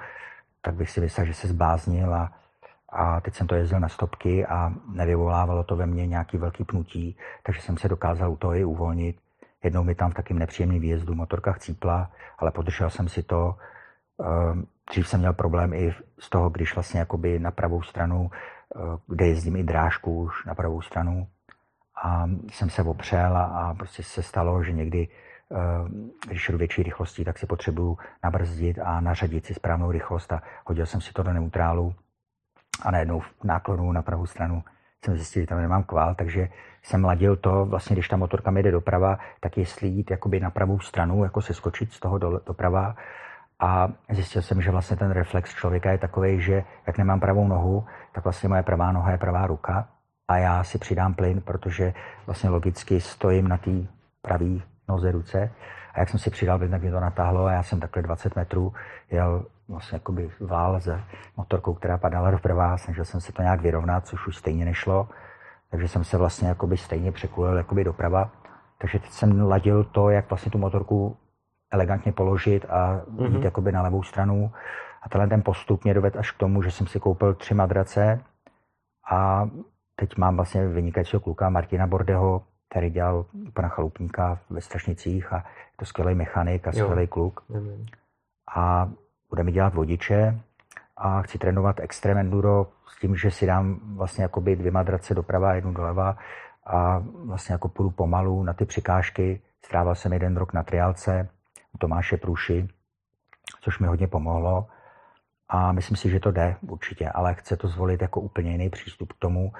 tak 0.62 0.76
bych 0.76 0.90
si 0.90 1.02
myslel, 1.02 1.26
že 1.26 1.34
se 1.34 1.48
zbáznil 1.48 2.16
a, 2.16 2.32
a 2.90 3.22
teď 3.22 3.34
jsem 3.34 3.48
to 3.48 3.56
jezdil 3.56 3.80
na 3.80 3.90
stopky 3.90 4.46
a 4.46 4.74
nevyvolávalo 4.94 5.64
to 5.64 5.76
ve 5.76 5.86
mně 5.86 6.08
nějaký 6.08 6.38
velký 6.38 6.64
pnutí, 6.64 7.18
takže 7.44 7.62
jsem 7.62 7.78
se 7.78 7.88
dokázal 7.88 8.32
u 8.32 8.38
toho 8.38 8.56
i 8.56 8.66
uvolnit. 8.66 9.18
Jednou 9.64 9.84
mi 9.84 9.96
tam 9.96 10.12
v 10.12 10.14
takým 10.14 10.40
nepříjemným 10.40 10.82
výjezdu 10.82 11.16
motorka 11.16 11.52
chcípla, 11.52 12.12
ale 12.38 12.52
podržel 12.52 12.90
jsem 12.90 13.08
si 13.10 13.24
to. 13.24 13.56
Ehm, 14.24 14.66
dřív 14.90 15.08
jsem 15.08 15.20
měl 15.20 15.34
problém 15.34 15.74
i 15.74 15.94
z 16.20 16.30
toho, 16.30 16.50
když 16.50 16.76
vlastně 16.76 17.00
jakoby 17.00 17.40
na 17.40 17.52
pravou 17.52 17.82
stranu, 17.82 18.32
kde 19.08 19.28
jezdím 19.28 19.56
i 19.56 19.64
drážku 19.64 20.22
už 20.22 20.46
na 20.46 20.56
pravou 20.56 20.82
stranu, 20.82 21.28
a 22.04 22.30
jsem 22.52 22.70
se 22.70 22.84
opřel 22.84 23.38
a, 23.38 23.44
a 23.44 23.74
prostě 23.74 24.04
se 24.04 24.24
stalo, 24.24 24.64
že 24.64 24.72
někdy, 24.72 25.08
ehm, 25.52 26.12
když 26.28 26.50
jdu 26.50 26.58
větší 26.58 26.84
rychlostí, 26.84 27.24
tak 27.24 27.38
si 27.38 27.46
potřebuju 27.46 27.98
nabrzdit 28.24 28.80
a 28.84 29.02
nařadit 29.02 29.46
si 29.46 29.54
správnou 29.54 29.92
rychlost 29.92 30.32
a 30.32 30.42
hodil 30.66 30.86
jsem 30.86 31.02
si 31.02 31.14
to 31.14 31.24
do 31.24 31.34
neutrálu. 31.34 31.96
A 32.84 32.92
najednou 32.92 33.20
v 33.20 33.44
náklonu 33.44 33.92
na 33.92 34.02
pravou 34.02 34.26
stranu 34.26 34.64
jsem 35.06 35.16
zjistil, 35.16 35.44
že 35.44 35.48
tam 35.48 35.62
nemám 35.62 35.84
kvál, 35.84 36.16
takže 36.16 36.50
jsem 36.84 37.06
ladil 37.06 37.36
to, 37.36 37.66
vlastně 37.66 37.94
když 37.94 38.08
ta 38.08 38.18
motorka 38.18 38.52
mi 38.52 38.64
jde 38.64 38.72
doprava, 38.72 39.20
tak 39.40 39.58
jestli 39.58 39.88
jít 39.88 40.12
jakoby 40.12 40.40
na 40.40 40.50
pravou 40.50 40.80
stranu, 40.80 41.24
jako 41.24 41.42
se 41.42 41.54
skočit 41.54 41.94
z 41.94 42.00
toho 42.00 42.18
do, 42.18 42.42
doprava 42.46 42.96
a 43.60 43.90
zjistil 44.10 44.42
jsem, 44.42 44.62
že 44.62 44.72
vlastně 44.72 44.98
ten 44.98 45.12
reflex 45.12 45.56
člověka 45.56 45.92
je 45.92 45.98
takový, 45.98 46.42
že 46.42 46.64
jak 46.88 46.98
nemám 46.98 47.20
pravou 47.20 47.48
nohu, 47.48 47.86
tak 48.12 48.24
vlastně 48.24 48.50
moje 48.50 48.64
pravá 48.64 48.92
noha 48.92 49.12
je 49.12 49.18
pravá 49.18 49.48
ruka 49.48 49.88
a 50.28 50.38
já 50.38 50.64
si 50.64 50.78
přidám 50.78 51.14
plyn, 51.14 51.42
protože 51.42 51.94
vlastně 52.26 52.50
logicky 52.50 53.02
stojím 53.02 53.48
na 53.48 53.58
té 53.58 53.72
pravé 54.22 54.60
noze 54.88 55.12
ruce 55.12 55.52
a 55.94 56.00
jak 56.00 56.10
jsem 56.10 56.20
si 56.20 56.30
přidal 56.30 56.58
plyn, 56.58 56.72
tak 56.72 56.82
mě 56.82 56.92
to 56.92 57.00
natáhlo 57.00 57.46
a 57.46 57.52
já 57.52 57.64
jsem 57.64 57.80
takhle 57.80 58.02
20 58.02 58.36
metrů 58.36 58.74
jel 59.12 59.46
vlastně 59.68 59.96
jakoby 59.96 60.30
vál 60.40 60.82
se 60.82 61.04
motorkou, 61.38 61.74
která 61.74 61.98
padala 61.98 62.32
doprava, 62.32 62.78
snažil 62.78 63.06
jsem 63.06 63.22
se 63.22 63.32
to 63.32 63.42
nějak 63.42 63.62
vyrovnat, 63.62 64.08
což 64.08 64.28
už 64.28 64.38
stejně 64.38 64.66
nešlo, 64.66 65.10
takže 65.72 65.88
jsem 65.88 66.04
se 66.04 66.18
vlastně 66.18 66.48
jakoby 66.48 66.78
stejně 66.78 67.12
překulil 67.12 67.58
jakoby 67.58 67.84
doprava. 67.84 68.30
Takže 68.78 69.00
teď 69.00 69.12
jsem 69.12 69.42
ladil 69.42 69.84
to, 69.84 70.10
jak 70.10 70.30
vlastně 70.30 70.52
tu 70.52 70.58
motorku 70.58 71.18
elegantně 71.72 72.12
položit 72.12 72.66
a 72.70 73.02
mm-hmm. 73.02 73.36
jít 73.36 73.44
jakoby 73.44 73.72
na 73.72 73.82
levou 73.82 74.04
stranu. 74.04 74.52
A 75.02 75.10
tenhle 75.10 75.28
ten 75.28 75.42
postup 75.42 75.84
mě 75.84 75.94
dovedl 75.94 76.20
až 76.20 76.32
k 76.32 76.38
tomu, 76.38 76.62
že 76.62 76.72
jsem 76.72 76.88
si 76.88 77.00
koupil 77.00 77.34
tři 77.34 77.54
madrace 77.54 78.22
a 79.12 79.50
teď 79.96 80.18
mám 80.18 80.36
vlastně 80.36 80.68
vynikajícího 80.68 81.20
kluka 81.20 81.50
Martina 81.50 81.88
Bordeho, 81.88 82.44
který 82.70 82.90
dělal 82.90 83.26
pana 83.54 83.70
chalupníka 83.70 84.40
ve 84.50 84.62
Strašnicích 84.62 85.34
a 85.34 85.36
je 85.36 85.44
to 85.80 85.86
skvělý 85.86 86.16
mechanik 86.16 86.68
a 86.68 86.72
skvělý 86.72 87.08
kluk. 87.08 87.44
Mm-hmm. 87.50 87.86
A 88.56 88.90
budeme 89.30 89.52
dělat 89.52 89.74
vodiče 89.74 90.40
a 90.98 91.22
chci 91.22 91.38
trénovat 91.38 91.80
extrém 91.80 92.18
enduro 92.18 92.68
s 92.88 93.00
tím, 93.00 93.16
že 93.16 93.32
si 93.32 93.46
dám 93.46 93.80
vlastně 93.96 94.24
jakoby 94.24 94.56
dvě 94.56 94.72
madrace 94.72 95.16
doprava, 95.16 95.54
jednu 95.54 95.74
doleva 95.74 96.18
a 96.66 97.04
vlastně 97.26 97.54
jako 97.54 97.68
půjdu 97.68 97.90
pomalu 97.90 98.44
na 98.44 98.54
ty 98.54 98.66
překážky. 98.66 99.42
Strávil 99.66 99.96
jsem 99.96 100.14
jeden 100.14 100.38
rok 100.38 100.54
na 100.54 100.64
triálce 100.64 101.30
Tomáše 101.80 102.18
Průši, 102.18 102.68
což 103.62 103.80
mi 103.80 103.88
hodně 103.88 104.08
pomohlo. 104.08 104.68
A 105.50 105.72
myslím 105.72 105.98
si, 105.98 106.10
že 106.10 106.20
to 106.20 106.32
jde 106.32 106.56
určitě, 106.62 107.10
ale 107.10 107.34
chce 107.34 107.58
to 107.58 107.68
zvolit 107.68 108.02
jako 108.02 108.22
úplně 108.22 108.52
jiný 108.52 108.70
přístup 108.70 109.14
k 109.14 109.20
tomu. 109.20 109.54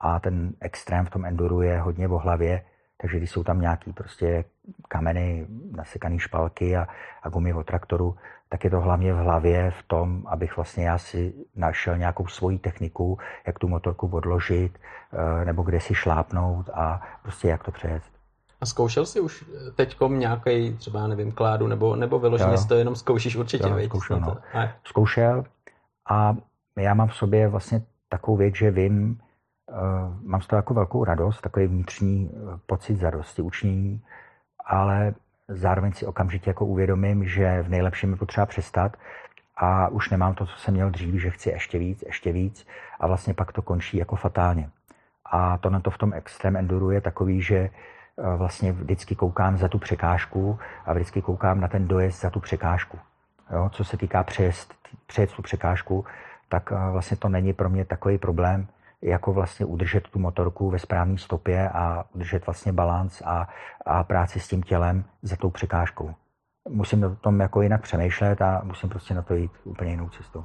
A 0.00 0.20
ten 0.20 0.52
extrém 0.60 1.06
v 1.06 1.10
tom 1.10 1.24
enduru 1.24 1.62
je 1.62 1.80
hodně 1.80 2.08
o 2.08 2.18
hlavě, 2.18 2.64
takže 2.96 3.16
když 3.16 3.30
jsou 3.30 3.44
tam 3.44 3.60
nějaký 3.60 3.92
prostě 3.92 4.44
kameny, 4.88 5.46
nasekané 5.76 6.18
špalky 6.18 6.76
a, 6.76 6.86
a 7.22 7.28
gumy 7.28 7.54
od 7.54 7.66
traktoru, 7.66 8.16
tak 8.48 8.64
je 8.64 8.70
to 8.70 8.80
hlavně 8.80 9.12
v 9.12 9.16
hlavě 9.16 9.70
v 9.70 9.82
tom, 9.82 10.26
abych 10.26 10.56
vlastně 10.56 10.86
já 10.86 10.98
si 10.98 11.34
našel 11.54 11.98
nějakou 11.98 12.26
svoji 12.26 12.58
techniku, 12.58 13.18
jak 13.46 13.58
tu 13.58 13.68
motorku 13.68 14.08
odložit, 14.08 14.78
eh, 14.78 15.44
nebo 15.44 15.62
kde 15.62 15.80
si 15.80 15.94
šlápnout 15.94 16.70
a 16.74 17.02
prostě 17.22 17.48
jak 17.48 17.64
to 17.64 17.70
přejet. 17.70 18.02
A 18.60 18.66
zkoušel 18.66 19.06
jsi 19.06 19.20
už 19.20 19.44
teďkom 19.74 20.18
nějaký 20.18 20.76
třeba, 20.76 21.06
nevím, 21.06 21.32
kládu, 21.32 21.66
nebo, 21.66 21.96
nebo 21.96 22.18
vyloženě 22.18 22.58
si 22.58 22.68
to 22.68 22.74
jenom 22.74 22.96
zkoušíš 22.96 23.36
určitě, 23.36 23.68
jo, 23.68 23.76
zkoušel, 23.84 24.20
no. 24.20 24.36
Zkoušel 24.84 25.44
a 26.10 26.36
já 26.78 26.94
mám 26.94 27.08
v 27.08 27.14
sobě 27.14 27.48
vlastně 27.48 27.82
takovou 28.08 28.36
věc, 28.36 28.54
že 28.54 28.70
vím, 28.70 29.20
mám 30.22 30.40
z 30.40 30.46
toho 30.46 30.58
jako 30.58 30.74
velkou 30.74 31.04
radost, 31.04 31.40
takový 31.40 31.66
vnitřní 31.66 32.30
pocit 32.66 32.96
zadosti, 32.96 33.42
učnění, 33.42 34.02
ale 34.64 35.14
zároveň 35.48 35.92
si 35.92 36.06
okamžitě 36.06 36.50
jako 36.50 36.66
uvědomím, 36.66 37.28
že 37.28 37.62
v 37.62 37.68
nejlepším 37.68 38.10
je 38.10 38.16
potřeba 38.16 38.46
přestat 38.46 38.96
a 39.56 39.88
už 39.88 40.10
nemám 40.10 40.34
to, 40.34 40.46
co 40.46 40.56
jsem 40.56 40.74
měl 40.74 40.90
dřív, 40.90 41.20
že 41.20 41.30
chci 41.30 41.50
ještě 41.50 41.78
víc, 41.78 42.04
ještě 42.06 42.32
víc 42.32 42.66
a 43.00 43.06
vlastně 43.06 43.34
pak 43.34 43.52
to 43.52 43.62
končí 43.62 43.96
jako 43.96 44.16
fatálně. 44.16 44.70
A 45.32 45.58
to 45.58 45.70
na 45.70 45.80
to 45.80 45.90
v 45.90 45.98
tom 45.98 46.12
extrém 46.12 46.56
enduru 46.56 46.90
je 46.90 47.00
takový, 47.00 47.42
že 47.42 47.56
eh, 47.56 47.70
vlastně 48.36 48.72
vždycky 48.72 49.14
koukám 49.14 49.58
za 49.58 49.68
tu 49.68 49.78
překážku 49.78 50.58
a 50.86 50.92
vždycky 50.92 51.22
koukám 51.22 51.60
na 51.60 51.68
ten 51.68 51.88
dojezd 51.88 52.20
za 52.20 52.30
tu 52.30 52.40
překážku. 52.40 52.98
Jo? 53.52 53.70
Co 53.72 53.84
se 53.84 53.96
týká 53.96 54.22
přejezd, 54.22 54.74
přejezd 55.06 55.36
tu 55.36 55.42
překážku, 55.42 56.04
tak 56.48 56.72
eh, 56.72 56.90
vlastně 56.90 57.16
to 57.16 57.28
není 57.28 57.52
pro 57.52 57.68
mě 57.68 57.84
takový 57.84 58.18
problém, 58.18 58.66
jako 59.02 59.32
vlastně 59.32 59.66
udržet 59.66 60.08
tu 60.08 60.18
motorku 60.18 60.70
ve 60.70 60.78
správné 60.78 61.18
stopě 61.18 61.68
a 61.68 62.04
udržet 62.14 62.46
vlastně 62.46 62.72
balans 62.72 63.22
a, 63.24 63.48
a 63.86 64.04
práci 64.04 64.40
s 64.40 64.48
tím 64.48 64.62
tělem 64.62 65.04
za 65.22 65.36
tou 65.36 65.50
překážkou. 65.50 66.14
Musím 66.68 67.04
o 67.04 67.16
tom 67.16 67.40
jako 67.40 67.62
jinak 67.62 67.82
přemýšlet 67.82 68.42
a 68.42 68.60
musím 68.64 68.88
prostě 68.88 69.14
na 69.14 69.22
to 69.22 69.34
jít 69.34 69.52
úplně 69.64 69.90
jinou 69.90 70.08
cestou. 70.08 70.44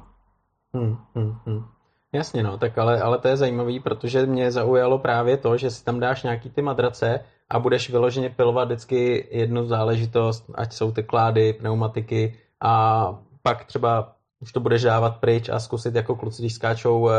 Hmm, 0.74 0.96
hmm, 1.14 1.36
hmm. 1.46 1.64
Jasně, 2.12 2.42
no, 2.42 2.58
tak 2.58 2.78
ale, 2.78 3.00
ale 3.00 3.18
to 3.18 3.28
je 3.28 3.36
zajímavý, 3.36 3.80
protože 3.80 4.26
mě 4.26 4.50
zaujalo 4.50 4.98
právě 4.98 5.36
to, 5.36 5.56
že 5.56 5.70
si 5.70 5.84
tam 5.84 6.00
dáš 6.00 6.22
nějaký 6.22 6.50
ty 6.50 6.62
madrace 6.62 7.24
a 7.52 7.58
budeš 7.58 7.90
vyloženě 7.90 8.30
pilovat 8.30 8.68
vždycky 8.68 9.28
jednu 9.30 9.66
záležitost, 9.66 10.50
ať 10.54 10.72
jsou 10.72 10.92
ty 10.92 11.02
klády, 11.02 11.52
pneumatiky 11.52 12.34
a 12.60 13.14
pak 13.42 13.64
třeba 13.64 14.16
už 14.40 14.52
to 14.52 14.60
budeš 14.60 14.82
dávat 14.82 15.16
pryč 15.16 15.48
a 15.48 15.58
zkusit 15.58 15.94
jako 15.94 16.16
kluci, 16.16 16.42
když 16.42 16.54
skáčou 16.54 17.00
uh, 17.00 17.10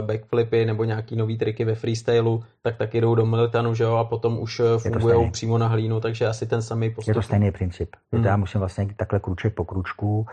backflipy 0.00 0.66
nebo 0.66 0.84
nějaký 0.84 1.16
nový 1.16 1.38
triky 1.38 1.64
ve 1.64 1.74
freestylu, 1.74 2.44
tak 2.62 2.76
taky 2.76 3.00
jdou 3.00 3.14
do 3.14 3.26
militanu, 3.26 3.74
že 3.74 3.84
jo, 3.84 3.96
a 3.96 4.04
potom 4.04 4.38
už 4.38 4.60
eh, 4.60 4.78
fungují 4.78 5.30
přímo 5.30 5.58
na 5.58 5.66
hlínu, 5.66 6.00
takže 6.00 6.26
asi 6.26 6.46
ten 6.46 6.62
samý 6.62 6.90
postup. 6.90 7.08
Je 7.08 7.14
to 7.14 7.22
stejný 7.22 7.50
princip. 7.50 7.96
Hmm. 8.12 8.24
Já 8.24 8.36
musím 8.36 8.60
vlastně 8.60 8.94
takhle 8.96 9.20
kruček 9.20 9.54
po 9.54 9.64
kručku 9.64 10.26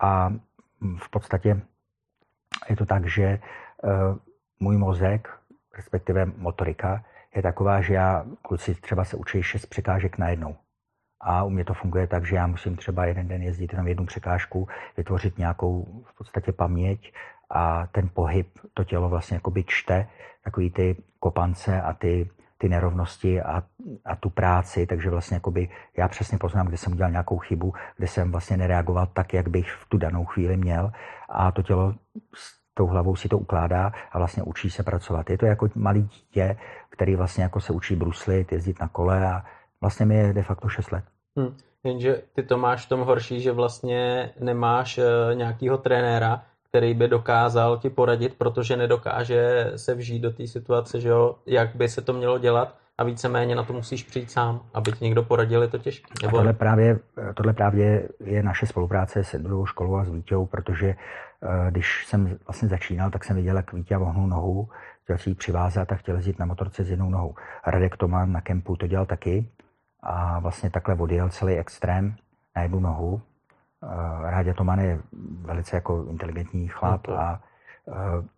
a 0.00 0.30
v 0.98 1.10
podstatě 1.10 1.60
je 2.70 2.76
to 2.76 2.86
tak, 2.86 3.06
že 3.06 3.38
uh, 3.84 4.16
můj 4.60 4.76
mozek, 4.76 5.28
respektive 5.76 6.26
motorika, 6.26 7.04
je 7.34 7.42
taková, 7.42 7.80
že 7.80 7.94
já 7.94 8.24
kluci 8.42 8.74
třeba 8.74 9.04
se 9.04 9.16
učí 9.16 9.42
šest 9.42 9.66
překážek 9.66 10.18
najednou. 10.18 10.56
A 11.20 11.44
u 11.44 11.50
mě 11.50 11.64
to 11.64 11.74
funguje 11.74 12.06
tak, 12.06 12.26
že 12.26 12.36
já 12.36 12.46
musím 12.46 12.76
třeba 12.76 13.04
jeden 13.04 13.28
den 13.28 13.42
jezdit 13.42 13.72
jenom 13.72 13.88
jednu 13.88 14.06
překážku, 14.06 14.68
vytvořit 14.96 15.38
nějakou 15.38 16.02
v 16.04 16.18
podstatě 16.18 16.52
paměť 16.52 17.12
a 17.50 17.86
ten 17.86 18.08
pohyb, 18.14 18.48
to 18.74 18.84
tělo 18.84 19.08
vlastně 19.08 19.34
jakoby 19.34 19.64
čte 19.66 20.06
takový 20.44 20.70
ty 20.70 20.96
kopance 21.18 21.82
a 21.82 21.92
ty, 21.92 22.30
ty 22.58 22.68
nerovnosti 22.68 23.42
a, 23.42 23.62
a 24.04 24.16
tu 24.16 24.30
práci, 24.30 24.86
takže 24.86 25.10
vlastně 25.10 25.34
jakoby 25.34 25.68
já 25.96 26.08
přesně 26.08 26.38
poznám, 26.38 26.66
kde 26.66 26.76
jsem 26.76 26.92
udělal 26.92 27.10
nějakou 27.10 27.38
chybu, 27.38 27.74
kde 27.96 28.06
jsem 28.06 28.32
vlastně 28.32 28.56
nereagoval 28.56 29.06
tak, 29.06 29.34
jak 29.34 29.48
bych 29.48 29.72
v 29.72 29.88
tu 29.88 29.98
danou 29.98 30.24
chvíli 30.24 30.56
měl 30.56 30.92
a 31.28 31.52
to 31.52 31.62
tělo 31.62 31.94
s 32.34 32.64
tou 32.74 32.86
hlavou 32.86 33.16
si 33.16 33.28
to 33.28 33.38
ukládá 33.38 33.92
a 34.12 34.18
vlastně 34.18 34.42
učí 34.42 34.70
se 34.70 34.82
pracovat. 34.82 35.30
Je 35.30 35.38
to 35.38 35.46
jako 35.46 35.68
malý 35.74 36.02
dítě, 36.02 36.56
který 36.94 37.16
vlastně 37.16 37.42
jako 37.42 37.60
se 37.60 37.72
učí 37.72 37.96
bruslit, 37.96 38.52
jezdit 38.52 38.80
na 38.80 38.88
kole 38.88 39.26
a 39.26 39.44
vlastně 39.80 40.06
mi 40.06 40.16
je 40.16 40.32
de 40.32 40.42
facto 40.42 40.68
6 40.68 40.92
let. 40.92 41.04
Hmm. 41.36 41.56
Jenže 41.84 42.22
ty 42.34 42.42
to 42.42 42.58
máš 42.58 42.86
v 42.86 42.88
tom 42.88 43.00
horší, 43.00 43.40
že 43.40 43.52
vlastně 43.52 44.30
nemáš 44.40 44.98
uh, 44.98 45.04
nějakýho 45.34 45.78
trenéra, 45.78 46.42
který 46.68 46.94
by 46.94 47.08
dokázal 47.08 47.78
ti 47.78 47.90
poradit, 47.90 48.34
protože 48.38 48.76
nedokáže 48.76 49.72
se 49.76 49.94
vžít 49.94 50.22
do 50.22 50.30
té 50.30 50.46
situace, 50.46 51.00
že 51.00 51.08
jo, 51.08 51.36
jak 51.46 51.76
by 51.76 51.88
se 51.88 52.02
to 52.02 52.12
mělo 52.12 52.38
dělat 52.38 52.74
a 52.98 53.04
víceméně 53.04 53.54
na 53.54 53.62
to 53.62 53.72
musíš 53.72 54.02
přijít 54.02 54.30
sám, 54.30 54.60
aby 54.74 54.92
ti 54.92 55.04
někdo 55.04 55.22
poradil, 55.22 55.62
je 55.62 55.68
to 55.68 55.78
těžké. 55.78 56.14
Nebo... 56.22 56.36
tohle, 56.36 56.52
právě, 56.52 56.98
tohle 57.34 57.52
právě 57.52 58.08
je 58.24 58.42
naše 58.42 58.66
spolupráce 58.66 59.24
s 59.24 59.38
druhou 59.38 59.66
školou 59.66 59.96
a 59.96 60.04
s 60.04 60.10
Vítěou, 60.10 60.46
protože 60.46 60.94
uh, 60.94 61.70
když 61.70 62.06
jsem 62.06 62.38
vlastně 62.46 62.68
začínal, 62.68 63.10
tak 63.10 63.24
jsem 63.24 63.36
viděl, 63.36 63.56
jak 63.56 63.72
Vítě 63.72 63.96
vohnul 63.96 64.28
nohu, 64.28 64.68
chtěl 65.04 65.18
si 65.18 65.30
ji 65.30 65.34
přivázat 65.34 65.92
a 65.92 65.94
chtěl 65.94 66.16
jezdit 66.16 66.38
na 66.38 66.46
motorce 66.46 66.84
s 66.84 66.90
jednou 66.90 67.10
nohou. 67.10 67.34
Radek 67.66 67.96
Toman 67.96 68.32
na 68.32 68.40
kempu 68.40 68.76
to 68.76 68.86
dělal 68.86 69.06
taky, 69.06 69.48
a 70.04 70.38
vlastně 70.38 70.70
takhle 70.70 70.94
odjel 70.94 71.28
celý 71.28 71.54
extrém 71.54 72.16
na 72.56 72.62
jednu 72.62 72.80
nohu. 72.80 73.22
Eh, 73.82 74.30
Rádě 74.30 74.54
Toman 74.54 74.78
je 74.78 75.00
velice 75.40 75.76
jako 75.76 76.06
inteligentní 76.10 76.68
chlap 76.68 77.06
no 77.06 77.18
a 77.18 77.42
eh, 77.88 78.28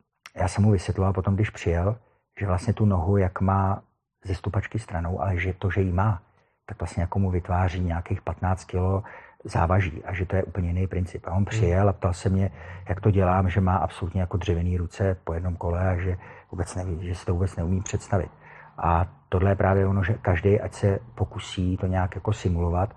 já 0.41 0.49
jsem 0.49 0.65
mu 0.65 0.71
vysvětloval 0.71 1.13
potom, 1.13 1.35
když 1.35 1.51
přijel, 1.51 1.99
že 2.41 2.47
vlastně 2.47 2.73
tu 2.73 2.85
nohu, 2.85 3.17
jak 3.17 3.41
má 3.41 3.83
ze 4.25 4.35
stupačky 4.35 4.79
stranou, 4.79 5.21
ale 5.21 5.39
že 5.39 5.53
to, 5.53 5.71
že 5.71 5.81
ji 5.81 5.93
má, 5.93 6.23
tak 6.67 6.79
vlastně 6.81 7.01
jako 7.01 7.19
mu 7.19 7.31
vytváří 7.31 7.81
nějakých 7.81 8.23
15 8.23 8.65
kilo 8.65 9.03
závaží 9.47 10.05
a 10.05 10.15
že 10.15 10.27
to 10.27 10.37
je 10.37 10.43
úplně 10.43 10.69
jiný 10.69 10.87
princip. 10.87 11.27
A 11.27 11.33
on 11.33 11.45
přijel 11.45 11.89
a 11.89 11.93
ptal 11.93 12.13
se 12.13 12.29
mě, 12.29 12.51
jak 12.89 13.01
to 13.01 13.11
dělám, 13.11 13.49
že 13.51 13.61
má 13.61 13.77
absolutně 13.77 14.21
jako 14.21 14.37
dřevěný 14.37 14.77
ruce 14.77 15.17
po 15.25 15.35
jednom 15.35 15.57
kole 15.57 15.89
a 15.89 15.97
že 15.97 16.17
vůbec 16.51 16.75
neví, 16.75 17.07
že 17.07 17.15
si 17.15 17.27
to 17.27 17.33
vůbec 17.33 17.57
neumí 17.57 17.83
představit. 17.83 18.31
A 18.79 19.07
tohle 19.29 19.51
je 19.51 19.57
právě 19.57 19.87
ono, 19.87 20.05
že 20.05 20.15
každý, 20.15 20.61
ať 20.61 20.73
se 20.73 20.99
pokusí 21.15 21.77
to 21.77 21.87
nějak 21.87 22.15
jako 22.15 22.33
simulovat, 22.33 22.97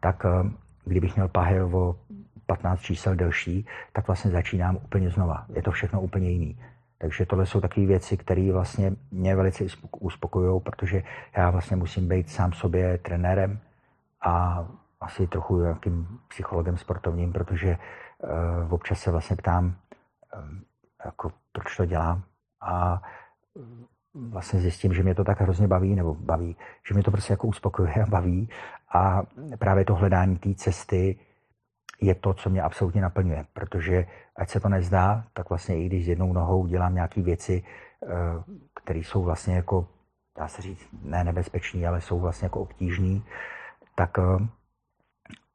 tak 0.00 0.24
eh, 0.24 0.50
kdybych 0.84 1.16
měl 1.16 1.28
pahy 1.28 1.62
o 1.62 1.96
15 2.46 2.80
čísel 2.80 3.14
delší, 3.14 3.66
tak 3.92 4.06
vlastně 4.06 4.30
začínám 4.30 4.76
úplně 4.76 5.10
znova. 5.10 5.44
Je 5.54 5.62
to 5.62 5.70
všechno 5.70 6.00
úplně 6.00 6.30
jiný. 6.30 6.58
Takže 6.98 7.26
tohle 7.26 7.46
jsou 7.46 7.60
takové 7.60 7.86
věci, 7.86 8.16
které 8.16 8.52
vlastně 8.52 8.92
mě 9.10 9.36
velice 9.36 9.64
uspokojují, 10.00 10.60
protože 10.60 11.02
já 11.36 11.50
vlastně 11.50 11.76
musím 11.76 12.08
být 12.08 12.30
sám 12.30 12.52
sobě 12.52 12.98
trenérem 12.98 13.58
a 14.26 14.64
asi 15.00 15.26
trochu 15.26 15.60
nějakým 15.60 16.20
psychologem 16.28 16.76
sportovním, 16.76 17.32
protože 17.32 17.78
uh, 18.66 18.74
občas 18.74 19.00
se 19.00 19.10
vlastně 19.10 19.36
ptám, 19.36 19.64
um, 19.66 20.64
jako, 21.04 21.32
proč 21.52 21.76
to 21.76 21.84
dělám. 21.84 22.22
A 22.60 23.02
vlastně 24.14 24.60
zjistím, 24.60 24.94
že 24.94 25.02
mě 25.02 25.14
to 25.14 25.24
tak 25.24 25.40
hrozně 25.40 25.68
baví, 25.68 25.94
nebo 25.94 26.14
baví, 26.14 26.56
že 26.88 26.94
mě 26.94 27.02
to 27.02 27.10
prostě 27.10 27.32
jako 27.32 27.46
uspokojuje 27.46 27.94
a 27.94 28.06
baví. 28.06 28.48
A 28.94 29.22
právě 29.58 29.84
to 29.84 29.94
hledání 29.94 30.36
té 30.36 30.54
cesty 30.54 31.18
je 32.00 32.14
to, 32.14 32.34
co 32.34 32.50
mě 32.50 32.62
absolutně 32.62 33.00
naplňuje, 33.00 33.46
protože 33.52 34.06
ať 34.36 34.48
se 34.48 34.60
to 34.60 34.68
nezdá, 34.68 35.24
tak 35.32 35.48
vlastně 35.48 35.82
i 35.84 35.86
když 35.86 36.04
s 36.04 36.08
jednou 36.08 36.32
nohou 36.32 36.66
dělám 36.66 36.94
nějaké 36.94 37.22
věci, 37.22 37.62
eh, 38.02 38.08
které 38.74 38.98
jsou 38.98 39.22
vlastně 39.22 39.56
jako, 39.56 39.86
dá 40.38 40.48
se 40.48 40.62
říct, 40.62 40.88
ne 41.02 41.24
nebezpečný, 41.24 41.86
ale 41.86 42.00
jsou 42.00 42.20
vlastně 42.20 42.46
jako 42.46 42.60
obtížný, 42.60 43.24
tak 43.94 44.18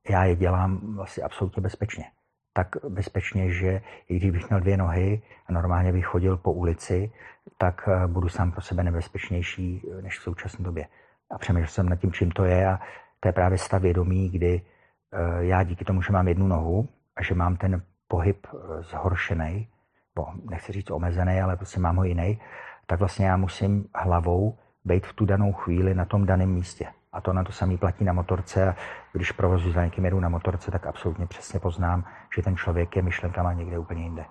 já 0.09 0.25
je 0.25 0.35
dělám 0.35 0.95
vlastně 0.95 1.23
absolutně 1.23 1.61
bezpečně. 1.61 2.05
Tak 2.53 2.67
bezpečně, 2.89 3.51
že 3.51 3.81
i 4.09 4.17
když 4.17 4.31
bych 4.31 4.49
měl 4.49 4.59
dvě 4.59 4.77
nohy 4.77 5.21
a 5.47 5.51
normálně 5.53 5.91
bych 5.91 6.05
chodil 6.05 6.37
po 6.37 6.51
ulici, 6.51 7.11
tak 7.57 7.87
eh, 7.87 8.07
budu 8.07 8.29
sám 8.29 8.51
pro 8.51 8.61
sebe 8.61 8.83
nebezpečnější 8.83 9.81
eh, 9.83 10.01
než 10.01 10.19
v 10.19 10.23
současné 10.23 10.63
době. 10.63 10.87
A 11.31 11.37
přemýšlel 11.37 11.67
jsem 11.67 11.89
nad 11.89 11.95
tím, 11.95 12.11
čím 12.11 12.31
to 12.31 12.45
je 12.45 12.67
a 12.67 12.79
to 13.19 13.27
je 13.27 13.31
právě 13.31 13.57
stav 13.57 13.81
vědomí, 13.81 14.29
kdy 14.29 14.61
eh, 14.61 15.45
já 15.45 15.63
díky 15.63 15.85
tomu, 15.85 16.01
že 16.01 16.13
mám 16.13 16.27
jednu 16.27 16.47
nohu 16.47 16.89
a 17.15 17.23
že 17.23 17.35
mám 17.35 17.57
ten 17.57 17.81
pohyb 18.07 18.47
zhoršený, 18.79 19.67
bo 20.15 20.27
nechci 20.49 20.71
říct 20.71 20.91
omezený, 20.91 21.41
ale 21.41 21.55
prostě 21.57 21.79
mám 21.79 21.95
ho 21.95 22.03
jiný, 22.03 22.41
tak 22.85 22.99
vlastně 22.99 23.25
já 23.25 23.37
musím 23.37 23.85
hlavou 23.95 24.57
být 24.85 25.05
v 25.05 25.13
tu 25.13 25.25
danou 25.25 25.53
chvíli 25.53 25.93
na 25.93 26.05
tom 26.05 26.25
daném 26.25 26.49
místě. 26.49 26.87
A 27.13 27.21
to 27.21 27.33
na 27.33 27.43
to 27.43 27.51
samý 27.51 27.77
platí 27.77 28.03
na 28.03 28.13
motorce. 28.13 28.69
A 28.69 28.75
když 29.13 29.31
provozu 29.31 29.71
za 29.71 29.85
někým 29.85 30.05
jedu 30.05 30.19
na 30.19 30.29
motorce, 30.29 30.71
tak 30.71 30.87
absolutně 30.87 31.27
přesně 31.27 31.59
poznám, 31.59 32.05
že 32.35 32.41
ten 32.41 32.57
člověk 32.57 32.95
je 32.95 33.01
myšlenkama 33.01 33.53
někde 33.53 33.79
úplně 33.79 34.03
jinde. 34.03 34.25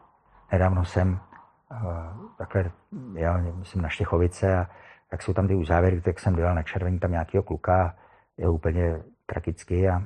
Nedávno 0.53 0.85
jsem 0.85 1.21
takhle 2.39 2.71
jel, 3.15 3.43
myslím, 3.43 3.83
na 3.83 3.89
Štěchovice 3.89 4.59
a 4.59 4.67
jak 5.13 5.23
jsou 5.23 5.33
tam 5.33 5.49
ty 5.49 5.55
uzávěry, 5.55 6.01
tak 6.01 6.21
jsem 6.21 6.37
dělal 6.37 6.55
na 6.55 6.63
červení 6.63 6.99
tam 6.99 7.11
nějakého 7.11 7.43
kluka, 7.43 7.95
je 8.37 8.49
úplně 8.49 9.03
tragický 9.27 9.89
a, 9.89 10.03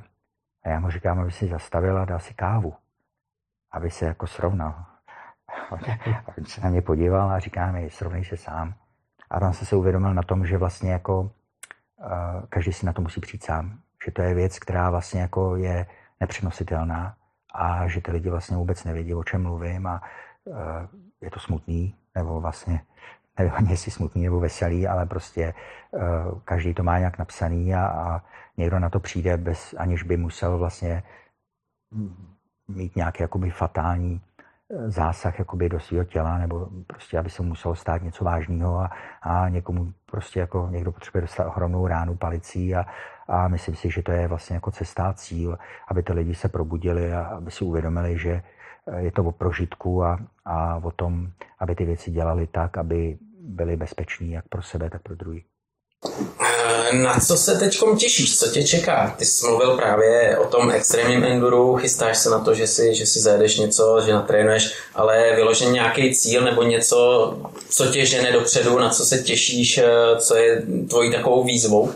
a 0.63 0.69
já 0.69 0.79
mu 0.79 0.89
říkám, 0.89 1.19
aby 1.19 1.31
si 1.31 1.47
zastavil 1.47 1.97
a 1.97 2.05
dal 2.05 2.19
si 2.19 2.33
kávu, 2.33 2.73
aby 3.71 3.89
se 3.89 4.05
jako 4.05 4.27
srovnal. 4.27 4.75
A 6.27 6.37
on 6.37 6.45
se 6.45 6.61
na 6.61 6.69
mě 6.69 6.81
podíval 6.81 7.31
a 7.31 7.39
říká 7.39 7.71
mi, 7.71 7.89
srovnej 7.89 8.25
se 8.25 8.37
sám. 8.37 8.73
A 9.29 9.39
tam 9.39 9.53
jsem 9.53 9.67
se 9.67 9.75
uvědomil 9.75 10.13
na 10.13 10.23
tom, 10.23 10.45
že 10.45 10.57
vlastně 10.57 10.91
jako 10.91 11.31
každý 12.49 12.73
si 12.73 12.85
na 12.85 12.93
to 12.93 13.01
musí 13.01 13.21
přijít 13.21 13.43
sám. 13.43 13.79
Že 14.05 14.11
to 14.11 14.21
je 14.21 14.33
věc, 14.33 14.59
která 14.59 14.89
vlastně 14.89 15.21
jako 15.21 15.55
je 15.55 15.85
nepřenositelná 16.19 17.15
a 17.53 17.87
že 17.87 18.01
ty 18.01 18.11
lidi 18.11 18.29
vlastně 18.29 18.57
vůbec 18.57 18.83
nevědí, 18.83 19.13
o 19.13 19.23
čem 19.23 19.43
mluvím 19.43 19.87
a 19.87 20.01
uh, 20.45 20.55
je 21.21 21.31
to 21.31 21.39
smutný, 21.39 21.95
nebo 22.15 22.41
vlastně 22.41 22.81
nevím 23.39 23.53
ani 23.55 23.71
jestli 23.71 23.91
smutný 23.91 24.23
nebo 24.23 24.39
veselý, 24.39 24.87
ale 24.87 25.05
prostě 25.05 25.53
uh, 25.91 26.39
každý 26.45 26.73
to 26.73 26.83
má 26.83 26.99
nějak 26.99 27.17
napsaný 27.17 27.75
a, 27.75 27.85
a 27.87 28.21
někdo 28.57 28.79
na 28.79 28.89
to 28.89 28.99
přijde, 28.99 29.37
bez, 29.37 29.75
aniž 29.77 30.03
by 30.03 30.17
musel 30.17 30.57
vlastně 30.57 31.03
mít 32.67 32.95
nějaký 32.95 33.23
jakoby 33.23 33.49
fatální 33.49 34.21
zásah 34.87 35.39
jakoby 35.39 35.69
do 35.69 35.79
svého 35.79 36.03
těla, 36.03 36.37
nebo 36.37 36.67
prostě, 36.87 37.19
aby 37.19 37.29
se 37.29 37.43
muselo 37.43 37.75
stát 37.75 38.01
něco 38.01 38.23
vážného 38.23 38.79
a, 38.79 38.89
a 39.21 39.49
někomu 39.49 39.93
prostě 40.11 40.39
jako 40.39 40.67
někdo 40.71 40.91
potřebuje 40.91 41.21
dostat 41.21 41.47
ohromnou 41.47 41.87
ránu 41.87 42.15
palicí 42.15 42.75
a, 42.75 42.85
a 43.27 43.47
myslím 43.47 43.75
si, 43.75 43.89
že 43.89 44.03
to 44.03 44.11
je 44.11 44.27
vlastně 44.27 44.53
jako 44.53 44.71
cesta 44.71 45.13
cíl, 45.13 45.57
aby 45.87 46.03
ty 46.03 46.13
lidi 46.13 46.35
se 46.35 46.49
probudili 46.49 47.13
a 47.13 47.21
aby 47.21 47.51
si 47.51 47.63
uvědomili, 47.63 48.19
že 48.19 48.43
je 48.97 49.11
to 49.11 49.23
o 49.23 49.31
prožitku 49.31 50.03
a, 50.03 50.19
a 50.45 50.75
o 50.83 50.91
tom, 50.91 51.31
aby 51.59 51.75
ty 51.75 51.85
věci 51.85 52.11
dělali 52.11 52.47
tak, 52.47 52.77
aby 52.77 53.17
byli 53.39 53.77
bezpeční 53.77 54.31
jak 54.31 54.47
pro 54.47 54.61
sebe, 54.61 54.89
tak 54.89 55.01
pro 55.01 55.15
druhý. 55.15 55.45
Na 56.91 57.19
co 57.19 57.37
se 57.37 57.55
teď 57.55 57.79
těšíš? 57.97 58.39
Co 58.39 58.47
tě 58.47 58.63
čeká? 58.63 59.15
Ty 59.17 59.25
jsi 59.25 59.45
mluvil 59.45 59.77
právě 59.77 60.37
o 60.37 60.45
tom 60.47 60.71
extrémním 60.71 61.23
enduru, 61.23 61.75
chystáš 61.75 62.17
se 62.17 62.29
na 62.29 62.39
to, 62.39 62.53
že 62.55 62.67
si, 62.67 62.95
že 62.95 63.05
si 63.05 63.19
zajedeš 63.19 63.57
něco, 63.57 64.01
že 64.05 64.13
natrénuješ, 64.13 64.73
ale 64.95 65.35
vyložen 65.35 65.73
nějaký 65.73 66.15
cíl 66.15 66.41
nebo 66.41 66.63
něco, 66.63 66.97
co 67.69 67.85
tě 67.85 68.05
žene 68.05 68.31
dopředu, 68.31 68.79
na 68.79 68.89
co 68.89 69.05
se 69.05 69.17
těšíš, 69.17 69.79
co 70.19 70.35
je 70.35 70.61
tvojí 70.89 71.11
takovou 71.11 71.43
výzvou? 71.43 71.91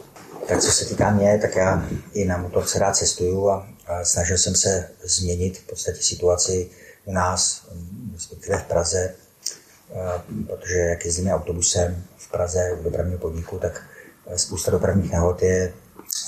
Tak 0.48 0.62
co 0.62 0.72
se 0.72 0.86
týká 0.86 1.12
mě, 1.12 1.40
tak 1.42 1.56
já 1.56 1.86
i 2.14 2.26
na 2.26 2.38
motorce 2.38 2.80
rád 2.80 2.96
cestuju 2.96 3.50
a, 3.50 3.68
a 3.88 4.06
snažil 4.06 4.38
jsem 4.38 4.56
se 4.56 4.90
změnit 5.04 5.58
v 5.58 5.64
podstatě 5.64 6.02
situaci 6.02 6.70
u 7.06 7.14
nás, 7.14 7.62
respektive 8.14 8.58
v 8.58 8.64
Praze, 8.64 9.16
protože 10.48 10.78
jak 10.78 11.06
jezdíme 11.06 11.34
autobusem 11.34 12.04
v 12.18 12.32
Praze 12.32 12.78
v 12.80 12.84
dopravním 12.84 13.18
podniku, 13.18 13.58
tak 13.58 13.82
spousta 14.36 14.72
dopravních 14.72 15.12
nehod 15.12 15.42
je 15.42 15.74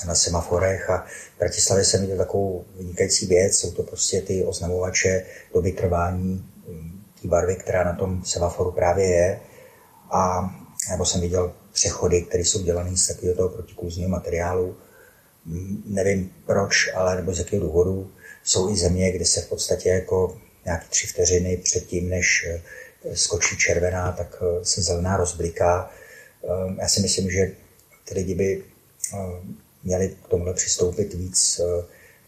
na 0.06 0.14
semaforech 0.14 0.90
a 0.90 1.06
v 1.36 1.38
Bratislavě 1.38 1.84
jsem 1.84 2.00
viděl 2.00 2.16
takovou 2.16 2.64
vynikající 2.76 3.26
věc, 3.26 3.58
jsou 3.58 3.72
to 3.72 3.82
prostě 3.82 4.20
ty 4.20 4.44
oznamovače 4.44 5.26
doby 5.54 5.72
trvání 5.72 6.50
hm, 6.68 7.02
té 7.22 7.28
barvy, 7.28 7.56
která 7.56 7.84
na 7.84 7.92
tom 7.92 8.24
semaforu 8.24 8.72
právě 8.72 9.06
je. 9.06 9.40
A 10.10 10.50
nebo 10.90 11.04
jsem 11.06 11.20
viděl 11.20 11.52
přechody, 11.72 12.22
které 12.22 12.44
jsou 12.44 12.62
dělané 12.62 12.96
z 12.96 13.06
takového 13.06 13.36
toho 13.36 13.48
protikluzního 13.48 14.08
materiálu. 14.08 14.76
Hm, 15.46 15.82
nevím 15.86 16.32
proč, 16.46 16.90
ale 16.94 17.16
nebo 17.16 17.34
z 17.34 17.38
jakého 17.38 17.62
důvodu. 17.62 18.10
Jsou 18.44 18.70
i 18.70 18.76
země, 18.76 19.12
kde 19.12 19.24
se 19.24 19.40
v 19.40 19.48
podstatě 19.48 19.88
jako 19.88 20.38
nějaké 20.64 20.86
tři 20.88 21.06
vteřiny 21.06 21.56
předtím, 21.56 22.08
než 22.08 22.48
eh, 22.48 22.62
skočí 23.16 23.56
červená, 23.56 24.12
tak 24.12 24.42
eh, 24.42 24.64
se 24.64 24.82
zelená 24.82 25.16
rozbliká. 25.16 25.90
Ehm, 26.44 26.78
já 26.80 26.88
si 26.88 27.00
myslím, 27.00 27.30
že 27.30 27.52
ty 28.04 28.14
lidi 28.14 28.34
by 28.34 28.64
eh, 29.14 29.16
měli 29.84 30.16
k 30.24 30.28
tomuhle 30.28 30.54
přistoupit 30.54 31.14
víc 31.14 31.60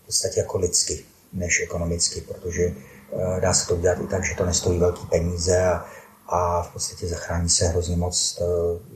v 0.03 0.07
podstatě 0.07 0.41
jako 0.41 0.59
lidsky, 0.59 1.05
než 1.33 1.61
ekonomicky, 1.61 2.21
protože 2.21 2.75
dá 3.41 3.55
se 3.55 3.67
to 3.67 3.77
udělat 3.77 3.99
i 4.01 4.07
tak, 4.07 4.25
že 4.25 4.35
to 4.35 4.47
nestojí 4.47 4.79
velký 4.79 5.07
peníze 5.07 5.65
a, 5.65 5.87
a 6.29 6.62
v 6.62 6.73
podstatě 6.73 7.07
zachrání 7.07 7.49
se 7.49 7.69
hrozně 7.69 7.97
moc 7.97 8.43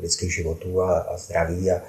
lidských 0.00 0.34
životů 0.34 0.82
a, 0.82 0.98
a 0.98 1.16
zdraví 1.16 1.70
a 1.70 1.82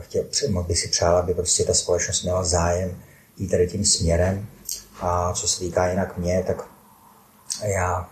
chtěl, 0.00 0.24
moc 0.48 0.66
by 0.66 0.74
si 0.74 0.88
přál, 0.88 1.16
aby 1.16 1.34
prostě 1.34 1.64
ta 1.64 1.74
společnost 1.74 2.22
měla 2.22 2.44
zájem 2.44 3.02
jít 3.38 3.48
tady 3.48 3.66
tím 3.66 3.84
směrem 3.84 4.46
a 5.00 5.32
co 5.32 5.48
se 5.48 5.60
týká 5.60 5.88
jinak 5.88 6.18
mě, 6.18 6.44
tak 6.46 6.68
já 7.62 8.10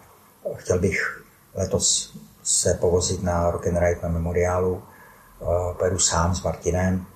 chtěl 0.54 0.78
bych 0.78 1.24
letos 1.54 2.16
se 2.42 2.74
povozit 2.74 3.22
na 3.22 3.50
Rock 3.50 3.66
and 3.66 3.78
Ride 3.78 4.00
na 4.02 4.08
memoriálu. 4.08 4.82
Eh, 5.42 5.74
pojedu 5.78 5.98
sám 5.98 6.34
s 6.34 6.42
Martinem, 6.42 7.06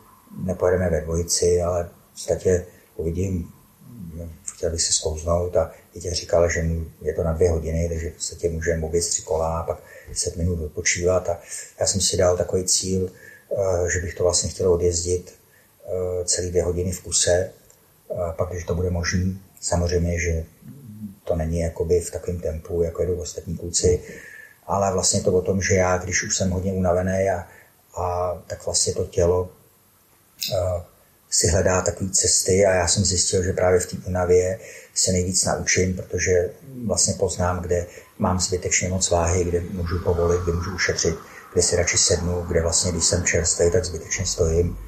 nepojedeme 0.44 0.90
ve 0.90 1.00
dvojici, 1.00 1.62
ale 1.62 1.84
v 1.84 2.12
podstatě 2.12 2.66
uvidím, 2.96 3.52
chtěl 4.54 4.70
bych 4.70 4.82
se 4.82 4.92
zkouznout 4.92 5.56
a 5.56 5.70
Vítě 5.94 6.10
říkal, 6.10 6.50
že 6.50 6.64
je 7.02 7.14
to 7.14 7.22
na 7.22 7.32
dvě 7.32 7.50
hodiny, 7.50 7.88
takže 7.88 8.10
v 8.10 8.14
podstatě 8.14 8.50
můžeme 8.50 8.86
obět 8.86 9.00
tři 9.00 9.22
kola 9.22 9.58
a 9.58 9.62
pak 9.62 9.78
10 10.08 10.36
minut 10.36 10.60
odpočívat. 10.60 11.28
A 11.28 11.38
já 11.80 11.86
jsem 11.86 12.00
si 12.00 12.16
dal 12.16 12.36
takový 12.36 12.64
cíl, 12.64 13.10
eh, 13.10 13.90
že 13.90 14.00
bych 14.00 14.14
to 14.14 14.22
vlastně 14.22 14.50
chtěl 14.50 14.72
odjezdit 14.72 15.34
eh, 15.86 16.24
celý 16.24 16.50
dvě 16.50 16.62
hodiny 16.62 16.92
v 16.92 17.02
kuse, 17.02 17.50
pak, 18.36 18.48
když 18.48 18.64
to 18.64 18.74
bude 18.74 18.90
možné, 18.90 19.34
Samozřejmě, 19.60 20.20
že 20.20 20.44
to 21.24 21.36
není 21.36 21.58
jakoby 21.60 22.00
v 22.00 22.10
takovém 22.10 22.40
tempu, 22.40 22.82
jako 22.82 23.02
jedou 23.02 23.16
ostatní 23.16 23.56
kluci, 23.56 24.00
ale 24.66 24.92
vlastně 24.92 25.20
to 25.20 25.32
o 25.32 25.42
tom, 25.42 25.62
že 25.62 25.74
já, 25.74 25.98
když 25.98 26.22
už 26.22 26.36
jsem 26.36 26.50
hodně 26.50 26.72
unavený 26.72 27.30
a, 27.30 27.46
a 27.96 28.35
tak 28.46 28.66
vlastně 28.66 28.94
to 28.94 29.04
tělo 29.04 29.42
uh, 29.42 30.82
si 31.30 31.48
hledá 31.48 31.80
takové 31.80 32.11
cesty 32.11 32.66
a 32.66 32.72
já 32.72 32.88
jsem 32.88 33.04
zjistil, 33.04 33.42
že 33.42 33.52
právě 33.52 33.80
v 33.80 33.87
té 33.87 33.96
unavě 34.06 34.59
se 34.94 35.12
nejvíc 35.12 35.44
naučím, 35.44 35.96
protože 35.96 36.50
vlastně 36.87 37.14
poznám, 37.14 37.61
kde 37.61 37.87
mám 38.18 38.40
zbytečně 38.40 38.88
moc 38.88 39.11
váhy, 39.11 39.44
kde 39.44 39.61
můžu 39.61 39.98
povolit, 39.98 40.40
kde 40.40 40.52
můžu 40.52 40.74
ušetřit, 40.74 41.16
kde 41.52 41.62
si 41.62 41.76
radši 41.76 41.98
sednu, 41.98 42.42
kde 42.42 42.62
vlastně, 42.62 42.92
když 42.92 43.04
jsem 43.04 43.24
čerstvý, 43.24 43.70
tak 43.70 43.85
zbytečně 43.85 44.26
stojím. 44.26 44.78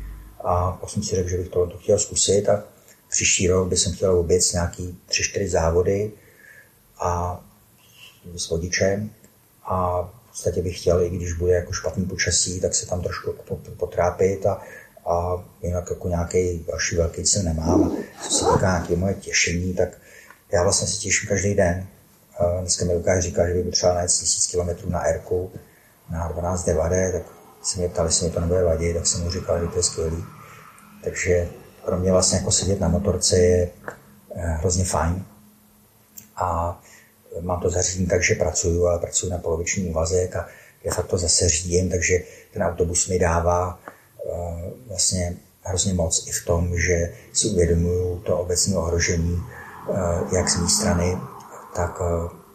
A 0.44 0.72
pak 0.72 0.90
jsem 0.90 1.02
si 1.02 1.16
řekl, 1.16 1.28
že 1.28 1.36
bych 1.36 1.48
tohle 1.48 1.72
to 1.72 1.78
chtěl 1.78 1.98
zkusit 1.98 2.48
a 2.48 2.64
Příští 3.08 3.48
rok 3.48 3.68
bych 3.68 3.80
chtěl 3.94 4.18
obět 4.18 4.42
nějaký 4.52 4.98
tři, 5.06 5.22
čtyři 5.22 5.48
závody 5.48 6.12
a 6.98 7.40
s 8.36 8.48
vodičem 8.48 9.10
a 9.64 10.10
podstatě 10.38 10.62
bych 10.62 10.80
chtěl, 10.80 11.02
i 11.02 11.10
když 11.10 11.32
bude 11.32 11.52
jako 11.52 11.72
špatný 11.72 12.04
počasí, 12.04 12.60
tak 12.60 12.74
se 12.74 12.86
tam 12.86 13.02
trošku 13.02 13.34
potrápit 13.76 14.46
a, 14.46 14.60
a 15.06 15.44
jinak 15.62 15.90
jako 15.90 16.08
nějaký 16.08 16.64
další 16.68 16.96
velký 16.96 17.24
cíl 17.24 17.42
nemám. 17.42 17.96
A 18.18 18.28
co 18.28 18.30
se 18.30 18.44
týká 18.44 18.66
nějaké 18.66 18.96
moje 18.96 19.14
těšení, 19.14 19.74
tak 19.74 19.88
já 20.52 20.62
vlastně 20.62 20.88
se 20.88 20.98
těším 20.98 21.28
každý 21.28 21.54
den. 21.54 21.86
Dneska 22.60 22.84
mi 22.84 22.94
Lukáš 22.94 23.22
říká, 23.22 23.48
že 23.48 23.54
by 23.54 23.62
potřeboval 23.62 23.96
najít 23.96 24.10
1000 24.10 24.46
km 24.46 24.90
na 24.92 25.04
r 25.06 25.20
na 26.10 26.28
12 26.28 26.64
devade, 26.64 27.12
tak 27.12 27.22
se 27.62 27.78
mě 27.78 27.88
ptal, 27.88 28.06
jestli 28.06 28.26
mi 28.26 28.32
to 28.32 28.40
nebude 28.40 28.64
vadit, 28.64 28.96
tak 28.96 29.06
jsem 29.06 29.20
mu 29.24 29.30
říkal, 29.30 29.60
že 29.60 29.66
to 29.66 29.76
je 29.76 29.82
skvělý. 29.82 30.24
Takže 31.04 31.48
pro 31.84 31.98
mě 31.98 32.12
vlastně 32.12 32.38
jako 32.38 32.50
sedět 32.50 32.80
na 32.80 32.88
motorce 32.88 33.38
je 33.38 33.70
eh, 34.34 34.42
hrozně 34.42 34.84
fajn. 34.84 35.24
A 36.36 36.80
mám 37.40 37.60
to 37.60 37.70
zařízení 37.70 38.06
tak, 38.06 38.22
že 38.22 38.34
pracuju, 38.34 38.86
ale 38.86 38.98
pracuji 38.98 39.30
na 39.30 39.38
poloviční 39.38 39.90
úvazek 39.90 40.36
a 40.36 40.48
de 40.84 40.90
facto 40.90 41.18
zase 41.18 41.48
řídím, 41.48 41.90
takže 41.90 42.18
ten 42.52 42.62
autobus 42.62 43.08
mi 43.08 43.18
dává 43.18 43.80
eh, 43.80 44.70
vlastně 44.86 45.36
hrozně 45.62 45.94
moc 45.94 46.26
i 46.28 46.32
v 46.32 46.44
tom, 46.44 46.78
že 46.78 47.12
si 47.32 47.48
uvědomuju 47.48 48.18
to 48.18 48.38
obecné 48.38 48.76
ohrožení, 48.76 49.42
eh, 49.90 50.36
jak 50.36 50.48
z 50.48 50.56
mé 50.56 50.68
strany, 50.68 51.18
tak 51.76 52.00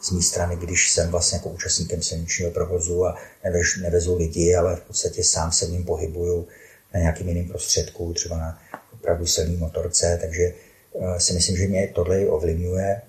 z 0.01 0.11
mé 0.11 0.21
strany, 0.21 0.55
když 0.55 0.91
jsem 0.91 1.11
vlastně 1.11 1.35
jako 1.35 1.49
účastníkem 1.49 2.01
silničního 2.01 2.51
provozu 2.51 3.05
a 3.05 3.17
nevez, 3.43 3.67
nevezu 3.81 4.17
lidi, 4.17 4.55
ale 4.55 4.75
v 4.75 4.81
podstatě 4.81 5.23
sám 5.23 5.51
se 5.51 5.65
v 5.65 5.71
něm 5.71 5.83
pohybuju 5.83 6.47
na 6.93 6.99
nějakým 6.99 7.27
jiným 7.27 7.49
prostředku, 7.49 8.13
třeba 8.13 8.37
na 8.37 8.61
opravdu 8.93 9.27
silný 9.27 9.57
motorce, 9.57 10.17
takže 10.21 10.43
eh, 10.43 11.19
si 11.19 11.33
myslím, 11.33 11.57
že 11.57 11.67
mě 11.67 11.87
tohle 11.87 12.27
ovlivňuje. 12.27 13.01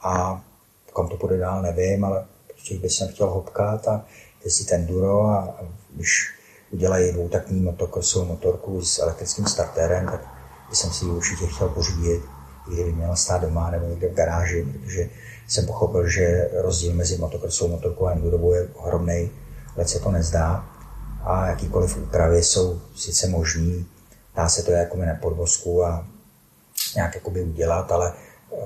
A 0.00 0.44
kam 0.94 1.08
to 1.08 1.16
půjde 1.16 1.38
dál, 1.38 1.62
nevím, 1.62 2.04
ale 2.04 2.24
prostě 2.46 2.78
bych 2.78 2.92
jsem 2.92 3.08
chtěl 3.08 3.30
hopkat 3.30 3.88
a 3.88 4.04
jezdit 4.44 4.72
enduro 4.72 5.26
a 5.26 5.60
když 5.90 6.34
udělají 6.70 7.12
dvoutakní 7.12 7.60
motokrosovou 7.60 8.24
motorku 8.24 8.82
s 8.82 8.98
elektrickým 8.98 9.46
starterem, 9.46 10.06
tak 10.06 10.20
jsem 10.72 10.90
si 10.90 11.04
ji 11.04 11.10
určitě 11.10 11.46
chtěl 11.46 11.68
pořídit, 11.68 12.22
kdyby 12.68 12.92
měla 12.92 13.16
stát 13.16 13.42
doma 13.42 13.70
nebo 13.70 13.86
někde 13.86 14.08
v 14.08 14.14
garáži, 14.14 14.66
protože 14.80 15.10
jsem 15.48 15.66
pochopil, 15.66 16.08
že 16.08 16.50
rozdíl 16.52 16.94
mezi 16.94 17.18
motokrosovou 17.18 17.70
motorkou 17.70 18.06
a 18.06 18.12
enduro 18.12 18.54
je 18.54 18.68
ohromný, 18.74 19.30
ale 19.76 19.88
se 19.88 19.98
to 19.98 20.10
nezdá. 20.10 20.66
A 21.22 21.46
jakýkoliv 21.46 21.96
úpravy 21.96 22.42
jsou 22.42 22.80
sice 22.96 23.28
možný, 23.28 23.86
dá 24.36 24.48
se 24.48 24.62
to 24.62 24.70
jako 24.70 24.96
na 24.96 25.14
podvozku 25.14 25.84
a 25.84 26.06
nějak 26.94 27.28
udělat, 27.28 27.92
ale 27.92 28.12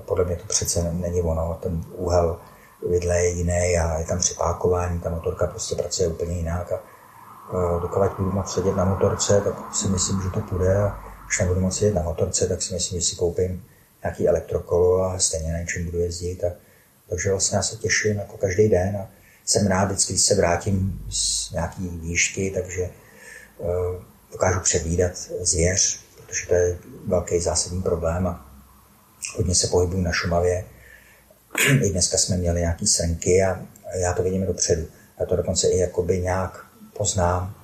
podle 0.05 0.25
mě 0.25 0.37
to 0.37 0.47
přece 0.47 0.93
není 0.93 1.23
ono. 1.23 1.59
Ten 1.63 1.85
úhel 1.93 2.41
vidle 2.89 3.21
je 3.21 3.29
jiný 3.29 3.79
a 3.79 3.99
je 3.99 4.05
tam 4.05 4.19
připákování, 4.19 5.01
ta 5.01 5.11
motorka 5.11 5.47
prostě 5.47 5.75
pracuje 5.75 6.09
úplně 6.09 6.37
jinak. 6.37 6.73
A 6.73 6.77
eh, 6.77 7.81
dokud 7.81 8.03
budu 8.19 8.33
moct 8.33 8.53
sedět 8.53 8.77
na 8.77 8.85
motorce, 8.85 9.41
tak 9.41 9.75
si 9.75 9.89
myslím, 9.89 10.23
že 10.23 10.31
to 10.31 10.41
půjde. 10.41 10.77
A 10.77 11.01
když 11.27 11.39
nebudu 11.41 11.61
moct 11.61 11.77
sedět 11.77 11.95
na 11.95 12.03
motorce, 12.03 12.49
tak 12.49 12.63
si 12.63 12.75
myslím, 12.75 13.01
že 13.01 13.07
si 13.07 13.17
koupím 13.17 13.65
nějaký 14.03 14.29
elektrokolo 14.29 15.05
a 15.05 15.19
stejně 15.19 15.53
na 15.53 15.59
něčem 15.59 15.85
budu 15.85 15.99
jezdit. 15.99 16.45
A, 16.45 16.53
takže 17.09 17.31
vlastně 17.31 17.57
já 17.57 17.63
se 17.63 17.77
těším 17.77 18.17
jako 18.17 18.37
každý 18.37 18.69
den 18.69 18.97
a 18.97 19.09
jsem 19.45 19.67
rád 19.67 19.85
vždycky, 19.85 20.13
když 20.13 20.23
se 20.23 20.35
vrátím 20.35 21.05
z 21.11 21.53
nějaký 21.53 21.89
výšky, 21.89 22.51
takže 22.51 22.91
uh, 23.59 23.69
dokážu 24.33 24.61
předvídat 24.61 25.13
zvěř, 25.41 26.01
protože 26.17 26.47
to 26.47 26.55
je 26.55 26.79
velký 27.07 27.41
zásadní 27.41 27.83
problém 27.83 28.27
a 28.27 28.46
hodně 29.35 29.55
se 29.55 29.67
pohybuju 29.67 30.03
na 30.03 30.13
Šumavě. 30.13 30.65
I 31.85 31.91
dneska 31.91 32.19
jsme 32.19 32.37
měli 32.37 32.61
nějaký 32.61 32.87
srnky 32.87 33.43
a 33.43 33.61
já 33.95 34.13
to 34.13 34.23
vidím 34.23 34.47
dopředu. 34.47 34.87
Já 35.21 35.27
to 35.27 35.37
dokonce 35.37 35.69
i 35.69 35.79
jakoby 35.79 36.21
nějak 36.21 36.67
poznám, 36.97 37.55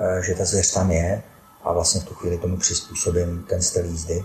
eh, 0.00 0.22
že 0.22 0.34
ta 0.34 0.44
zvěř 0.44 0.72
tam 0.72 0.90
je 0.90 1.22
a 1.64 1.72
vlastně 1.72 2.00
v 2.00 2.04
tu 2.04 2.14
chvíli 2.14 2.38
tomu 2.38 2.56
přizpůsobím 2.56 3.46
ten 3.48 3.62
styl 3.62 3.84
jízdy. 3.84 4.24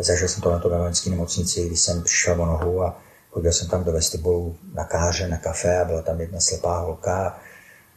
Zažil 0.00 0.28
jsem 0.28 0.42
to 0.42 0.52
na 0.52 0.58
to 0.58 0.68
ve 0.68 0.78
vojenské 0.78 1.10
nemocnici, 1.10 1.66
když 1.66 1.80
jsem 1.80 2.02
přišel 2.02 2.42
o 2.42 2.46
nohu 2.46 2.82
a 2.82 3.00
chodil 3.30 3.52
jsem 3.52 3.68
tam 3.68 3.84
do 3.84 3.92
vestibulu 3.92 4.56
na 4.74 4.84
káře, 4.84 5.28
na 5.28 5.36
kafe 5.36 5.80
a 5.80 5.84
byla 5.84 6.02
tam 6.02 6.20
jedna 6.20 6.40
slepá 6.40 6.78
holka 6.78 7.38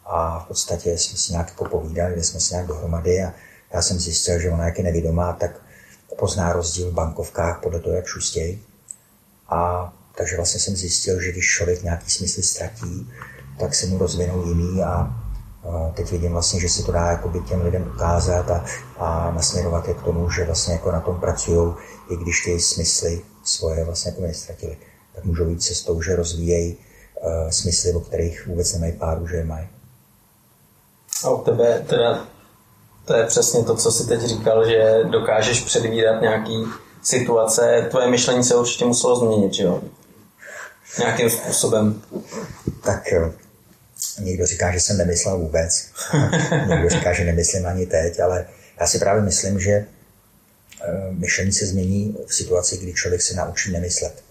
a 0.06 0.40
v 0.40 0.48
podstatě 0.48 0.98
jsme 0.98 1.18
si 1.18 1.32
nějak 1.32 1.56
popovídali, 1.56 2.14
kde 2.14 2.24
jsme 2.24 2.40
si 2.40 2.54
nějak 2.54 2.68
dohromady 2.68 3.24
a 3.24 3.34
já 3.74 3.82
jsem 3.82 4.00
zjistil, 4.00 4.40
že 4.40 4.50
ona 4.50 4.66
jak 4.66 4.78
je 4.78 4.84
nevědomá, 4.84 5.34
tak 5.34 5.62
pozná 6.16 6.54
rozdíl 6.54 6.92
v 6.92 6.94
bankovkách 6.94 7.60
podle 7.64 7.80
toho, 7.80 7.96
jak 7.96 8.06
šustějí. 8.06 8.62
A 9.50 9.94
takže 10.18 10.36
vlastně 10.36 10.60
jsem 10.60 10.76
zjistil, 10.76 11.22
že 11.22 11.32
když 11.32 11.56
člověk 11.56 11.84
nějaký 11.84 12.10
smysl 12.10 12.42
ztratí, 12.42 13.12
tak 13.60 13.76
se 13.76 13.88
mu 13.88 13.98
rozvinou 13.98 14.46
jiný 14.46 14.84
a 14.84 15.16
teď 15.94 16.12
vidím 16.12 16.32
vlastně, 16.32 16.60
že 16.60 16.70
se 16.70 16.84
to 16.84 16.92
dá 16.92 17.12
jakoby 17.12 17.40
těm 17.40 17.62
lidem 17.62 17.92
ukázat 17.96 18.52
a, 18.52 18.66
a 18.98 19.32
nasměrovat 19.32 19.88
je 19.88 19.94
k 19.94 20.02
tomu, 20.02 20.30
že 20.30 20.46
vlastně 20.46 20.74
jako 20.74 20.92
na 20.92 21.00
tom 21.00 21.20
pracují, 21.20 21.74
i 22.10 22.16
když 22.16 22.44
ty 22.46 22.60
smysly 22.60 23.22
svoje 23.44 23.84
vlastně 23.84 24.12
jako 24.12 24.22
nestratili. 24.22 24.78
Tak 25.16 25.26
můžou 25.26 25.50
jít 25.50 25.64
cestou, 25.64 26.02
že 26.02 26.16
rozvíjejí 26.16 26.78
uh, 26.78 27.50
smysly, 27.50 27.94
o 27.94 28.00
kterých 28.00 28.48
vůbec 28.48 28.74
nemají 28.74 28.94
páru, 28.94 29.28
že 29.28 29.36
je 29.36 29.46
mají. 29.46 29.68
A 31.24 31.30
u 31.30 31.44
tebe 31.44 31.86
teda 31.90 32.28
to 33.10 33.16
je 33.16 33.26
přesně 33.26 33.64
to, 33.64 33.76
co 33.76 33.92
si 33.92 34.08
teď 34.08 34.22
říkal, 34.22 34.70
že 34.70 35.00
dokážeš 35.04 35.62
předvídat 35.62 36.22
nějaký 36.22 36.66
situace. 37.04 37.88
Tvoje 37.90 38.10
myšlení 38.10 38.44
se 38.44 38.56
určitě 38.56 38.86
muselo 38.86 39.16
změnit, 39.16 39.54
že 39.54 39.64
jo? 39.64 39.82
Nějakým 41.00 41.30
způsobem. 41.30 42.02
Tak 42.84 43.04
někdo 44.20 44.46
říká, 44.46 44.72
že 44.72 44.80
jsem 44.80 44.98
nemyslel 44.98 45.38
vůbec. 45.38 45.86
někdo 46.68 46.90
říká, 46.90 47.14
že 47.14 47.26
nemyslím 47.26 47.66
ani 47.66 47.86
teď, 47.86 48.20
ale 48.20 48.46
já 48.80 48.88
si 48.88 49.00
právě 49.00 49.22
myslím, 49.22 49.60
že 49.60 49.72
eh, 49.72 49.86
myšlení 51.12 51.52
se 51.52 51.66
změní 51.66 52.18
v 52.28 52.36
situaci, 52.36 52.78
kdy 52.78 52.94
člověk 52.94 53.22
se 53.22 53.36
naučí 53.36 53.72
nemyslet. 53.72 54.24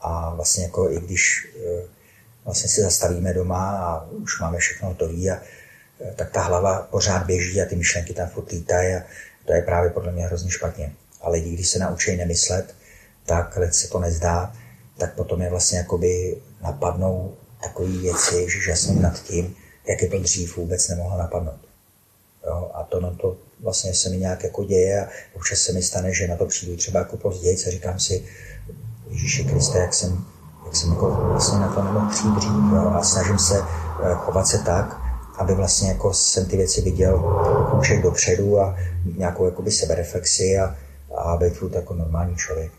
A 0.00 0.34
vlastně 0.34 0.64
jako 0.64 0.90
i 0.90 1.00
když 1.00 1.48
eh, 1.66 1.82
vlastně 2.44 2.68
si 2.68 2.80
zastavíme 2.80 3.34
doma 3.34 3.78
a 3.78 4.04
už 4.10 4.40
máme 4.40 4.58
všechno 4.58 4.88
hotové 4.88 5.30
a 5.30 5.40
tak 6.16 6.30
ta 6.30 6.42
hlava 6.42 6.88
pořád 6.90 7.26
běží 7.26 7.62
a 7.62 7.64
ty 7.64 7.76
myšlenky 7.76 8.14
tam 8.14 8.28
furt 8.28 8.50
lítají 8.50 8.94
a 8.94 9.02
to 9.44 9.52
je 9.52 9.62
právě 9.62 9.90
podle 9.90 10.12
mě 10.12 10.26
hrozně 10.26 10.50
špatně. 10.50 10.92
A 11.20 11.30
lidi, 11.30 11.54
když 11.54 11.68
se 11.68 11.78
naučí 11.78 12.16
nemyslet, 12.16 12.74
tak 13.26 13.58
se 13.70 13.88
to 13.88 13.98
nezdá, 13.98 14.52
tak 14.98 15.14
potom 15.14 15.42
je 15.42 15.50
vlastně 15.50 15.78
jakoby 15.78 16.36
napadnou 16.62 17.34
takové 17.62 17.88
věci, 17.88 18.46
že 18.50 18.60
žasnou 18.60 19.00
nad 19.00 19.22
tím, 19.22 19.56
jak 19.88 20.02
je 20.02 20.08
to 20.08 20.18
dřív 20.18 20.56
vůbec 20.56 20.88
nemohlo 20.88 21.18
napadnout. 21.18 21.60
Jo? 22.46 22.70
A 22.74 22.82
to, 22.82 23.00
no, 23.00 23.16
to 23.16 23.36
vlastně 23.60 23.94
se 23.94 24.08
mi 24.08 24.16
nějak 24.16 24.44
jako 24.44 24.64
děje 24.64 25.04
a 25.06 25.08
občas 25.34 25.58
se 25.58 25.72
mi 25.72 25.82
stane, 25.82 26.14
že 26.14 26.28
na 26.28 26.36
to 26.36 26.46
přijdu 26.46 26.76
třeba 26.76 26.98
jako 26.98 27.16
později 27.16 27.56
a 27.66 27.70
říkám 27.70 28.00
si, 28.00 28.24
Ježíši 29.08 29.44
Kriste, 29.44 29.78
jak 29.78 29.94
jsem, 29.94 30.24
jak 30.66 30.76
jsem 30.76 30.90
jako 30.90 31.10
vlastně 31.10 31.58
na 31.58 31.74
to 31.74 31.82
nemohl 31.82 32.10
přijít 32.10 32.34
dřív. 32.34 32.50
Jo? 32.50 32.92
A 32.94 33.02
snažím 33.02 33.38
se 33.38 33.58
eh, 33.58 34.14
chovat 34.14 34.46
se 34.46 34.58
tak, 34.58 34.99
aby 35.40 35.54
vlastně 35.54 35.88
jako 35.88 36.12
jsem 36.12 36.46
ty 36.46 36.56
věci 36.56 36.80
viděl 36.80 37.18
kůček 37.70 38.02
dopředu 38.02 38.60
a 38.60 38.76
nějakou 39.16 39.44
jakoby 39.44 39.70
sebereflexi 39.70 40.58
a, 40.58 40.76
a 41.16 41.36
být 41.36 41.54
furt 41.54 41.74
jako 41.74 41.94
normální 41.94 42.36
člověk. 42.36 42.72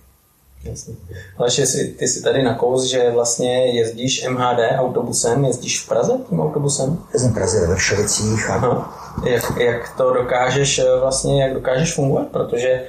Jasně. 0.63 0.95
Ale 1.37 1.49
ty 1.97 2.07
jsi 2.07 2.21
tady 2.23 2.43
na 2.43 2.57
kous, 2.57 2.83
že 2.83 3.11
vlastně 3.11 3.65
jezdíš 3.65 4.27
MHD 4.27 4.59
autobusem, 4.77 5.45
jezdíš 5.45 5.83
v 5.83 5.87
Praze 5.87 6.13
tím 6.29 6.39
autobusem? 6.39 6.97
Jezdím 7.13 7.31
v 7.31 7.33
Praze 7.33 7.59
ve 7.59 7.67
Vršovicích. 7.67 8.49
A... 8.49 8.53
Aha. 8.53 9.01
Jak, 9.25 9.57
jak, 9.57 9.97
to 9.97 10.13
dokážeš 10.13 10.79
eh, 10.79 10.99
vlastně, 10.99 11.43
jak 11.43 11.53
dokážeš 11.53 11.93
fungovat? 11.93 12.27
Protože 12.27 12.69
eh, 12.69 12.85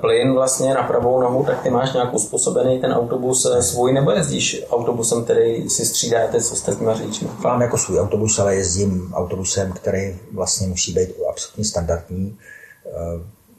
plyn 0.00 0.32
vlastně 0.32 0.74
na 0.74 0.82
pravou 0.82 1.20
nohu, 1.20 1.44
tak 1.44 1.62
ty 1.62 1.70
máš 1.70 1.92
nějak 1.92 2.14
uspůsobený 2.14 2.80
ten 2.80 2.92
autobus 2.92 3.46
eh, 3.46 3.62
svůj, 3.62 3.92
nebo 3.92 4.10
jezdíš 4.10 4.64
autobusem, 4.70 5.24
který 5.24 5.70
si 5.70 5.86
střídáte 5.86 6.40
s 6.40 6.52
ostatníma 6.52 6.94
řidiči? 6.94 7.28
Mám 7.44 7.60
jako 7.60 7.78
svůj 7.78 8.00
autobus, 8.00 8.38
ale 8.38 8.54
jezdím 8.54 9.12
autobusem, 9.14 9.72
který 9.72 10.18
vlastně 10.32 10.66
musí 10.66 10.92
být 10.92 11.10
absolutně 11.30 11.64
standardní. 11.64 12.38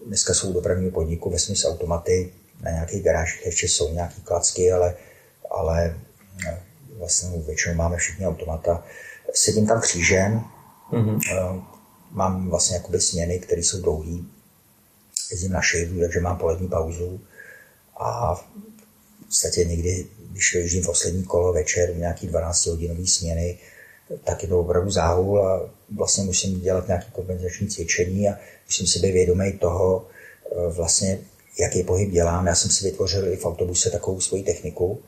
Dneska 0.06 0.34
jsou 0.34 0.54
dopravní 0.54 0.92
podniku 0.92 1.30
ve 1.30 1.40
smyslu 1.40 1.70
automaty, 1.70 2.32
na 2.62 2.72
nějakých 2.72 3.04
garážích 3.04 3.46
ještě 3.46 3.68
jsou 3.68 3.94
nějaké 3.94 4.22
klacky, 4.24 4.72
ale, 4.72 4.96
ale 5.52 6.00
vlastně 6.98 7.40
většinou 7.40 7.76
máme 7.76 7.98
všichni 7.98 8.28
automata. 8.28 8.84
Sedím 9.34 9.68
tam 9.68 9.82
křížem, 9.82 10.44
mm-hmm 10.92 11.20
mám 12.12 12.50
vlastně 12.50 12.76
jakoby 12.76 13.02
směny, 13.02 13.40
které 13.40 13.64
jsou 13.64 13.82
dlouhé. 13.82 14.18
Jezdím 15.32 15.52
na 15.52 15.62
šejdu, 15.62 16.00
takže 16.00 16.20
mám 16.20 16.38
polední 16.38 16.68
pauzu 16.68 17.22
a 17.98 18.36
v 18.36 18.46
podstatě 19.26 19.66
někdy, 19.66 20.08
když 20.32 20.56
jezdím 20.56 20.84
v 20.84 20.86
poslední 20.86 21.24
kolo 21.24 21.54
večer, 21.54 21.96
nějaký 21.96 22.28
12 22.28 22.66
hodinový 22.66 23.08
směny, 23.08 23.58
tak 24.24 24.44
je 24.44 24.50
to 24.50 24.60
opravdu 24.60 24.92
záhul 24.92 25.48
a 25.48 25.70
vlastně 25.96 26.24
musím 26.24 26.62
dělat 26.62 26.88
nějaké 26.88 27.06
kompenzační 27.12 27.68
cvičení 27.68 28.30
a 28.30 28.38
musím 28.66 28.88
si 28.88 29.00
být 29.00 29.12
vědomý 29.12 29.52
toho, 29.52 30.08
eh, 30.52 30.72
vlastně, 30.72 31.20
jaký 31.60 31.84
pohyb 31.84 32.10
dělám. 32.10 32.48
Já 32.48 32.56
jsem 32.56 32.72
si 32.72 32.86
vytvořil 32.86 33.34
i 33.34 33.38
v 33.38 33.46
autobuse 33.46 33.90
takovou 33.90 34.22
svoji 34.22 34.44
techniku. 34.44 35.02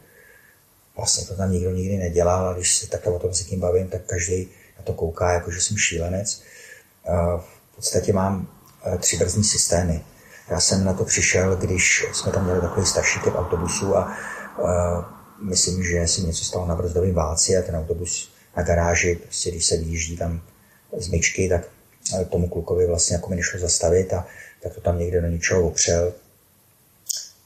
Vlastně 0.98 1.28
to 1.28 1.36
tam 1.36 1.52
nikdo 1.52 1.72
nikdy 1.72 1.98
nedělal 1.98 2.48
a 2.48 2.54
když 2.54 2.78
se 2.78 2.88
takhle 2.88 3.14
o 3.14 3.20
tom 3.20 3.34
s 3.34 3.40
někým 3.40 3.60
bavím, 3.60 3.88
tak 3.88 4.02
každý 4.06 4.50
na 4.78 4.84
to 4.84 4.94
kouká, 4.94 5.34
jako 5.34 5.52
že 5.52 5.62
jsem 5.62 5.78
šílenec 5.78 6.42
v 7.72 7.76
podstatě 7.76 8.14
mám 8.14 8.48
eh, 8.86 8.98
tři 8.98 9.18
brzdní 9.18 9.44
systémy. 9.44 10.02
Já 10.50 10.60
jsem 10.60 10.86
na 10.86 10.94
to 10.94 11.06
přišel, 11.06 11.56
když 11.56 12.06
jsme 12.14 12.32
tam 12.32 12.44
měli 12.44 12.62
takový 12.62 12.86
starší 12.86 13.20
typ 13.20 13.34
autobusu 13.36 13.98
a 13.98 14.18
uh, 14.60 14.68
myslím, 15.50 15.84
že 15.84 16.08
se 16.08 16.22
něco 16.22 16.44
stalo 16.44 16.66
na 16.66 16.76
brzdovém 16.76 17.14
válci 17.14 17.58
a 17.58 17.62
ten 17.62 17.76
autobus 17.76 18.32
na 18.58 18.64
garáži, 18.64 19.16
prostě 19.16 19.52
když 19.52 19.66
se 19.66 19.78
vyjíždí 19.78 20.18
tam 20.18 20.42
z 20.98 21.08
myčky, 21.08 21.50
tak 21.50 21.62
eh, 22.16 22.26
tomu 22.26 22.48
klukovi 22.48 22.88
vlastně 22.88 23.16
jako 23.16 23.30
mi 23.30 23.36
nešlo 23.36 23.60
zastavit 23.60 24.14
a 24.14 24.26
tak 24.64 24.74
to 24.74 24.82
tam 24.82 25.00
někde 25.00 25.22
do 25.22 25.28
něčeho 25.28 25.68
opřel. 25.68 26.14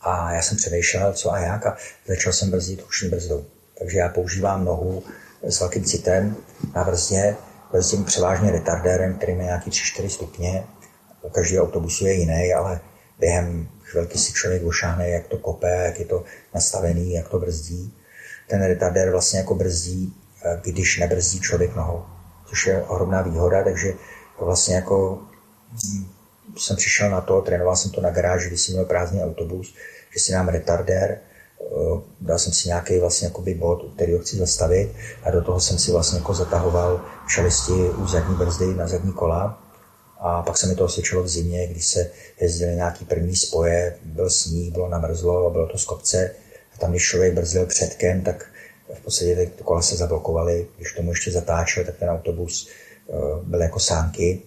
A 0.03 0.33
já 0.33 0.41
jsem 0.41 0.57
přemýšlel, 0.57 1.13
co 1.13 1.33
a 1.33 1.39
jak 1.39 1.65
a 1.65 1.77
začal 2.07 2.33
jsem 2.33 2.51
brzdit 2.51 2.81
ruční 2.81 3.09
brzdou. 3.09 3.45
Takže 3.79 3.97
já 3.97 4.09
používám 4.09 4.65
nohu 4.65 5.03
s 5.43 5.59
velkým 5.59 5.83
citem 5.83 6.35
na 6.75 6.83
brzdě, 6.83 7.35
jezdím 7.73 8.05
převážně 8.05 8.51
retardérem, 8.51 9.13
který 9.13 9.35
má 9.35 9.43
nějaký 9.43 9.71
3-4 9.71 10.07
stupně. 10.07 10.63
Každý 11.31 11.59
autobus 11.59 12.01
je 12.01 12.13
jiný, 12.13 12.53
ale 12.53 12.79
během 13.19 13.69
chvilky 13.83 14.17
si 14.17 14.33
člověk 14.33 14.65
ošáhne, 14.65 15.09
jak 15.09 15.27
to 15.27 15.37
kope, 15.37 15.69
jak 15.85 15.99
je 15.99 16.05
to 16.05 16.23
nastavený, 16.53 17.13
jak 17.13 17.29
to 17.29 17.39
brzdí. 17.39 17.93
Ten 18.47 18.63
retardér 18.63 19.11
vlastně 19.11 19.39
jako 19.39 19.55
brzdí, 19.55 20.13
když 20.61 20.99
nebrzdí 20.99 21.39
člověk 21.39 21.75
nohou, 21.75 22.05
což 22.45 22.67
je 22.67 22.83
ohromná 22.83 23.21
výhoda, 23.21 23.63
takže 23.63 23.93
to 24.39 24.45
vlastně 24.45 24.75
jako 24.75 25.21
hm, 25.71 26.07
jsem 26.57 26.75
přišel 26.75 27.09
na 27.09 27.21
to, 27.21 27.41
trénoval 27.41 27.75
jsem 27.75 27.91
to 27.91 28.01
na 28.01 28.09
garáži, 28.09 28.47
když 28.47 28.61
jsem 28.61 28.73
měl 28.73 28.85
prázdný 28.85 29.23
autobus, 29.23 29.75
že 30.13 30.19
si 30.19 30.31
nám 30.31 30.47
retardér 30.47 31.19
Eh, 31.71 32.01
dal 32.21 32.39
jsem 32.39 32.53
si 32.53 32.67
nějaký 32.67 32.99
vlastně 32.99 33.27
jakoby 33.27 33.53
bod, 33.53 33.93
který 33.95 34.13
ho 34.13 34.19
chci 34.19 34.37
zastavit 34.37 34.91
a 35.23 35.31
do 35.31 35.41
toho 35.41 35.59
jsem 35.59 35.77
si 35.79 35.91
vlastně 35.91 36.19
jako 36.19 36.33
zatahoval 36.33 37.01
šelisti 37.27 37.71
u 37.71 38.07
zadní 38.07 38.35
brzdy 38.35 38.65
na 38.65 38.87
zadní 38.87 39.13
kola. 39.13 39.59
A 40.19 40.41
pak 40.41 40.57
se 40.57 40.67
mi 40.67 40.75
to 40.75 40.85
osvědčilo 40.85 41.23
v 41.23 41.27
zimě, 41.27 41.67
když 41.67 41.85
se 41.85 42.11
jezdili 42.39 42.75
nějaký 42.75 43.05
první 43.05 43.35
spoje, 43.35 43.97
byl 44.03 44.29
sníh, 44.29 44.73
bylo 44.73 44.89
namrzlo, 44.89 45.49
bylo 45.49 45.67
to 45.67 45.77
z 45.77 45.85
kopce. 45.85 46.35
A 46.75 46.77
tam, 46.77 46.91
když 46.91 47.03
člověk 47.03 47.33
brzdil 47.33 47.65
předkem, 47.65 48.21
tak 48.21 48.45
v 48.93 49.01
podstatě 49.01 49.35
ty 49.35 49.63
kola 49.63 49.81
se 49.81 49.95
zablokovaly. 49.95 50.67
Když 50.77 50.93
tomu 50.93 51.11
ještě 51.11 51.31
zatáčel, 51.31 51.83
tak 51.85 51.97
ten 51.97 52.09
autobus 52.09 52.67
eh, 53.09 53.13
byl 53.43 53.61
jako 53.61 53.79
sánky. 53.79 54.41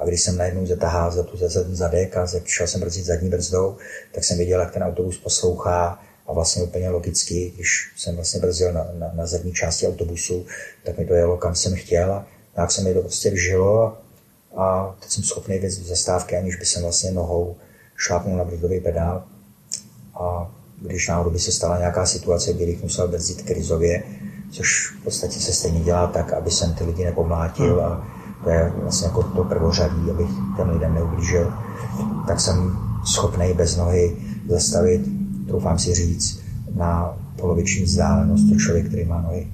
A 0.00 0.04
když 0.04 0.22
jsem 0.22 0.36
najednou 0.36 0.66
zatahal 0.66 1.10
za 1.10 1.22
tu 1.22 1.36
zadní 1.36 1.76
zadek 1.76 2.16
a 2.16 2.26
začal 2.26 2.66
jsem 2.66 2.80
brzdit 2.80 3.04
zadní 3.04 3.28
brzdou, 3.28 3.76
tak 4.12 4.24
jsem 4.24 4.38
viděl, 4.38 4.60
jak 4.60 4.72
ten 4.72 4.82
autobus 4.82 5.18
poslouchá 5.18 5.98
a 6.26 6.32
vlastně 6.32 6.62
úplně 6.62 6.90
logicky, 6.90 7.52
když 7.54 7.92
jsem 7.96 8.16
vlastně 8.16 8.40
brzdil 8.40 8.72
na, 8.72 8.86
na, 8.94 9.10
na 9.14 9.26
zadní 9.26 9.52
části 9.52 9.88
autobusu, 9.88 10.46
tak 10.84 10.98
mi 10.98 11.06
to 11.06 11.14
jelo, 11.14 11.36
kam 11.36 11.54
jsem 11.54 11.74
chtěl 11.74 12.12
a 12.12 12.26
tak 12.54 12.70
se 12.70 12.82
mi 12.82 12.94
to 12.94 13.00
prostě 13.00 13.30
vžilo 13.30 13.98
a, 14.56 14.96
teď 15.00 15.10
jsem 15.10 15.24
schopný 15.24 15.58
věc 15.58 15.72
z 15.72 15.86
zastávky, 15.86 16.36
aniž 16.36 16.56
by 16.56 16.64
jsem 16.64 16.82
vlastně 16.82 17.10
nohou 17.10 17.56
šlápnul 17.96 18.36
na 18.36 18.44
brzdový 18.44 18.80
pedál. 18.80 19.24
A 20.14 20.54
když 20.82 21.08
náhodou 21.08 21.30
by 21.30 21.38
se 21.38 21.52
stala 21.52 21.78
nějaká 21.78 22.06
situace, 22.06 22.52
kdy 22.52 22.66
bych 22.66 22.82
musel 22.82 23.08
brzdit 23.08 23.42
krizově, 23.42 24.02
což 24.52 24.90
v 25.00 25.04
podstatě 25.04 25.40
se 25.40 25.52
stejně 25.52 25.80
dělá 25.80 26.06
tak, 26.06 26.32
aby 26.32 26.50
jsem 26.50 26.74
ty 26.74 26.84
lidi 26.84 27.04
nepomlátil 27.04 27.80
a 27.80 28.19
to 28.44 28.50
je 28.50 28.72
vlastně 28.82 29.06
jako 29.06 29.22
to 29.22 29.44
prvořadí, 29.44 30.10
abych 30.10 30.30
těm 30.56 30.68
lidem 30.70 30.94
neublížil, 30.94 31.52
tak 32.26 32.40
jsem 32.40 32.78
schopný 33.04 33.52
bez 33.54 33.76
nohy 33.76 34.16
zastavit 34.48 35.20
troufám 35.50 35.78
si 35.78 35.94
říct, 35.94 36.40
na 36.74 37.18
poloviční 37.36 37.84
vzdálenost 37.84 38.48
to 38.48 38.58
člověk, 38.58 38.86
který 38.86 39.04
má 39.04 39.22
nohy. 39.22 39.48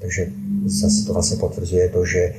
Takže 0.00 0.26
zase 0.66 1.06
to 1.06 1.12
vlastně 1.12 1.36
potvrzuje 1.36 1.88
to, 1.88 2.06
že 2.06 2.18
eh, 2.18 2.34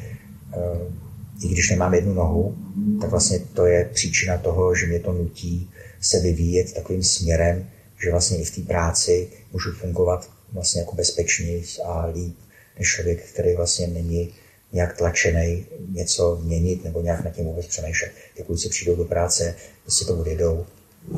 i 1.41 1.47
když 1.47 1.69
nemám 1.69 1.93
jednu 1.93 2.13
nohu, 2.13 2.55
tak 3.01 3.09
vlastně 3.09 3.39
to 3.39 3.65
je 3.65 3.89
příčina 3.93 4.37
toho, 4.37 4.75
že 4.75 4.85
mě 4.85 4.99
to 4.99 5.13
nutí 5.13 5.69
se 6.01 6.19
vyvíjet 6.19 6.73
takovým 6.73 7.03
směrem, 7.03 7.65
že 8.03 8.11
vlastně 8.11 8.37
i 8.37 8.45
v 8.45 8.55
té 8.55 8.61
práci 8.61 9.27
můžu 9.53 9.71
fungovat 9.71 10.29
vlastně 10.53 10.81
jako 10.81 10.95
bezpečněji 10.95 11.63
a 11.85 12.05
líp 12.05 12.37
než 12.79 12.87
člověk, 12.87 13.25
který 13.33 13.55
vlastně 13.55 13.87
není 13.87 14.29
nějak 14.75 14.97
tlačený 14.97 15.65
něco 15.89 16.39
měnit 16.41 16.83
nebo 16.83 17.01
nějak 17.01 17.23
na 17.23 17.31
tím 17.31 17.45
vůbec 17.45 17.65
přemýšlet. 17.67 18.11
Ty 18.35 18.43
kluci 18.43 18.69
přijdou 18.69 18.95
do 18.95 19.05
práce, 19.05 19.55
prostě 19.81 20.05
to 20.05 20.15
odjedou 20.15 20.65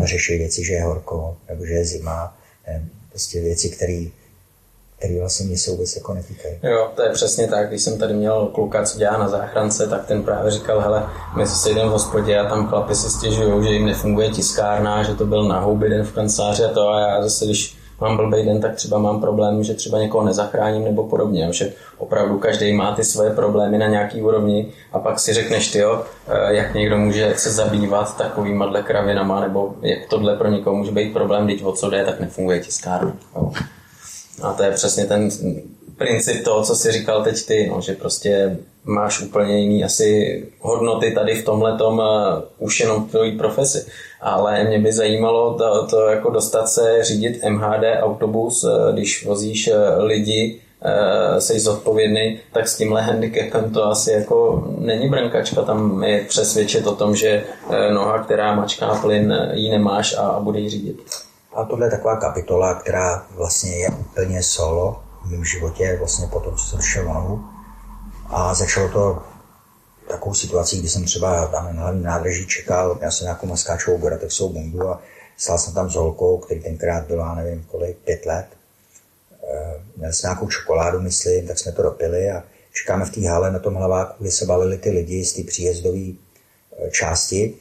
a 0.04 0.06
řeší 0.06 0.38
věci, 0.38 0.66
že 0.66 0.74
je 0.74 0.84
horko, 0.84 1.38
nebo 1.50 1.66
že 1.66 1.74
je 1.74 1.86
zima, 1.86 2.38
prostě 3.10 3.42
věci, 3.42 3.70
které 3.70 4.06
který 4.98 5.20
vlastně 5.20 5.46
mě 5.46 5.58
se 5.58 5.72
vůbec 5.72 5.96
jako 5.96 6.14
netýkají. 6.14 6.56
Jo, 6.64 6.92
to 6.96 7.02
je 7.02 7.10
přesně 7.10 7.48
tak. 7.48 7.70
Když 7.70 7.82
jsem 7.82 7.98
tady 7.98 8.14
měl 8.14 8.46
kluka, 8.48 8.84
co 8.86 8.98
dělá 8.98 9.18
na 9.18 9.30
záchrance, 9.30 9.88
tak 9.88 10.06
ten 10.06 10.24
právě 10.24 10.52
říkal, 10.52 10.82
hele, 10.82 11.04
my 11.38 11.48
se 11.48 11.56
sejdeme 11.56 11.90
v 11.90 11.92
hospodě 11.92 12.40
a 12.40 12.50
tam 12.50 12.68
chlapi 12.68 12.96
si 12.96 13.10
stěžují, 13.10 13.64
že 13.64 13.74
jim 13.74 13.86
nefunguje 13.86 14.30
tiskárna, 14.30 15.04
že 15.04 15.14
to 15.14 15.26
byl 15.26 15.48
na 15.48 15.60
houby 15.60 15.90
den 15.90 16.06
v 16.06 16.12
kanceláři 16.12 16.64
a 16.64 16.74
to 16.74 16.90
a 16.90 17.00
já 17.00 17.24
zase, 17.24 17.46
když 17.46 17.78
mám 18.02 18.18
blbý 18.18 18.46
den, 18.46 18.62
tak 18.62 18.76
třeba 18.76 18.98
mám 18.98 19.22
problém, 19.22 19.64
že 19.64 19.74
třeba 19.74 20.00
někoho 20.00 20.26
nezachráním 20.26 20.84
nebo 20.84 21.04
podobně. 21.04 21.48
Že 21.54 21.74
opravdu 21.98 22.40
každý 22.40 22.74
má 22.74 22.96
ty 22.96 23.04
svoje 23.04 23.32
problémy 23.32 23.78
na 23.78 23.88
nějaký 23.88 24.22
úrovni 24.22 24.72
a 24.92 25.00
pak 25.00 25.20
si 25.20 25.34
řekneš, 25.34 25.72
ty 25.72 25.80
jo, 25.80 26.04
eh, 26.28 26.54
jak 26.56 26.74
někdo 26.74 26.98
může 26.98 27.34
se 27.38 27.52
zabývat 27.52 28.18
takovýma 28.18 28.66
dle 28.66 28.84
kravinama, 28.84 29.40
nebo 29.40 29.76
jak 29.82 30.00
tohle 30.10 30.36
pro 30.36 30.48
někoho 30.48 30.76
může 30.76 30.92
být 30.92 31.14
problém, 31.14 31.46
když 31.46 31.62
o 31.62 31.72
co 31.72 31.90
jde, 31.90 32.06
tak 32.06 32.20
nefunguje 32.20 32.60
tiskárna. 32.60 33.14
Jo. 33.36 33.52
A 34.44 34.54
to 34.54 34.64
je 34.64 34.72
přesně 34.72 35.06
ten 35.06 35.30
princip 35.98 36.44
toho, 36.44 36.64
co 36.64 36.76
jsi 36.76 36.92
říkal 36.92 37.24
teď 37.24 37.46
ty, 37.46 37.72
no, 37.76 37.82
že 37.82 37.94
prostě 37.94 38.58
máš 38.88 39.22
úplně 39.22 39.60
jiný 39.60 39.84
asi 39.84 40.44
hodnoty 40.60 41.12
tady 41.12 41.42
v 41.42 41.46
tomhle 41.46 41.78
tom 41.78 42.00
uh, 42.00 42.06
už 42.60 42.80
jenom 42.80 43.04
v 43.04 43.12
tvojí 43.12 43.38
profesi. 43.38 43.86
Ale 44.22 44.64
mě 44.64 44.80
by 44.80 44.94
zajímalo 44.94 45.54
to, 45.54 45.88
to 45.88 46.02
jako 46.02 46.30
dostat 46.30 46.68
se 46.68 47.04
řídit 47.04 47.44
MHD 47.50 47.84
autobus, 48.00 48.64
uh, 48.64 48.94
když 48.94 49.26
vozíš 49.26 49.68
uh, 49.68 50.04
lidi, 50.04 50.62
jsi 51.40 51.60
zodpovědný, 51.60 52.40
tak 52.54 52.68
s 52.68 52.78
tímhle 52.78 53.02
handicapem 53.02 53.74
to 53.74 53.86
asi 53.86 54.12
jako 54.12 54.68
není 54.78 55.10
brnkačka, 55.10 55.62
tam 55.62 56.04
je 56.04 56.26
přesvědčit 56.28 56.88
o 56.88 56.96
tom, 56.96 57.16
že 57.16 57.44
noha, 57.94 58.24
která 58.24 58.56
mačká 58.56 58.96
plyn, 58.96 59.50
ji 59.54 59.72
nemáš 59.72 60.16
a, 60.18 60.22
a 60.22 60.40
bude 60.40 60.60
ji 60.60 60.70
řídit. 60.70 60.98
A 61.56 61.66
tohle 61.66 61.86
je 61.86 61.92
taková 61.92 62.16
kapitola, 62.16 62.74
která 62.74 63.26
vlastně 63.36 63.76
je 63.76 63.90
úplně 63.90 64.44
solo 64.44 65.00
v 65.26 65.32
mém 65.32 65.46
životě, 65.46 65.96
vlastně 66.00 66.28
po 66.28 66.40
tom, 66.40 66.56
co 66.56 66.64
jsem 66.64 66.82
šel. 66.82 67.40
A 68.30 68.54
začalo 68.54 68.90
to 68.90 69.24
takovou 70.08 70.34
situací, 70.34 70.80
kdy 70.80 70.90
jsem 70.90 71.06
třeba 71.06 71.48
tam 71.48 71.76
na 71.76 71.82
hlavní 71.82 72.04
nádraží 72.04 72.48
čekal, 72.48 73.00
já 73.02 73.12
jsem 73.12 73.26
nějakou 73.26 73.48
maskáčovou 73.48 73.98
Goratexovou 73.98 74.54
bundu 74.54 74.90
a 74.90 75.02
stál 75.38 75.58
jsem 75.58 75.74
tam 75.74 75.90
s 75.90 75.96
holkou, 75.96 76.38
který 76.38 76.64
tenkrát 76.64 77.06
byla, 77.06 77.36
nevím 77.36 77.64
kolik, 77.64 77.98
pět 77.98 78.26
let. 78.26 78.48
Eh, 79.44 79.82
měl 79.98 80.14
jsem 80.14 80.28
nějakou 80.28 80.48
čokoládu, 80.48 81.02
myslím, 81.02 81.48
tak 81.48 81.60
jsme 81.60 81.72
to 81.72 81.82
dopili 81.82 82.32
a 82.32 82.44
čekáme 82.74 83.06
v 83.06 83.12
té 83.12 83.28
hale 83.28 83.52
na 83.52 83.60
tom 83.60 83.76
hlaváku, 83.76 84.24
kde 84.24 84.32
se 84.32 84.46
balili 84.46 84.78
ty 84.78 84.90
lidi 84.90 85.26
z 85.26 85.34
té 85.34 85.44
příjezdové 85.44 86.12
eh, 86.78 86.92
části. 86.92 87.56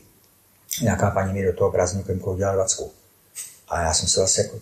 Nějaká 0.83 1.11
paní 1.11 1.33
mi 1.33 1.45
do 1.45 1.53
toho 1.53 1.73
prázdníku 1.73 2.12
udělala 2.12 2.55
dvacku. 2.57 2.93
A 3.69 3.81
já 3.83 3.95
jsem 3.95 4.09
se 4.09 4.21
vlastně 4.21 4.45
jako, 4.45 4.59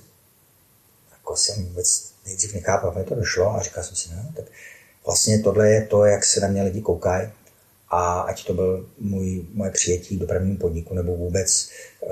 jako 1.12 1.36
jsem 1.36 1.64
vůbec 1.64 2.12
nejdřív 2.26 2.54
nechápal, 2.54 2.94
mi 2.94 3.04
to 3.04 3.14
došlo 3.14 3.56
a 3.56 3.62
říkal 3.62 3.84
jsem 3.84 3.96
si, 3.96 4.10
no, 4.16 4.22
tak 4.36 4.44
vlastně 5.06 5.38
tohle 5.38 5.70
je 5.70 5.82
to, 5.86 6.04
jak 6.04 6.24
se 6.24 6.40
na 6.40 6.48
mě 6.48 6.62
lidi 6.62 6.80
koukají 6.80 7.28
a 7.88 8.20
ať 8.20 8.46
to 8.46 8.54
byl 8.54 8.86
můj, 8.98 9.44
moje 9.52 9.70
přijetí 9.70 10.16
do 10.16 10.26
prvního 10.26 10.58
podniku 10.58 10.94
nebo 10.94 11.16
vůbec 11.16 11.68
uh, 12.00 12.10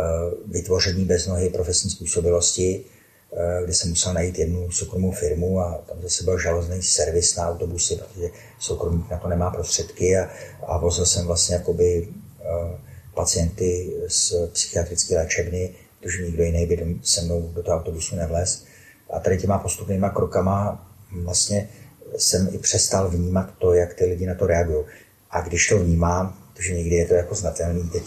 vytvoření 0.53 1.05
bez 1.05 1.27
nohy 1.27 1.51
profesní 1.51 1.91
způsobilosti, 1.91 2.85
uh, 3.31 3.65
kde 3.65 3.75
jsem 3.75 3.91
musel 3.91 4.15
najít 4.15 4.39
jednu 4.39 4.71
soukromou 4.71 5.13
firmu 5.13 5.61
a 5.61 5.85
tam 5.89 6.03
zase 6.03 6.25
byl 6.25 6.39
žalozný 6.39 6.83
servis 6.83 7.37
na 7.37 7.49
autobusy, 7.49 7.97
protože 7.97 8.29
soukromník 8.59 9.11
na 9.11 9.19
to 9.19 9.29
nemá 9.29 9.51
prostředky 9.51 10.17
a, 10.17 10.31
a 10.67 10.79
vozil 10.79 11.07
jsem 11.07 11.27
vlastně 11.27 11.55
jakoby 11.55 12.09
uh, 12.09 12.79
pacienty 13.15 13.93
z 14.09 14.35
psychiatrické 14.53 15.17
léčebny 15.17 15.75
protože 16.03 16.23
nikdo 16.23 16.43
jiný 16.43 16.67
by 16.67 16.97
se 17.03 17.23
mnou 17.23 17.51
do 17.55 17.63
toho 17.63 17.79
autobusu 17.79 18.17
nevlez. 18.17 18.65
A 19.11 19.21
tady 19.21 19.39
těma 19.39 19.59
postupnýma 19.59 20.11
krokama 20.11 20.87
vlastně 21.23 21.69
jsem 22.17 22.49
i 22.53 22.59
přestal 22.59 23.09
vnímat 23.09 23.51
to, 23.59 23.75
jak 23.75 23.95
ty 23.95 24.05
lidi 24.05 24.27
na 24.27 24.35
to 24.35 24.47
reagují. 24.47 24.85
A 25.31 25.41
když 25.41 25.69
to 25.69 25.79
vnímám, 25.79 26.39
protože 26.53 26.75
někdy 26.75 26.95
je 26.97 27.07
to 27.07 27.15
jako 27.15 27.35
znatelný, 27.35 27.89
teď 27.89 28.03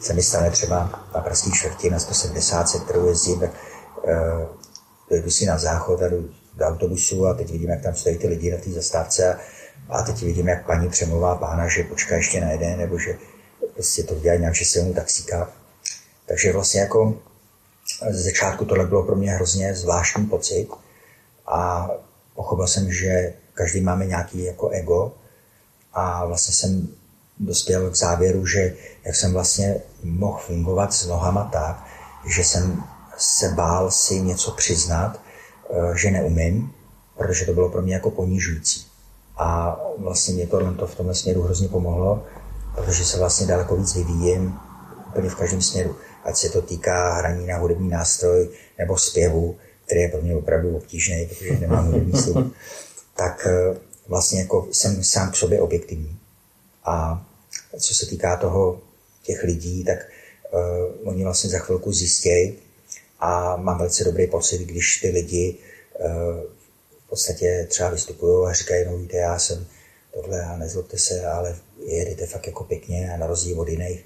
se 0.00 0.12
mi 0.12 0.22
stane 0.22 0.50
třeba 0.50 1.08
na 1.14 1.20
Pražský 1.20 1.50
čtvrti 1.52 1.90
na 1.90 1.98
170, 1.98 2.66
kterou 2.84 3.08
jezdím, 3.08 3.40
tak 3.40 3.50
uh, 5.10 5.18
jdu 5.18 5.30
si 5.30 5.46
na 5.46 5.58
záchod 5.58 6.02
a 6.02 6.08
jdu 6.08 6.30
do 6.56 6.64
autobusu 6.64 7.26
a 7.26 7.34
teď 7.34 7.52
vidím, 7.52 7.70
jak 7.70 7.82
tam 7.82 7.94
stojí 7.94 8.18
ty 8.18 8.28
lidi 8.28 8.50
na 8.50 8.56
té 8.56 8.70
zastávce 8.70 9.34
a, 9.34 9.38
a 9.88 10.02
teď 10.02 10.22
vidím, 10.22 10.48
jak 10.48 10.66
paní 10.66 10.88
přemluvá 10.88 11.36
pána, 11.36 11.68
že 11.68 11.84
počká 11.84 12.16
ještě 12.16 12.40
na 12.40 12.50
jeden, 12.50 12.78
nebo 12.78 12.98
že 12.98 13.18
prostě 13.74 14.02
to 14.02 14.14
dělá 14.14 14.36
nějak, 14.36 14.54
že 14.54 14.64
se 14.64 14.82
mu 14.82 14.94
taxíka. 14.94 15.52
Takže 16.26 16.52
vlastně 16.52 16.80
jako 16.80 17.20
ze 18.10 18.22
začátku 18.22 18.64
tohle 18.64 18.86
bylo 18.86 19.02
pro 19.02 19.16
mě 19.16 19.30
hrozně 19.30 19.74
zvláštní 19.74 20.26
pocit 20.26 20.68
a 21.46 21.90
pochopil 22.34 22.66
jsem, 22.66 22.92
že 22.92 23.32
každý 23.60 23.80
máme 23.80 24.06
nějaký 24.06 24.44
jako 24.44 24.68
ego. 24.68 25.12
A 25.92 26.24
vlastně 26.24 26.54
jsem 26.54 26.88
dospěl 27.38 27.90
k 27.90 27.96
závěru, 27.96 28.46
že 28.46 28.74
jak 29.04 29.16
jsem 29.16 29.32
vlastně 29.32 29.76
mohl 30.02 30.38
fungovat 30.38 30.92
s 30.92 31.06
nohama 31.06 31.44
tak, 31.52 31.84
že 32.26 32.44
jsem 32.44 32.82
se 33.18 33.48
bál 33.48 33.90
si 33.90 34.20
něco 34.20 34.50
přiznat, 34.50 35.20
eh, 35.20 35.98
že 35.98 36.10
neumím, 36.10 36.72
protože 37.16 37.46
to 37.46 37.52
bylo 37.52 37.68
pro 37.68 37.82
mě 37.82 37.94
jako 37.94 38.10
ponižující. 38.10 38.86
A 39.36 39.76
vlastně 39.98 40.34
mě 40.34 40.46
tohle 40.46 40.74
to 40.74 40.86
v 40.86 40.94
tomhle 40.94 41.14
směru 41.14 41.42
hrozně 41.42 41.68
pomohlo, 41.68 42.24
protože 42.74 43.04
se 43.04 43.18
vlastně 43.18 43.46
daleko 43.46 43.76
víc 43.76 43.94
vyvíjím 43.94 44.56
úplně 45.08 45.28
v 45.28 45.34
každém 45.34 45.62
směru. 45.62 45.96
Ať 46.24 46.36
se 46.36 46.48
to 46.48 46.62
týká 46.62 47.14
hraní 47.14 47.46
na 47.46 47.58
hudební 47.58 47.88
nástroj 47.88 48.48
nebo 48.78 48.96
zpěvu, 48.96 49.56
který 49.84 50.00
je 50.00 50.08
pro 50.08 50.22
mě 50.22 50.36
opravdu 50.36 50.76
obtížný, 50.76 51.26
protože 51.26 51.58
nemám 51.60 51.86
hudební 51.86 52.20
sluch, 52.22 52.46
tak 53.16 53.46
eh, 53.46 53.78
vlastně 54.08 54.40
jako 54.40 54.68
jsem 54.72 55.04
sám 55.04 55.30
k 55.30 55.36
sobě 55.36 55.60
objektivní. 55.60 56.18
A 56.84 57.26
co 57.80 57.94
se 57.94 58.06
týká 58.06 58.36
toho 58.36 58.80
těch 59.22 59.42
lidí, 59.42 59.84
tak 59.84 59.98
uh, 60.52 61.08
oni 61.08 61.24
vlastně 61.24 61.50
za 61.50 61.58
chvilku 61.58 61.92
zjistějí 61.92 62.58
a 63.20 63.56
mám 63.56 63.78
velice 63.78 64.04
dobrý 64.04 64.26
pocit, 64.26 64.58
když 64.58 65.00
ty 65.00 65.10
lidi 65.10 65.58
uh, 66.00 66.10
v 67.06 67.08
podstatě 67.08 67.66
třeba 67.70 67.90
vystupují 67.90 68.48
a 68.48 68.52
říkají, 68.52 68.84
no 68.86 68.96
víte, 68.96 69.16
já 69.16 69.38
jsem 69.38 69.66
tohle 70.14 70.44
a 70.44 70.56
nezlobte 70.56 70.98
se, 70.98 71.26
ale 71.26 71.56
jedete 71.86 72.26
fakt 72.26 72.46
jako 72.46 72.64
pěkně 72.64 73.12
a 73.14 73.16
na 73.16 73.26
rozdíl 73.26 73.60
od 73.60 73.68
jiných 73.68 74.04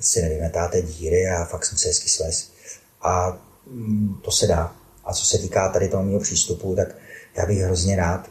si 0.00 0.22
nevymetáte 0.22 0.82
díry 0.82 1.28
a 1.28 1.44
fakt 1.44 1.64
jsem 1.64 1.78
se 1.78 1.88
hezky 1.88 2.08
sves. 2.08 2.50
A 3.02 3.38
mm, 3.66 4.20
to 4.24 4.30
se 4.30 4.46
dá. 4.46 4.76
A 5.04 5.14
co 5.14 5.24
se 5.24 5.38
týká 5.38 5.68
tady 5.68 5.88
toho 5.88 6.02
mého 6.02 6.20
přístupu, 6.20 6.76
tak 6.76 6.88
já 7.36 7.46
bych 7.46 7.58
hrozně 7.58 7.96
rád, 7.96 8.30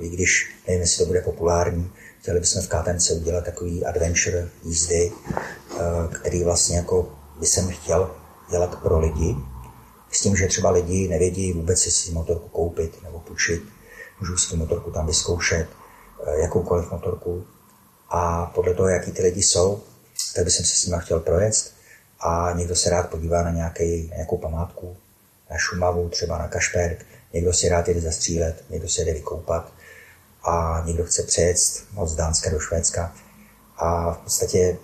i 0.00 0.08
když 0.08 0.54
nevím, 0.68 0.80
jestli 0.80 0.98
to 0.98 1.06
bude 1.06 1.20
populární, 1.20 1.92
chtěli 2.20 2.40
bychom 2.40 2.62
v 2.62 2.68
KTMC 2.68 3.10
udělat 3.10 3.44
takový 3.44 3.84
adventure 3.84 4.48
jízdy, 4.64 5.12
který 6.12 6.44
vlastně 6.44 6.76
jako 6.76 7.18
by 7.40 7.46
jsem 7.46 7.68
chtěl 7.68 8.10
dělat 8.50 8.82
pro 8.82 8.98
lidi, 8.98 9.36
s 10.12 10.20
tím, 10.20 10.36
že 10.36 10.46
třeba 10.46 10.70
lidi 10.70 11.08
nevědí 11.08 11.52
vůbec, 11.52 11.86
jestli 11.86 12.02
si 12.02 12.12
motorku 12.12 12.48
koupit 12.48 13.02
nebo 13.02 13.18
půjčit. 13.18 13.62
Můžu 14.20 14.36
si 14.36 14.56
motorku 14.56 14.90
tam 14.90 15.06
vyzkoušet, 15.06 15.68
jakoukoliv 16.42 16.90
motorku. 16.90 17.44
A 18.08 18.46
podle 18.46 18.74
toho, 18.74 18.88
jaký 18.88 19.12
ty 19.12 19.22
lidi 19.22 19.42
jsou, 19.42 19.82
tak 20.34 20.44
bych 20.44 20.54
se 20.54 20.64
s 20.64 20.86
nimi 20.86 20.96
chtěl 21.00 21.20
projet 21.20 21.72
a 22.20 22.52
někdo 22.56 22.76
se 22.76 22.90
rád 22.90 23.10
podívá 23.10 23.42
na, 23.42 23.50
nějaký, 23.50 24.08
na 24.08 24.16
nějakou 24.16 24.38
památku, 24.38 24.96
na 25.50 25.58
Šumavu, 25.58 26.08
třeba 26.08 26.38
na 26.38 26.48
Kašperk, 26.48 27.06
někdo 27.32 27.52
si 27.52 27.68
rád 27.68 27.88
jede 27.88 28.00
zastřílet, 28.00 28.64
někdo 28.70 28.88
se 28.88 29.00
jede 29.00 29.12
vykoupat 29.12 29.72
a 30.42 30.82
někdo 30.86 31.04
chce 31.04 31.22
přejet 31.22 31.58
z 31.58 32.14
Dánska 32.16 32.50
do 32.50 32.58
Švédska. 32.58 33.14
A 33.76 34.12
v 34.12 34.18
podstatě 34.18 34.78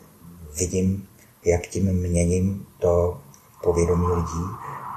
vidím, 0.59 1.09
jak 1.45 1.67
tím 1.67 1.93
měním 1.93 2.67
to 2.79 3.21
povědomí 3.63 4.07
lidí, 4.07 4.45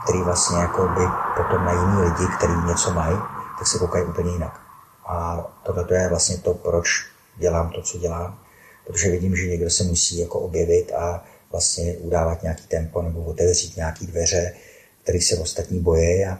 který 0.03 0.19
vlastně 0.19 0.57
jako 0.57 0.81
by 0.87 1.05
potom 1.37 1.65
na 1.65 1.71
jiný 1.71 2.01
lidi, 2.01 2.33
kteří 2.37 2.53
něco 2.67 2.91
mají, 2.91 3.17
tak 3.59 3.67
se 3.67 3.79
koukají 3.79 4.05
úplně 4.05 4.31
jinak. 4.31 4.59
A 5.05 5.45
tohle 5.63 5.97
je 5.97 6.09
vlastně 6.09 6.37
to, 6.37 6.53
proč 6.53 6.87
dělám 7.37 7.69
to, 7.69 7.81
co 7.81 7.97
dělám 7.97 8.39
protože 8.91 9.11
vidím, 9.11 9.35
že 9.35 9.47
někdo 9.47 9.69
se 9.69 9.83
musí 9.83 10.19
jako 10.19 10.39
objevit 10.39 10.91
a 10.91 11.23
vlastně 11.51 11.93
udávat 11.93 12.43
nějaký 12.43 12.67
tempo 12.67 13.01
nebo 13.01 13.23
otevřít 13.23 13.77
nějaký 13.77 14.07
dveře, 14.07 14.53
kterých 15.03 15.23
se 15.23 15.37
ostatní 15.37 15.79
boje 15.79 16.27
a, 16.29 16.39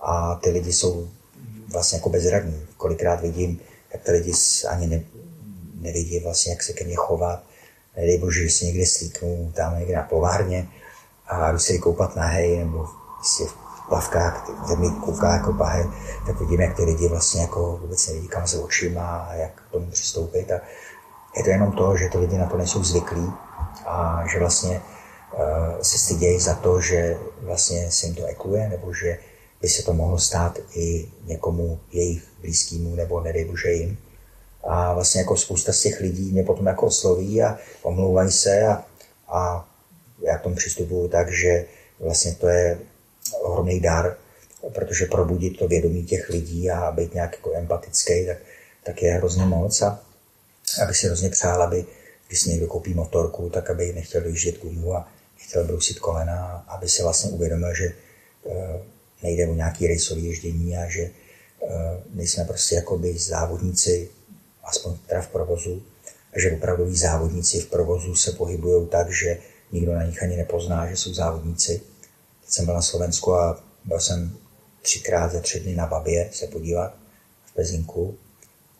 a 0.00 0.34
ty 0.34 0.50
lidi 0.50 0.72
jsou 0.72 1.08
vlastně 1.72 1.98
jako 1.98 2.08
bezradní. 2.08 2.66
Kolikrát 2.76 3.20
vidím, 3.20 3.60
jak 3.92 4.02
ty 4.02 4.12
lidi 4.12 4.32
ani 4.68 4.86
ne, 4.86 5.02
nevidí 5.80 6.20
vlastně, 6.20 6.52
jak 6.52 6.62
se 6.62 6.72
ke 6.72 6.84
mně 6.84 6.96
chovat. 6.96 7.42
Nedej 7.96 8.18
bože, 8.18 8.42
že 8.42 8.50
si 8.50 8.66
někde 8.66 8.86
slíknu, 8.86 9.52
tam 9.56 9.78
někde 9.78 9.96
na 9.96 10.02
povárně 10.02 10.68
a 11.26 11.52
jdu 11.52 11.58
se 11.58 11.78
koupat 11.78 12.16
na 12.16 12.26
hej, 12.26 12.58
nebo 12.58 12.86
prostě 13.16 13.44
v 13.44 13.54
plavkách, 13.88 14.50
kde 14.66 14.76
mi 14.76 14.90
kouká 14.90 15.32
jako 15.32 15.52
pahe, 15.52 15.84
tak 16.26 16.40
vidím, 16.40 16.60
jak 16.60 16.76
ty 16.76 16.82
lidi 16.82 17.08
vlastně 17.08 17.40
jako 17.40 17.78
vůbec 17.82 18.08
nevidí, 18.08 18.28
kam 18.28 18.46
se 18.46 18.58
očima 18.58 19.16
a 19.16 19.34
jak 19.34 19.62
k 19.68 19.72
tomu 19.72 19.90
přistoupit. 19.90 20.50
A 20.50 20.60
je 21.36 21.44
to 21.44 21.50
jenom 21.50 21.72
to, 21.72 21.96
že 21.96 22.08
ty 22.08 22.18
lidi 22.18 22.38
na 22.38 22.46
to 22.46 22.56
nejsou 22.56 22.84
zvyklí 22.84 23.32
a 23.86 24.24
že 24.32 24.38
vlastně 24.38 24.82
uh, 25.32 25.82
se 25.82 25.98
stydějí 25.98 26.40
za 26.40 26.54
to, 26.54 26.80
že 26.80 27.18
vlastně 27.42 27.90
se 27.90 28.06
jim 28.06 28.14
to 28.14 28.24
ekluje, 28.24 28.68
nebo 28.68 28.94
že 28.94 29.18
by 29.60 29.68
se 29.68 29.82
to 29.82 29.92
mohlo 29.92 30.18
stát 30.18 30.58
i 30.74 31.08
někomu 31.24 31.80
jejich 31.92 32.22
blízkému, 32.40 32.94
nebo 32.94 33.20
nedej 33.20 33.44
bože 33.44 33.72
jim. 33.72 33.98
A 34.62 34.94
vlastně 34.94 35.20
jako 35.20 35.36
spousta 35.36 35.72
z 35.72 35.80
těch 35.80 36.00
lidí 36.00 36.32
mě 36.32 36.42
potom 36.42 36.66
jako 36.66 36.86
osloví 36.86 37.42
a 37.42 37.58
omlouvají 37.82 38.32
se 38.32 38.66
a, 38.66 38.84
a 39.28 39.68
já 40.22 40.38
k 40.38 40.42
tomu 40.42 40.54
přistupuju 40.54 41.08
tak, 41.08 41.32
že 41.32 41.64
vlastně 42.00 42.34
to 42.34 42.48
je 42.48 42.78
ohromný 43.40 43.80
dar, 43.80 44.16
protože 44.72 45.06
probudit 45.06 45.58
to 45.58 45.68
vědomí 45.68 46.04
těch 46.04 46.28
lidí 46.28 46.70
a 46.70 46.92
být 46.92 47.14
nějak 47.14 47.32
jako 47.32 47.52
empatický, 47.54 48.26
tak, 48.26 48.38
tak 48.84 49.02
je 49.02 49.12
hrozně 49.12 49.44
moc 49.44 49.82
a 49.82 50.00
aby 50.82 50.94
si 50.94 51.06
hrozně 51.06 51.30
přál, 51.30 51.62
aby 51.62 51.84
když 52.28 52.40
si 52.40 52.50
někdo 52.50 52.66
koupí 52.66 52.94
motorku, 52.94 53.50
tak 53.50 53.70
aby 53.70 53.92
nechtěl 53.92 54.20
dojíždět 54.20 54.60
gumu 54.62 54.94
a 54.94 55.08
nechtěl 55.38 55.64
brousit 55.64 55.98
kolena, 55.98 56.64
aby 56.68 56.88
se 56.88 57.02
vlastně 57.02 57.30
uvědomil, 57.30 57.74
že 57.74 57.92
eh, 58.50 58.80
nejde 59.22 59.48
o 59.48 59.54
nějaký 59.54 59.86
rejsový 59.86 60.24
ježdění 60.24 60.76
a 60.76 60.88
že 60.88 61.02
eh, 61.02 61.10
nejsme 62.14 62.44
prostě 62.44 62.74
jakoby 62.74 63.18
závodníci, 63.18 64.08
aspoň 64.64 64.96
teda 65.06 65.20
v 65.20 65.28
provozu, 65.28 65.82
a 66.32 66.40
že 66.40 66.52
opravdoví 66.52 66.96
závodníci 66.96 67.60
v 67.60 67.66
provozu 67.66 68.14
se 68.14 68.32
pohybují 68.32 68.88
tak, 68.88 69.12
že 69.12 69.38
nikdo 69.72 69.94
na 69.94 70.02
nich 70.02 70.22
ani 70.22 70.36
nepozná, 70.36 70.86
že 70.86 70.96
jsou 70.96 71.14
závodníci. 71.14 71.82
Teď 72.40 72.50
jsem 72.50 72.64
byl 72.64 72.74
na 72.74 72.82
Slovensku 72.82 73.34
a 73.34 73.64
byl 73.84 74.00
jsem 74.00 74.36
třikrát 74.82 75.32
za 75.32 75.40
tři 75.40 75.60
dny 75.60 75.74
na 75.74 75.86
Babě 75.86 76.30
se 76.32 76.46
podívat 76.46 76.94
v 77.44 77.54
Pezinku 77.54 78.18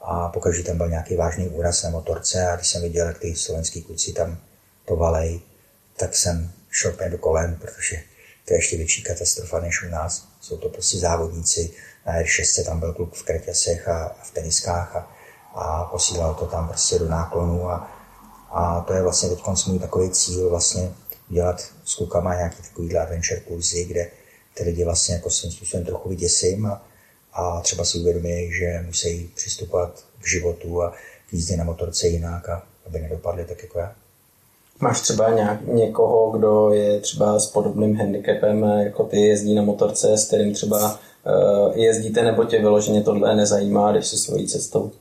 a 0.00 0.28
pokaždé 0.28 0.62
tam 0.62 0.76
byl 0.76 0.88
nějaký 0.88 1.16
vážný 1.16 1.48
úraz 1.48 1.82
na 1.82 1.90
motorce 1.90 2.46
a 2.46 2.56
když 2.56 2.68
jsem 2.68 2.82
viděl, 2.82 3.06
jak 3.06 3.18
ty 3.18 3.36
slovenský 3.36 3.82
kluci 3.82 4.12
tam 4.12 4.38
to 4.84 4.96
valej, 4.96 5.40
tak 5.96 6.14
jsem 6.14 6.52
šel 6.70 6.96
do 7.08 7.18
kolen, 7.18 7.56
protože 7.60 8.02
to 8.44 8.54
je 8.54 8.58
ještě 8.58 8.76
větší 8.76 9.02
katastrofa 9.02 9.60
než 9.60 9.82
u 9.82 9.88
nás. 9.88 10.29
Jsou 10.40 10.56
to 10.56 10.68
prostě 10.68 10.98
závodníci. 10.98 11.70
Na 12.06 12.22
R6 12.22 12.64
tam 12.64 12.80
byl 12.80 12.92
kluk 12.92 13.14
v 13.14 13.22
kreťasech 13.22 13.88
a 13.88 14.16
v 14.22 14.30
teniskách 14.30 14.96
a, 14.96 15.12
a 15.54 15.84
posílal 15.84 16.34
to 16.34 16.46
tam 16.46 16.68
prostě 16.68 16.98
do 16.98 17.08
náklonu 17.08 17.70
a, 17.70 17.90
a 18.50 18.80
to 18.80 18.92
je 18.92 19.02
vlastně 19.02 19.28
teď 19.28 19.38
můj 19.66 19.78
takový 19.78 20.10
cíl 20.10 20.50
vlastně 20.50 20.92
dělat 21.28 21.60
s 21.84 21.94
klukama 21.94 22.34
nějaký 22.34 22.62
takovýhle 22.62 23.00
adventure 23.00 23.40
kurzy, 23.40 23.84
kde 23.84 24.10
ty 24.54 24.64
lidi 24.64 24.84
vlastně 24.84 25.14
jako 25.14 25.30
svým 25.30 25.52
způsobem 25.52 25.86
trochu 25.86 26.08
vyděsím 26.08 26.66
a, 26.66 26.82
a 27.32 27.60
třeba 27.60 27.84
si 27.84 27.98
uvědomí, 27.98 28.52
že 28.52 28.82
musí 28.86 29.32
přistupovat 29.36 30.04
k 30.18 30.26
životu 30.26 30.82
a 30.82 30.90
k 31.30 31.32
jízdě 31.32 31.56
na 31.56 31.64
motorce 31.64 32.06
jinak, 32.06 32.48
a 32.48 32.62
aby 32.86 33.00
nedopadli 33.00 33.44
tak 33.44 33.62
jako 33.62 33.78
já. 33.78 33.94
Máš 34.80 35.00
třeba 35.00 35.30
nějak, 35.30 35.66
někoho, 35.66 36.30
kdo 36.30 36.70
je 36.70 37.00
třeba 37.00 37.40
s 37.40 37.46
podobným 37.46 37.96
handicapem, 37.96 38.62
jako 38.62 39.04
ty 39.04 39.20
jezdí 39.20 39.54
na 39.54 39.62
motorce, 39.62 40.18
s 40.18 40.26
kterým 40.26 40.54
třeba 40.54 41.00
uh, 41.26 41.78
jezdíte, 41.78 42.22
nebo 42.22 42.44
tě 42.44 42.58
vyloženě 42.58 43.02
tohle 43.02 43.36
nezajímá, 43.36 43.92
když 43.92 44.06
si 44.06 44.18
svojí 44.18 44.48
cestou? 44.48 44.92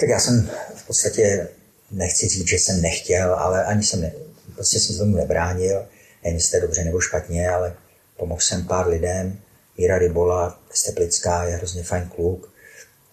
Tak 0.00 0.08
já 0.08 0.20
jsem 0.20 0.50
v 0.74 0.86
podstatě, 0.86 1.48
nechci 1.90 2.28
říct, 2.28 2.48
že 2.48 2.56
jsem 2.56 2.82
nechtěl, 2.82 3.34
ale 3.34 3.64
ani 3.64 3.82
jsem 3.82 4.00
ne, 4.00 4.12
prostě 4.54 4.80
jsem 4.80 4.98
tomu 4.98 5.16
nebránil, 5.16 5.86
jestli 6.24 6.60
to 6.60 6.66
dobře 6.66 6.84
nebo 6.84 7.00
špatně, 7.00 7.50
ale 7.50 7.74
pomohl 8.16 8.40
jsem 8.40 8.66
pár 8.66 8.88
lidem, 8.88 9.38
Míra 9.78 9.98
Rybola, 9.98 10.58
Steplická 10.70 11.44
je 11.44 11.56
hrozně 11.56 11.82
fajn 11.82 12.10
kluk 12.16 12.52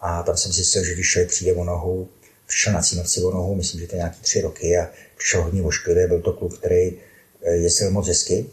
a 0.01 0.23
tam 0.23 0.37
jsem 0.37 0.51
zjistil, 0.51 0.83
že 0.85 0.93
když 0.93 1.11
člověk 1.11 1.29
přijde 1.29 1.53
o 1.53 1.63
nohu, 1.63 2.07
přišel 2.53 2.73
na 2.73 2.81
Cínovci 2.81 3.21
nohu, 3.21 3.55
myslím, 3.55 3.81
že 3.81 3.87
to 3.87 3.95
nějaký 3.95 4.21
tři 4.21 4.41
roky 4.41 4.77
a 4.77 4.89
přišel 5.17 5.43
hodně 5.43 5.61
ošklivě, 5.63 6.07
byl 6.07 6.21
to 6.21 6.33
kluk, 6.33 6.57
který 6.57 6.93
eh, 7.41 7.55
jezdil 7.55 7.91
moc 7.91 8.07
hezky, 8.07 8.45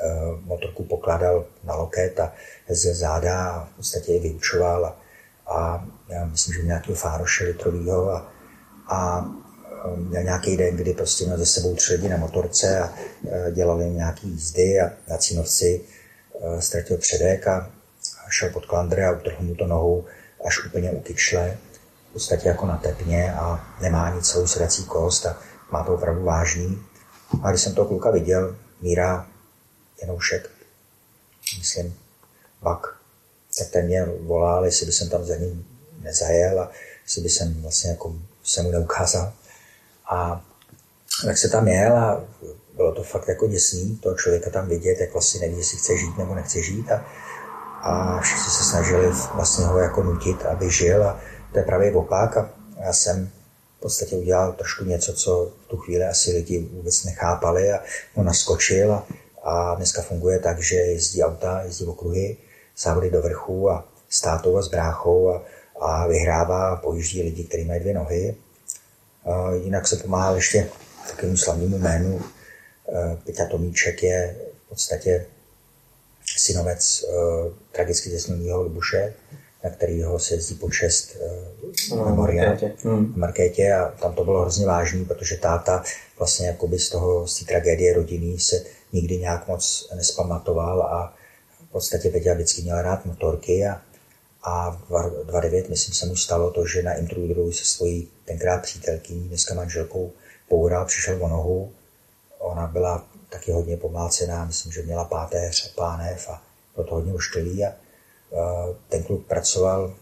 eh, 0.00 0.04
motorku 0.44 0.84
pokládal 0.84 1.46
na 1.64 1.74
loket 1.74 2.20
a 2.20 2.32
jezdil 2.68 2.94
záda 2.94 3.68
v 3.72 3.76
podstatě 3.76 4.12
je 4.12 4.20
vyučoval 4.20 4.84
a, 4.86 4.96
a 5.46 5.88
myslím, 6.24 6.54
že 6.54 6.62
nějakého 6.62 6.94
fároše 6.94 7.44
litrovýho 7.44 8.10
a, 8.10 8.32
a 8.88 9.30
eh, 9.84 9.96
měl 9.96 10.22
nějaký 10.22 10.56
den, 10.56 10.76
kdy 10.76 10.94
prostě 10.94 11.24
měl 11.24 11.38
ze 11.38 11.46
sebou 11.46 11.74
tři 11.74 11.92
lidi 11.92 12.08
na 12.08 12.16
motorce 12.16 12.78
a 12.78 12.94
dělali 13.50 13.90
nějaký 13.90 14.28
jízdy 14.28 14.80
a 14.80 14.92
na 15.08 15.16
Cínovci 15.16 15.80
ztratil 16.58 16.96
předek 16.96 17.46
a 17.46 17.70
šel 18.30 18.50
pod 18.50 18.66
klandry 18.66 19.04
a 19.04 19.12
utrhl 19.12 19.44
mu 19.44 19.54
to 19.54 19.66
nohou 19.66 20.04
až 20.44 20.64
úplně 20.66 20.90
u 20.90 21.00
kyčle, 21.00 21.58
podstatě 22.18 22.48
jako 22.48 22.66
na 22.66 22.76
tepně 22.76 23.34
a 23.34 23.66
nemá 23.80 24.10
nic 24.10 24.30
celou 24.30 24.46
sedací 24.46 24.84
kost 24.84 25.26
a 25.26 25.38
má 25.70 25.84
to 25.84 25.94
opravdu 25.94 26.24
vážný. 26.24 26.82
A 27.42 27.50
když 27.50 27.62
jsem 27.62 27.74
toho 27.74 27.88
kluka 27.88 28.10
viděl, 28.10 28.56
Míra 28.80 29.26
Janoušek, 30.00 30.50
myslím, 31.58 31.94
Bak, 32.62 32.96
tak 33.58 33.68
ten 33.68 33.86
mě 33.86 34.04
volal, 34.20 34.64
jestli 34.64 34.86
by 34.86 34.92
jsem 34.92 35.08
tam 35.08 35.24
za 35.24 35.36
ním 35.36 35.66
nezajel 36.00 36.60
a 36.60 36.70
jestli 37.02 37.22
by 37.22 37.28
jsem 37.28 37.62
vlastně 37.62 37.90
jako 37.90 38.14
se 38.44 38.62
mu 38.62 38.70
neukázal. 38.70 39.32
A 40.10 40.44
tak 41.24 41.38
se 41.38 41.48
tam 41.48 41.68
jel 41.68 41.96
a 41.96 42.24
bylo 42.76 42.94
to 42.94 43.02
fakt 43.02 43.28
jako 43.28 43.46
děsný, 43.46 43.96
toho 43.96 44.16
člověka 44.16 44.50
tam 44.50 44.68
vidět, 44.68 45.00
jak 45.00 45.12
vlastně 45.12 45.40
neví, 45.40 45.58
jestli 45.58 45.78
chce 45.78 45.96
žít 45.96 46.18
nebo 46.18 46.34
nechce 46.34 46.62
žít. 46.62 46.90
A, 46.90 47.06
a 47.82 48.20
všichni 48.20 48.50
se 48.52 48.64
snažili 48.64 49.12
vlastně 49.34 49.64
ho 49.64 49.78
jako 49.78 50.02
nutit, 50.02 50.42
aby 50.46 50.70
žil 50.70 51.04
a 51.04 51.20
to 51.52 51.58
je 51.58 51.64
právě 51.64 51.92
opak. 51.92 52.36
A 52.36 52.50
já 52.84 52.92
jsem 52.92 53.30
v 53.78 53.80
podstatě 53.80 54.16
udělal 54.16 54.52
trošku 54.52 54.84
něco, 54.84 55.12
co 55.12 55.52
v 55.64 55.68
tu 55.68 55.76
chvíli 55.76 56.04
asi 56.04 56.32
lidi 56.32 56.58
vůbec 56.58 57.04
nechápali 57.04 57.72
a 57.72 57.82
on 58.14 58.26
naskočil 58.26 58.92
a, 58.92 59.06
a 59.42 59.74
dneska 59.74 60.02
funguje 60.02 60.38
tak, 60.38 60.62
že 60.62 60.76
jezdí 60.76 61.22
auta, 61.22 61.62
jezdí 61.62 61.84
okruhy, 61.84 62.36
závody 62.78 63.10
do 63.10 63.22
vrchu 63.22 63.70
a 63.70 63.88
s 64.08 64.20
tátou 64.20 64.56
a 64.56 64.62
s 64.62 64.68
bráchou 64.68 65.30
a, 65.30 65.44
a 65.80 66.06
vyhrává 66.06 66.68
a 66.68 66.76
pojíždí 66.76 67.22
lidi, 67.22 67.44
kteří 67.44 67.64
mají 67.64 67.80
dvě 67.80 67.94
nohy. 67.94 68.36
A 69.24 69.52
jinak 69.52 69.88
se 69.88 69.96
pomáhal 69.96 70.34
ještě 70.34 70.70
takovému 71.08 71.36
slavnému 71.36 71.78
jménu. 71.78 72.22
Peťa 73.24 73.46
Tomíček 73.46 74.02
je 74.02 74.36
v 74.66 74.68
podstatě 74.68 75.26
synovec 76.36 77.04
uh, 77.04 77.52
tragicky 77.72 78.10
zesnulého 78.10 78.62
Libuše, 78.62 79.14
na 79.64 79.70
kterého 79.70 80.18
se 80.18 80.34
jezdí 80.34 80.54
počest 80.54 81.16
uh, 81.90 82.04
memoria 82.04 82.56
hmm. 82.84 83.10
na 83.10 83.16
Markétě 83.16 83.72
a 83.72 83.90
tam 83.90 84.14
to 84.14 84.24
bylo 84.24 84.40
hrozně 84.40 84.66
vážný, 84.66 85.04
protože 85.04 85.36
táta 85.36 85.82
vlastně 86.18 86.46
jakoby 86.46 86.78
z 86.78 86.90
toho, 86.90 87.26
z 87.26 87.38
té 87.38 87.44
tragédie 87.44 87.94
rodiny 87.94 88.38
se 88.38 88.64
nikdy 88.92 89.18
nějak 89.18 89.48
moc 89.48 89.90
nespamatoval 89.96 90.82
a 90.82 91.14
v 91.68 91.72
podstatě 91.72 92.10
Peťa 92.10 92.34
vždycky 92.34 92.62
měla 92.62 92.82
rád 92.82 93.06
motorky 93.06 93.66
a, 93.66 93.82
a 94.42 94.70
v 94.70 95.24
2009, 95.24 95.68
myslím, 95.68 95.94
se 95.94 96.06
mu 96.06 96.16
stalo 96.16 96.50
to, 96.50 96.66
že 96.66 96.82
na 96.82 96.94
Intruderu 96.94 97.52
se 97.52 97.64
svojí 97.64 98.08
tenkrát 98.24 98.62
přítelkyní, 98.62 99.28
dneska 99.28 99.54
manželkou, 99.54 100.12
poural, 100.48 100.84
přišel 100.84 101.24
o 101.24 101.28
nohu. 101.28 101.72
Ona 102.38 102.66
byla 102.66 103.06
taky 103.28 103.52
hodně 103.52 103.76
pomlácená, 103.76 104.44
myslím, 104.44 104.72
že 104.72 104.82
měla 104.82 105.04
páteř, 105.04 105.74
pánev 105.74 106.28
a 106.28 106.42
bylo 106.74 106.86
to 106.86 106.94
hodně 106.94 107.14
ošklivý 107.14 107.64
a 107.64 107.72
ten 108.88 109.02
kluk 109.02 109.26
pracoval, 109.26 109.94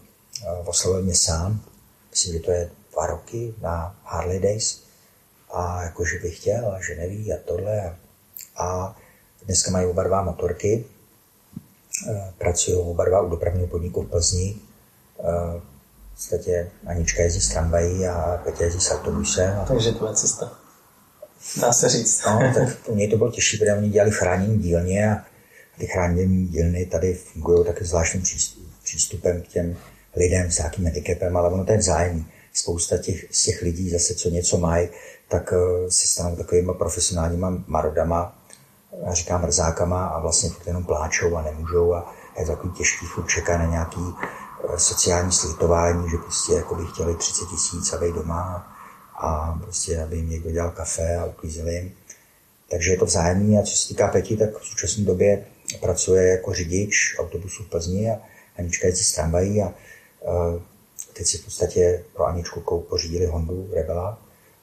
oslovil 0.65 1.03
mě 1.03 1.15
sám, 1.15 1.61
myslím, 2.09 2.33
že 2.33 2.39
to 2.39 2.51
je 2.51 2.69
dva 2.91 3.07
roky 3.07 3.53
na 3.61 3.95
Harley 4.03 4.39
Days 4.39 4.83
a 5.53 5.83
jakože 5.83 6.19
bych 6.19 6.37
chtěl 6.39 6.71
a 6.71 6.81
že 6.81 6.95
neví 6.95 7.33
a 7.33 7.37
tohle 7.45 7.95
a, 8.57 8.97
dneska 9.45 9.71
mají 9.71 9.85
oba 9.87 10.03
dva 10.03 10.23
motorky, 10.23 10.85
pracují 12.37 12.77
oba 12.77 13.05
dva 13.05 13.21
u 13.21 13.29
dopravního 13.29 13.67
podniku 13.67 14.01
v 14.01 14.09
Plzni, 14.09 14.55
v 15.19 15.61
podstatě 16.13 16.71
Anička 16.87 17.23
jezdí 17.23 17.41
s 17.41 17.49
tramvají 17.49 18.07
a 18.07 18.41
Petě 18.43 18.63
jezdí 18.63 18.81
s 18.81 18.91
autobusem. 18.91 19.63
Takže 19.67 19.91
to 19.91 20.07
je 20.07 20.15
cesta. 20.15 20.51
Dá 21.61 21.73
se 21.73 21.89
říct. 21.89 22.25
No, 22.25 22.39
tak 22.55 22.69
u 22.87 22.95
něj 22.95 23.09
to 23.09 23.17
bylo 23.17 23.31
těžší, 23.31 23.57
protože 23.57 23.73
oni 23.73 23.89
dělali 23.89 24.11
chránění 24.11 24.59
dílně 24.59 25.11
a 25.11 25.25
ty 25.77 25.87
chráněné 25.87 26.47
dílny 26.47 26.85
tady 26.85 27.13
fungují 27.13 27.65
taky 27.65 27.85
zvláštním 27.85 28.23
přístupem 28.83 29.41
k 29.41 29.47
těm 29.47 29.77
lidem 30.15 30.51
s 30.51 30.57
nějakým 30.57 30.85
handicapem, 30.85 31.37
ale 31.37 31.49
ono 31.49 31.65
to 31.65 31.71
je 31.71 31.77
vzájemný. 31.77 32.25
Spousta 32.53 32.97
těch, 32.97 33.25
z 33.31 33.43
těch 33.43 33.61
lidí 33.61 33.89
zase, 33.89 34.15
co 34.15 34.29
něco 34.29 34.57
mají, 34.57 34.89
tak 35.27 35.53
eh, 35.53 35.91
se 35.91 36.07
stanou 36.07 36.35
takovými 36.35 36.71
profesionálníma 36.77 37.63
marodama, 37.67 38.35
já 39.05 39.13
říkám 39.13 39.41
mrzákama 39.41 40.07
a 40.07 40.19
vlastně 40.19 40.49
furt 40.49 40.67
jenom 40.67 40.83
pláčou 40.83 41.35
a 41.35 41.41
nemůžou 41.41 41.93
a 41.93 42.15
je 42.39 42.45
takový 42.45 42.73
těžký, 42.73 43.05
furt 43.05 43.27
čeká 43.27 43.57
na 43.57 43.65
nějaký 43.65 44.01
eh, 44.73 44.79
sociální 44.79 45.31
slitování, 45.31 46.09
že 46.09 46.17
prostě 46.17 46.53
jako 46.53 46.75
by 46.75 46.85
chtěli 46.85 47.15
30 47.15 47.45
tisíc 47.49 47.93
a 47.93 47.97
doma 48.15 48.73
a 49.19 49.59
prostě, 49.63 50.03
aby 50.03 50.15
jim 50.15 50.29
někdo 50.29 50.51
dělal 50.51 50.71
kafe 50.71 51.15
a 51.15 51.25
uklízel 51.25 51.67
jim. 51.67 51.91
Takže 52.69 52.91
je 52.91 52.97
to 52.97 53.05
vzájemný 53.05 53.57
a 53.57 53.61
co 53.61 53.77
se 53.77 53.87
týká 53.87 54.07
Peti, 54.07 54.37
tak 54.37 54.57
v 54.57 54.65
současné 54.65 55.05
době 55.05 55.45
pracuje 55.81 56.31
jako 56.31 56.53
řidič 56.53 57.15
autobusu 57.19 57.63
v 57.63 57.69
Plzni 57.69 58.11
a 58.11 58.19
Anička 58.57 58.87
jezdí 58.87 59.03
s 59.03 59.13
tramvají 59.13 59.61
a 59.61 59.73
teď 61.13 61.27
si 61.27 61.37
v 61.37 61.45
podstatě 61.45 62.03
pro 62.13 62.25
Aničku 62.25 62.85
pořídili 62.89 63.25
Hondu 63.25 63.69
Rebela 63.73 64.19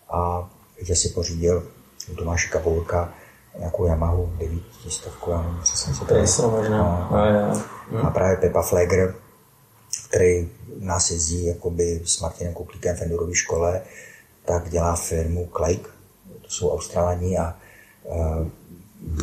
a 0.09 0.50
Petě 0.84 0.96
si 0.96 1.09
pořídil 1.09 1.68
u 2.12 2.14
Tomáše 2.14 2.48
Kapourka 2.48 3.14
nějakou 3.59 3.86
Yamahu 3.86 4.32
900, 4.38 5.12
já 5.30 5.42
nevím 5.42 5.61
přesně, 5.62 5.94
co 5.94 6.05
to 6.05 6.14
je. 6.14 6.26
možná. 6.50 7.09
No, 7.11 7.32
no, 7.32 7.64
no. 7.92 8.07
A 8.07 8.11
právě 8.11 8.36
Pepa 8.36 8.62
Flegr, 8.62 9.14
který 10.09 10.48
nás 10.78 11.11
jezdí 11.11 11.46
jakoby 11.46 12.00
s 12.05 12.20
Martinem 12.20 12.55
Kuklíkem 12.55 12.96
v 12.96 13.02
Endurové 13.02 13.34
škole, 13.34 13.82
tak 14.44 14.70
dělá 14.70 14.96
firmu 14.96 15.50
Clake, 15.57 15.90
to 16.42 16.48
jsou 16.48 16.70
Australani 16.70 17.38
a 17.38 17.57
uh, 18.02 18.46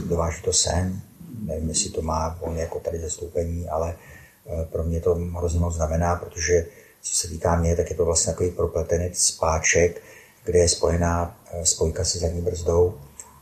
dováží 0.07 0.41
to 0.41 0.53
sem. 0.53 1.01
Nevím, 1.41 1.69
jestli 1.69 1.89
to 1.89 2.01
má 2.01 2.37
on 2.41 2.57
jako 2.57 2.79
tady 2.79 2.99
zastoupení, 2.99 3.69
ale 3.69 3.95
uh, 4.45 4.65
pro 4.65 4.83
mě 4.83 5.01
to 5.01 5.15
hrozně 5.15 5.59
moc 5.59 5.75
znamená, 5.75 6.15
protože 6.15 6.65
co 7.01 7.15
se 7.15 7.27
týká 7.27 7.55
mě, 7.55 7.75
tak 7.75 7.89
je 7.89 7.95
to 7.95 8.05
vlastně 8.05 8.33
takový 8.33 8.51
propletený 8.51 9.09
spáček, 9.13 10.01
kde 10.43 10.59
je 10.59 10.69
spojená 10.69 11.37
uh, 11.53 11.63
spojka 11.63 12.05
se 12.05 12.19
zadní 12.19 12.41
brzdou 12.41 12.93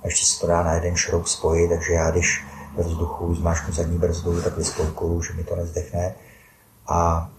a 0.03 0.07
ještě 0.07 0.25
se 0.25 0.39
to 0.39 0.47
dá 0.47 0.63
na 0.63 0.73
jeden 0.73 0.95
šroub 0.95 1.27
spojit, 1.27 1.69
takže 1.69 1.93
já 1.93 2.11
když 2.11 2.43
ve 2.75 2.83
vzduchu 2.83 3.35
zmášknu 3.35 3.73
zadní 3.73 3.97
brzdu, 3.97 4.41
tak 4.41 4.57
vyspolkuju, 4.57 5.21
že 5.21 5.33
mi 5.33 5.43
to 5.43 5.55
nezdechne. 5.55 6.15
A 6.87 7.29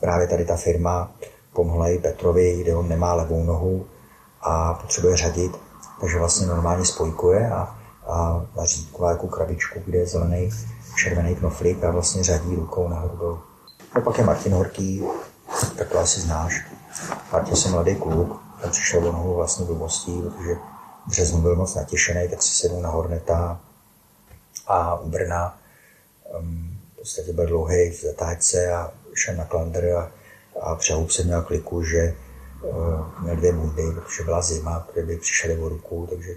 právě 0.00 0.26
tady 0.26 0.44
ta 0.44 0.56
firma 0.56 1.12
pomohla 1.52 1.88
i 1.88 1.98
Petrovi, 1.98 2.58
kde 2.60 2.76
on 2.76 2.88
nemá 2.88 3.14
levou 3.14 3.44
nohu 3.44 3.86
a 4.40 4.74
potřebuje 4.74 5.16
řadit, 5.16 5.52
takže 6.00 6.18
vlastně 6.18 6.46
normálně 6.46 6.84
spojkuje 6.84 7.50
a, 7.50 7.79
a 8.10 8.46
vaří 8.54 8.88
jako 9.08 9.28
krabičku, 9.28 9.82
kde 9.86 9.98
je 9.98 10.06
zelený, 10.06 10.50
červený 10.96 11.36
knoflík 11.36 11.84
a 11.84 11.90
vlastně 11.90 12.24
řadí 12.24 12.54
rukou 12.54 12.88
nahoru 12.88 13.16
dolů. 13.16 13.40
A 13.92 14.00
pak 14.00 14.18
je 14.18 14.24
Martin 14.24 14.52
Horký, 14.52 15.04
tak 15.76 15.88
to 15.88 15.98
asi 15.98 16.20
znáš. 16.20 16.66
Martin 17.32 17.54
je 17.64 17.70
mladý 17.70 17.96
kluk, 17.96 18.42
tam 18.60 18.70
přišel 18.70 19.00
do 19.00 19.12
nohu 19.12 19.34
vlastně 19.34 19.66
blbostí, 19.66 20.22
protože 20.22 20.54
v 20.54 21.10
březnu 21.10 21.40
byl 21.40 21.56
moc 21.56 21.74
natěšený, 21.74 22.28
tak 22.28 22.42
si 22.42 22.54
sedl 22.54 22.80
na 22.80 22.88
Horneta 22.88 23.60
a 24.66 25.00
u 25.00 25.08
Brna 25.08 25.58
um, 26.38 26.78
v 26.92 26.96
podstatě 26.98 27.32
byl 27.32 27.46
dlouhý 27.46 27.90
v 27.90 28.02
zatáčce 28.02 28.72
a 28.72 28.92
šel 29.14 29.34
na 29.34 29.44
Klander 29.44 29.96
a, 29.96 30.10
a 30.60 30.74
přehub 30.74 31.10
se 31.10 31.22
měl 31.22 31.42
kliku, 31.42 31.82
že 31.82 32.14
uh, 32.62 33.22
měl 33.22 33.36
dvě 33.36 33.52
bundy, 33.52 33.82
protože 33.94 34.24
byla 34.24 34.42
zima, 34.42 34.86
které 34.90 35.06
by 35.06 35.16
přišly 35.16 35.58
o 35.58 35.68
ruku, 35.68 36.06
takže 36.10 36.34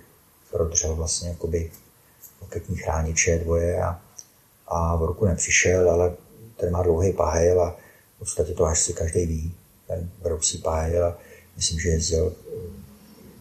prodržel 0.54 0.96
vlastně 0.96 1.30
jakoby 1.30 1.72
loketní 2.42 2.76
chrániče 2.76 3.40
dvoje 3.40 3.84
a, 3.84 4.02
a 4.68 4.96
v 4.96 5.04
ruku 5.04 5.26
nepřišel, 5.26 5.92
ale 5.92 6.16
ten 6.58 6.72
má 6.72 6.84
dlouhý 6.84 7.14
pahel 7.14 7.62
a 7.62 7.78
v 8.16 8.20
podstatě 8.20 8.54
to 8.54 8.66
až 8.66 8.80
si 8.80 8.94
každý 8.94 9.26
ví, 9.26 9.56
ten 9.88 10.10
brousí 10.22 10.58
pahel 10.58 11.06
a 11.06 11.18
myslím, 11.56 11.80
že 11.80 11.90
jezdil 11.90 12.34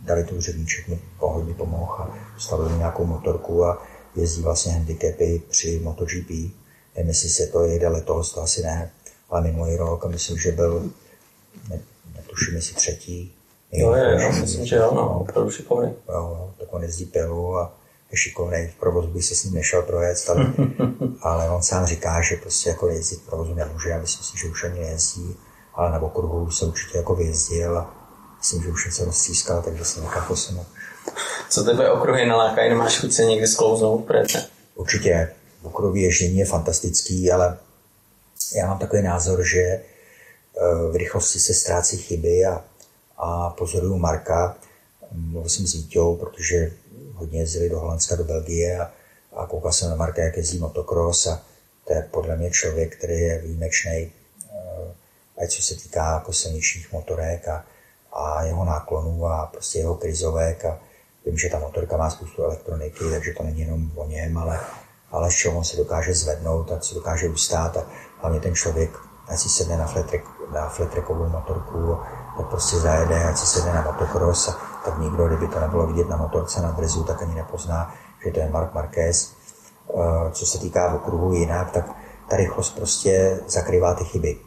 dali 0.00 0.24
to 0.24 0.34
úředníček, 0.34 0.88
mi 0.88 1.00
hodně 1.18 1.54
pomohl 1.54 1.94
a 2.02 2.18
stavili 2.38 2.78
nějakou 2.78 3.04
motorku 3.04 3.64
a 3.64 3.86
jezdí 4.16 4.42
vlastně 4.42 4.72
handicapy 4.72 5.42
při 5.50 5.80
MotoGP. 5.82 6.30
Nevím, 6.96 7.08
jestli 7.08 7.28
se 7.28 7.46
to 7.46 7.64
jede 7.64 7.88
letos, 7.88 8.32
to 8.32 8.42
asi 8.42 8.62
ne, 8.62 8.90
ale 9.30 9.42
minulý 9.42 9.76
rok 9.76 10.04
a 10.04 10.08
myslím, 10.08 10.38
že 10.38 10.52
byl, 10.52 10.90
ne, 11.68 11.80
netuším, 12.14 12.54
jestli 12.54 12.74
třetí. 12.74 13.34
Jo, 13.72 13.94
je, 13.94 14.22
jo, 14.22 14.32
myslím, 14.40 14.66
že 14.66 14.76
jo, 14.76 14.92
no, 14.94 15.20
opravdu 15.20 15.50
šikovný. 15.50 15.94
Jo, 16.08 16.14
jo, 16.14 16.54
tak 16.58 16.68
on 16.70 16.82
jezdí 16.82 17.04
pilu 17.04 17.56
a 17.56 17.72
je 18.10 18.18
šikovný, 18.18 18.66
v 18.66 18.80
provozu 18.80 19.08
by 19.08 19.22
se 19.22 19.34
s 19.34 19.44
ním 19.44 19.54
nešel 19.54 19.82
projet, 19.82 20.18
ale, 20.28 20.52
ale 21.20 21.50
on 21.50 21.62
sám 21.62 21.86
říká, 21.86 22.20
že 22.20 22.36
prostě 22.36 22.68
jako 22.68 22.88
jezdit 22.88 23.16
v 23.16 23.26
provozu 23.26 23.54
nemůže, 23.54 23.90
já 23.90 23.98
myslím 23.98 24.24
si, 24.24 24.38
že 24.38 24.48
už 24.48 24.64
ani 24.64 24.80
nejezdí, 24.80 25.36
ale 25.74 25.92
na 25.92 26.02
okruhu 26.02 26.50
se 26.50 26.64
určitě 26.64 26.98
jako 26.98 27.14
vyjezdil 27.14 27.78
a 27.78 27.94
myslím, 28.38 28.62
že 28.62 28.68
už 28.68 28.84
něco 28.84 29.04
rozstřískal, 29.04 29.62
takže 29.62 29.84
se 29.84 30.00
někam 30.00 30.24
posunu. 30.24 30.66
Co 31.50 31.64
tebe 31.64 31.90
okruhy 31.90 32.26
nalákají? 32.26 32.70
Nemáš 32.70 32.98
chuť 32.98 33.12
se 33.12 33.24
někdy 33.24 33.46
sklouznout 33.46 34.04
prece? 34.04 34.48
Určitě. 34.74 35.32
Okruhový 35.62 36.02
ježdění 36.02 36.38
je 36.38 36.44
fantastický, 36.44 37.32
ale 37.32 37.58
já 38.54 38.66
mám 38.66 38.78
takový 38.78 39.02
názor, 39.02 39.44
že 39.44 39.60
eh, 39.60 39.82
v 40.92 40.96
rychlosti 40.96 41.38
se 41.38 41.54
ztrácí 41.54 41.96
chyby 41.96 42.44
a, 42.44 42.64
a 43.16 43.50
pozoruju 43.50 43.98
Marka. 43.98 44.56
Mluvil 45.12 45.48
jsem 45.48 45.66
s 45.66 45.74
Vítěou, 45.74 46.16
protože 46.16 46.72
hodně 47.14 47.40
jezdili 47.40 47.68
do 47.68 47.80
Holandska, 47.80 48.16
do 48.16 48.24
Belgie 48.24 48.80
a, 48.80 48.90
a 49.36 49.46
koukal 49.46 49.72
jsem 49.72 49.90
na 49.90 49.96
Marka, 49.96 50.22
jak 50.22 50.36
jezdí 50.36 50.58
motocross 50.58 51.26
a 51.26 51.42
to 51.84 51.92
je 51.92 52.08
podle 52.10 52.36
mě 52.36 52.50
člověk, 52.50 52.96
který 52.96 53.20
je 53.20 53.38
výjimečný, 53.38 54.12
eh, 54.52 55.42
ať 55.44 55.50
co 55.50 55.62
se 55.62 55.74
týká 55.74 56.14
jako 56.14 56.32
silničních 56.32 56.92
motorek 56.92 57.48
a, 57.48 57.64
a 58.12 58.44
jeho 58.44 58.64
náklonů 58.64 59.26
a 59.26 59.46
prostě 59.46 59.78
jeho 59.78 59.94
krizovek 59.94 60.64
a 60.64 60.78
vím, 61.26 61.38
že 61.38 61.48
ta 61.48 61.58
motorka 61.58 61.96
má 61.96 62.10
spoustu 62.10 62.42
elektroniky, 62.42 63.04
takže 63.10 63.32
to 63.36 63.42
není 63.42 63.60
jenom 63.60 63.90
o 63.96 64.06
něm, 64.06 64.38
ale, 64.38 64.60
ale 65.10 65.30
z 65.30 65.34
čeho 65.34 65.58
on 65.58 65.64
se 65.64 65.76
dokáže 65.76 66.14
zvednout 66.14 66.72
a 66.72 66.78
co 66.78 66.94
dokáže 66.94 67.28
ustát 67.28 67.76
a 67.76 67.86
hlavně 68.20 68.40
ten 68.40 68.54
člověk, 68.54 68.90
ať 69.28 69.38
si 69.38 69.48
sedne 69.48 69.76
na 69.76 69.86
fletrek, 69.86 70.24
na 70.52 70.68
fletrekovou 70.68 71.28
motorku, 71.28 71.98
tak 72.36 72.46
prostě 72.46 72.76
zajede, 72.76 73.24
ať 73.24 73.36
si 73.36 73.46
sedne 73.46 73.74
na 73.74 73.82
motocross, 73.82 74.56
tak 74.84 74.98
nikdo, 74.98 75.26
kdyby 75.26 75.48
to 75.48 75.60
nebylo 75.60 75.86
vidět 75.86 76.08
na 76.08 76.16
motorce, 76.16 76.62
na 76.62 76.70
drezu, 76.70 77.04
tak 77.04 77.22
ani 77.22 77.34
nepozná, 77.34 77.94
že 78.24 78.30
to 78.30 78.40
je 78.40 78.50
Mark 78.50 78.74
Marquez. 78.74 79.32
Eh, 79.94 80.30
co 80.32 80.46
se 80.46 80.58
týká 80.58 80.94
okruhu 80.94 81.32
jinak, 81.32 81.70
tak 81.70 81.84
ta 82.28 82.36
rychlost 82.36 82.74
prostě 82.74 83.40
zakrývá 83.46 83.94
ty 83.94 84.04
chyby. 84.04 84.38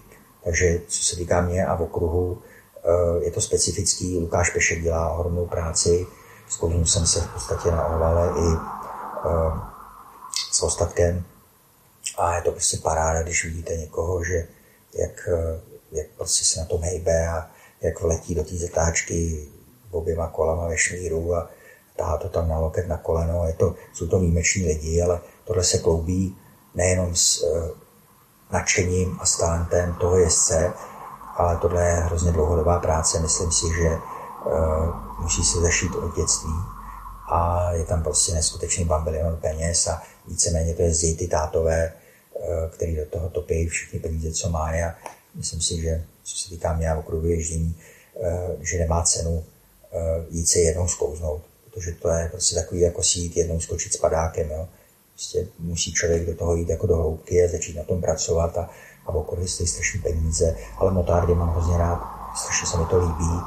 Takže 0.43 0.79
co 0.87 1.03
se 1.03 1.15
týká 1.15 1.41
mě 1.41 1.65
a 1.65 1.75
v 1.75 1.81
okruhu, 1.81 2.41
Eh, 2.85 3.25
je 3.25 3.31
to 3.31 3.41
specifický, 3.41 4.17
Lukáš 4.19 4.49
Pešek 4.49 4.81
dělá 4.81 5.09
ohromnou 5.09 5.45
práci, 5.45 6.07
Zkoumil 6.49 6.85
jsem 6.85 7.05
se 7.07 7.21
v 7.21 7.33
podstatě 7.33 7.71
na 7.71 7.85
ovale 7.85 8.29
i 8.29 8.57
eh, 9.25 9.59
s 10.51 10.63
ostatkem 10.63 11.25
a 12.17 12.35
je 12.35 12.41
to 12.41 12.51
prostě 12.51 12.77
paráda, 12.77 13.23
když 13.23 13.45
vidíte 13.45 13.77
někoho, 13.77 14.23
že 14.23 14.47
jak, 14.93 15.29
jak 15.91 16.07
prostě 16.17 16.45
se 16.45 16.59
na 16.59 16.65
tom 16.65 16.81
hejbe 16.81 17.27
a 17.27 17.49
jak 17.85 18.01
vletí 18.01 18.35
do 18.35 18.43
té 18.43 18.55
zatáčky 18.55 19.47
oběma 19.91 20.27
kolama 20.27 20.67
ve 20.67 20.77
šmíru 20.77 21.35
a 21.35 21.49
tahá 21.95 22.17
to 22.17 22.29
tam 22.29 22.49
na 22.49 22.59
loket 22.59 22.87
na 22.87 22.97
koleno. 22.97 23.47
Je 23.47 23.53
to, 23.53 23.75
jsou 23.93 24.07
to 24.07 24.19
výjimeční 24.19 24.65
lidi, 24.65 25.01
ale 25.01 25.19
tohle 25.43 25.63
se 25.63 25.77
kloubí 25.77 26.37
nejenom 26.75 27.15
s 27.15 27.43
uh, 27.43 27.69
nadšením 28.51 29.17
a 29.21 29.25
s 29.25 29.37
talentem 29.37 29.93
toho 29.93 30.17
jezdce, 30.17 30.73
ale 31.35 31.57
tohle 31.57 31.85
je 31.87 31.93
hrozně 31.93 32.31
dlouhodobá 32.31 32.79
práce. 32.79 33.19
Myslím 33.19 33.51
si, 33.51 33.65
že 33.65 33.89
uh, 33.89 35.21
musí 35.21 35.43
se 35.43 35.61
zašít 35.61 35.95
od 35.95 36.15
dětství 36.15 36.53
a 37.31 37.71
je 37.71 37.85
tam 37.85 38.03
prostě 38.03 38.33
neskutečný 38.33 38.85
bambilion 38.85 39.37
peněz 39.37 39.87
a 39.87 40.01
víceméně 40.27 40.73
to 40.73 40.81
jezdí 40.81 41.17
ty 41.17 41.27
tátové, 41.27 41.93
uh, 42.33 42.69
který 42.69 42.95
do 42.95 43.05
toho 43.05 43.29
topí 43.29 43.67
všichni 43.67 43.99
peníze, 43.99 44.31
co 44.31 44.49
má 44.49 44.69
a 44.69 44.95
myslím 45.35 45.61
si, 45.61 45.81
že 45.81 46.03
co 46.23 46.37
se 46.37 46.49
týká 46.49 46.73
mě 46.73 46.89
a 46.89 46.97
okruhu 46.97 47.27
ježdění, 47.27 47.75
uh, 48.13 48.27
že 48.61 48.79
nemá 48.79 49.03
cenu 49.03 49.31
uh, 49.31 49.43
jít 50.29 50.47
se 50.47 50.59
jednou 50.59 50.87
zkouznout, 50.87 51.41
protože 51.69 51.91
to 51.91 52.09
je 52.09 52.29
prostě 52.31 52.55
takový 52.55 52.81
jako 52.81 53.03
si 53.03 53.19
jít 53.19 53.37
jednou 53.37 53.59
skočit 53.59 53.93
s 53.93 53.97
padákem. 53.97 54.51
Jo. 54.51 54.67
Prostě 55.13 55.47
musí 55.59 55.93
člověk 55.93 56.25
do 56.25 56.35
toho 56.35 56.55
jít 56.55 56.69
jako 56.69 56.87
do 56.87 56.95
hloubky 56.95 57.43
a 57.43 57.51
začít 57.51 57.75
na 57.75 57.83
tom 57.83 58.01
pracovat 58.01 58.57
a 58.57 58.69
a 59.05 59.09
okruhy 59.09 59.47
stojí 59.47 59.67
strašné 59.67 60.01
peníze, 60.01 60.55
ale 60.77 60.91
motárdy 60.91 61.35
mám 61.35 61.49
hrozně 61.49 61.77
rád, 61.77 62.01
strašně 62.35 62.67
se 62.67 62.77
mi 62.77 62.85
to 62.85 62.99
líbí 62.99 63.39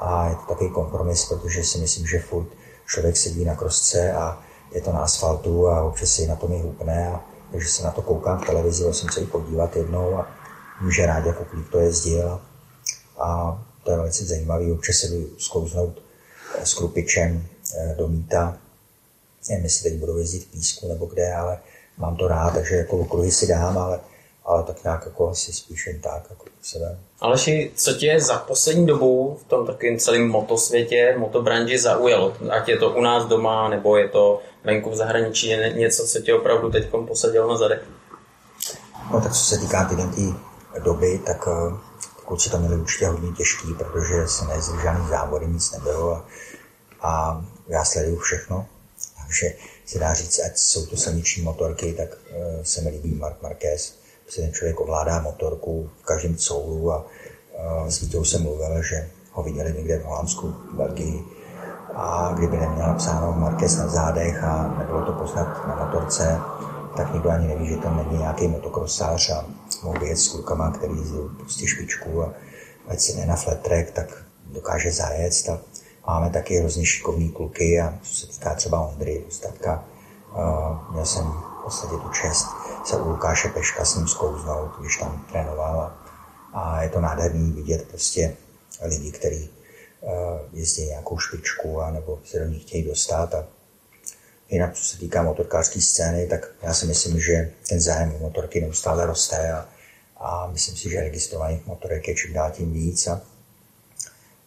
a 0.00 0.28
je 0.28 0.34
to 0.34 0.42
takový 0.48 0.70
kompromis, 0.70 1.24
protože 1.24 1.64
si 1.64 1.78
myslím, 1.78 2.06
že 2.06 2.18
furt 2.18 2.48
člověk 2.86 3.16
sedí 3.16 3.44
na 3.44 3.54
krosce 3.54 4.12
a 4.12 4.42
je 4.72 4.80
to 4.80 4.92
na 4.92 5.00
asfaltu 5.00 5.68
a 5.68 5.82
občas 5.82 6.10
si 6.10 6.26
na 6.26 6.36
tom 6.36 6.52
je 6.52 6.62
hupne 6.62 7.08
a 7.08 7.24
takže 7.52 7.68
se 7.68 7.82
na 7.82 7.90
to 7.90 8.02
koukám 8.02 8.38
v 8.38 8.46
televizi, 8.46 8.84
jsem 8.92 9.08
se 9.08 9.20
i 9.20 9.26
podívat 9.26 9.76
jednou 9.76 10.16
a 10.16 10.28
vím, 10.80 10.92
že 10.92 11.06
rád 11.06 11.26
jako 11.26 11.44
klík 11.44 11.68
to 11.68 11.78
jezdil 11.78 12.40
a 13.18 13.58
to 13.84 13.90
je 13.90 13.96
velice 13.96 14.24
zajímavé, 14.24 14.72
občas 14.72 14.96
se 14.96 15.08
jdu 15.08 15.38
zkouznout 15.38 16.02
s 16.64 16.74
krupičem 16.74 17.46
eh, 17.76 17.94
do 17.98 18.08
míta, 18.08 18.58
nevím, 19.50 19.64
jestli 19.64 19.90
teď 19.90 19.98
budu 19.98 20.18
jezdit 20.18 20.40
v 20.44 20.50
písku 20.50 20.88
nebo 20.88 21.06
kde, 21.06 21.34
ale 21.34 21.58
mám 21.98 22.16
to 22.16 22.28
rád, 22.28 22.54
takže 22.54 22.74
jako 22.74 22.98
okruhy 22.98 23.30
si 23.30 23.46
dám, 23.46 23.78
ale 23.78 24.00
ale 24.48 24.62
tak 24.62 24.84
nějak 24.84 25.02
jako 25.04 25.30
asi 25.30 25.52
spíš 25.52 25.86
jen 25.86 26.00
tak, 26.00 26.26
jako 26.30 26.44
sebe. 26.62 26.98
Aleši, 27.20 27.72
co 27.74 27.92
tě 27.92 28.20
za 28.20 28.38
poslední 28.38 28.86
dobu 28.86 29.38
v 29.40 29.48
tom 29.48 29.66
takovém 29.66 29.98
celém 29.98 30.28
motosvětě, 30.28 31.14
motobranži 31.18 31.78
zaujalo? 31.78 32.34
Ať 32.50 32.68
je 32.68 32.76
to 32.76 32.90
u 32.90 33.00
nás 33.00 33.26
doma, 33.26 33.68
nebo 33.68 33.96
je 33.96 34.08
to 34.08 34.40
venku 34.64 34.90
v 34.90 34.96
zahraničí, 34.96 35.56
něco, 35.74 36.06
co 36.06 36.20
tě 36.20 36.34
opravdu 36.34 36.70
teď 36.70 36.88
posadilo 37.08 37.48
na 37.48 37.56
zadek? 37.56 37.82
No 39.12 39.20
tak 39.20 39.32
co 39.32 39.44
se 39.44 39.58
týká 39.58 39.84
ty 39.84 39.96
doby, 40.78 41.20
tak 41.26 41.48
eh, 41.48 41.76
kluci 42.26 42.50
to 42.50 42.58
měli 42.58 42.76
určitě 42.76 43.06
hodně 43.06 43.32
těžký, 43.32 43.74
protože 43.74 44.28
se 44.28 44.44
nejezdil 44.44 44.80
žádný 44.80 45.08
závody, 45.08 45.46
nic 45.46 45.72
nebylo 45.72 46.14
a, 46.14 46.24
a 47.00 47.44
já 47.68 47.84
sleduju 47.84 48.18
všechno. 48.18 48.66
Takže 49.16 49.54
se 49.86 49.98
dá 49.98 50.14
říct, 50.14 50.40
ať 50.46 50.58
jsou 50.58 50.86
to 50.86 50.96
silniční 50.96 51.42
motorky, 51.42 51.92
tak 51.92 52.08
uh, 52.08 52.62
se 52.62 52.80
mi 52.80 52.90
líbí 52.90 53.14
Mark 53.14 53.42
Marquez, 53.42 53.94
protože 54.26 54.42
ten 54.42 54.52
člověk 54.52 54.80
ovládá 54.80 55.20
motorku 55.20 55.90
v 56.02 56.04
každém 56.04 56.36
coulu 56.36 56.92
a 56.92 57.04
uh, 57.04 57.88
s 57.88 58.00
Vítou 58.00 58.24
jsem 58.24 58.42
mluvil, 58.42 58.82
že 58.82 59.10
ho 59.32 59.42
viděli 59.42 59.72
někde 59.72 59.98
v 59.98 60.04
Holandsku, 60.04 60.48
v 60.48 60.74
Belgii, 60.74 61.24
a 61.94 62.32
kdyby 62.36 62.56
neměl 62.56 62.86
napsáno 62.86 63.32
Marquez 63.32 63.76
na 63.76 63.88
zádech 63.88 64.44
a 64.44 64.74
nebylo 64.78 65.04
to 65.04 65.12
poznat 65.12 65.66
na 65.66 65.84
motorce, 65.84 66.40
tak 66.96 67.14
nikdo 67.14 67.30
ani 67.30 67.46
neví, 67.46 67.68
že 67.68 67.76
tam 67.76 67.96
není 67.96 68.18
nějaký 68.18 68.48
motokrosář 68.48 69.30
a 69.30 69.44
mohl 69.82 70.04
jet 70.04 70.16
s 70.16 70.28
klukama, 70.28 70.70
který 70.70 70.94
prostě 71.36 71.66
špičku 71.66 72.22
a 72.22 72.34
ať 72.88 73.10
jde 73.10 73.26
na 73.26 73.36
flat 73.36 73.60
track, 73.60 73.90
tak 73.90 74.24
dokáže 74.46 74.92
zajet. 74.92 75.32
A 75.48 75.60
máme 76.06 76.30
taky 76.30 76.58
hrozně 76.58 76.86
šikovný 76.86 77.32
kluky 77.32 77.80
a 77.80 77.98
co 78.02 78.14
se 78.14 78.26
týká 78.26 78.54
třeba 78.54 78.80
Ondry 78.80 79.24
Ustatka, 79.28 79.84
uh, 80.36 80.92
měl 80.92 81.04
jsem 81.06 81.24
v 81.24 81.64
podstatě 81.64 81.94
tu 81.94 82.08
čest 82.22 82.46
se 82.84 82.96
u 82.96 83.08
Lukáše 83.08 83.48
Peška 83.48 83.84
s 83.84 83.96
ním 83.96 84.08
zkouznout, 84.08 84.70
když 84.80 84.96
tam 84.96 85.24
trénoval 85.32 85.80
a, 85.80 85.98
a 86.52 86.82
je 86.82 86.88
to 86.88 87.00
nádherný 87.00 87.52
vidět 87.52 87.88
prostě 87.88 88.36
lidi, 88.82 89.12
kteří 89.12 89.50
uh, 90.00 90.10
jezdí 90.52 90.86
nějakou 90.86 91.18
špičku 91.18 91.80
a 91.80 91.90
nebo 91.90 92.18
se 92.24 92.38
do 92.38 92.44
ní 92.44 92.58
chtějí 92.58 92.84
dostat 92.84 93.34
a 93.34 93.46
Jinak, 94.50 94.74
co 94.74 94.84
se 94.84 94.98
týká 94.98 95.22
motorkářské 95.22 95.80
scény, 95.80 96.26
tak 96.26 96.50
já 96.62 96.74
si 96.74 96.86
myslím, 96.86 97.20
že 97.20 97.52
ten 97.68 97.80
zájem 97.80 98.14
o 98.14 98.18
motorky 98.18 98.60
neustále 98.60 99.06
roste 99.06 99.52
a, 99.52 99.68
a 100.16 100.46
myslím 100.46 100.76
si, 100.76 100.90
že 100.90 101.00
registrovaných 101.00 101.66
motorek 101.66 102.08
je 102.08 102.14
čím 102.14 102.32
dál 102.32 102.50
tím 102.50 102.72
víc. 102.72 103.06
A, 103.06 103.20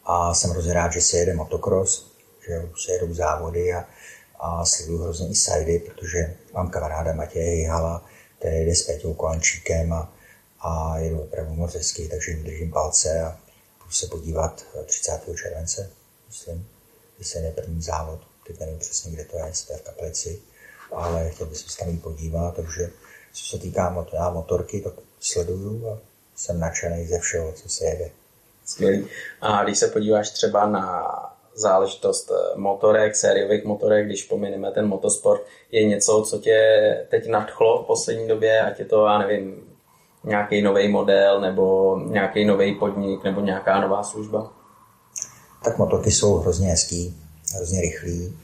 a 0.05 0.33
jsem 0.33 0.51
hrozně 0.51 0.73
rád, 0.73 0.93
že 0.93 1.01
se 1.01 1.17
jede 1.17 1.33
motocross, 1.33 2.11
že 2.47 2.69
se 2.85 2.91
jedou 2.91 3.13
závody 3.13 3.73
a, 3.73 3.85
a 4.39 4.65
sleduju 4.65 5.03
hrozně 5.03 5.27
i 5.27 5.35
sajdy, 5.35 5.79
protože 5.79 6.35
mám 6.53 6.69
kamaráda 6.69 7.13
Matěje 7.13 7.69
Hala, 7.69 8.05
který 8.39 8.55
jede 8.55 8.75
s 8.75 8.83
Peťou 8.83 9.13
Kolančíkem 9.13 9.93
a, 9.93 10.13
a 10.59 10.97
jedu 10.97 11.21
opravdu 11.21 11.53
moc 11.53 11.73
hezky, 11.73 12.07
takže 12.07 12.31
jim 12.31 12.43
držím 12.43 12.71
palce 12.71 13.21
a 13.21 13.39
budu 13.79 13.91
se 13.91 14.07
podívat 14.07 14.65
30. 14.85 15.21
července, 15.35 15.89
myslím, 16.27 16.67
že 17.19 17.25
se 17.25 17.39
jde 17.39 17.51
první 17.51 17.81
závod 17.81 18.30
teď 18.47 18.59
nevím 18.59 18.79
přesně, 18.79 19.11
kde 19.11 19.25
to 19.25 19.37
je, 19.37 19.43
jestli 19.47 19.67
to 19.67 19.73
je 19.73 19.79
v 19.79 19.81
Kaplici, 19.81 20.41
ale 20.91 21.29
chtěl 21.29 21.47
bych 21.47 21.57
se 21.57 21.77
tam 21.77 21.97
podívat, 21.97 22.55
takže 22.55 22.89
co 23.33 23.45
se 23.45 23.57
týká 23.57 23.89
motor, 23.89 24.15
já 24.15 24.29
motorky, 24.29 24.81
tak 24.81 24.93
sleduju 25.19 25.89
a 25.89 25.97
jsem 26.35 26.59
nadšený 26.59 27.07
ze 27.07 27.19
všeho, 27.19 27.51
co 27.51 27.69
se 27.69 27.85
jede. 27.85 28.11
Skvělý. 28.65 29.07
A 29.41 29.63
když 29.63 29.77
se 29.77 29.87
podíváš 29.87 30.29
třeba 30.29 30.67
na 30.67 31.07
záležitost 31.55 32.31
eh, 32.31 32.59
motorek, 32.59 33.15
sériových 33.15 33.65
motorek, 33.65 34.05
když 34.05 34.23
pomineme 34.23 34.71
ten 34.71 34.87
motosport, 34.87 35.41
je 35.71 35.83
něco, 35.83 36.23
co 36.29 36.37
tě 36.37 36.57
teď 37.09 37.27
nadchlo 37.27 37.83
v 37.83 37.87
poslední 37.87 38.27
době, 38.27 38.61
ať 38.61 38.79
je 38.79 38.85
to, 38.85 39.05
já 39.05 39.17
nevím, 39.17 39.63
nějaký 40.23 40.61
nový 40.61 40.87
model, 40.87 41.41
nebo 41.41 41.97
nějaký 42.05 42.45
nový 42.45 42.75
podnik, 42.75 43.23
nebo 43.23 43.41
nějaká 43.41 43.81
nová 43.81 44.03
služba? 44.03 44.51
Tak 45.63 45.77
motorky 45.77 46.11
jsou 46.11 46.37
hrozně 46.37 46.67
hezký 46.67 47.20
hrozně 47.55 47.81
rychlý 47.81 48.37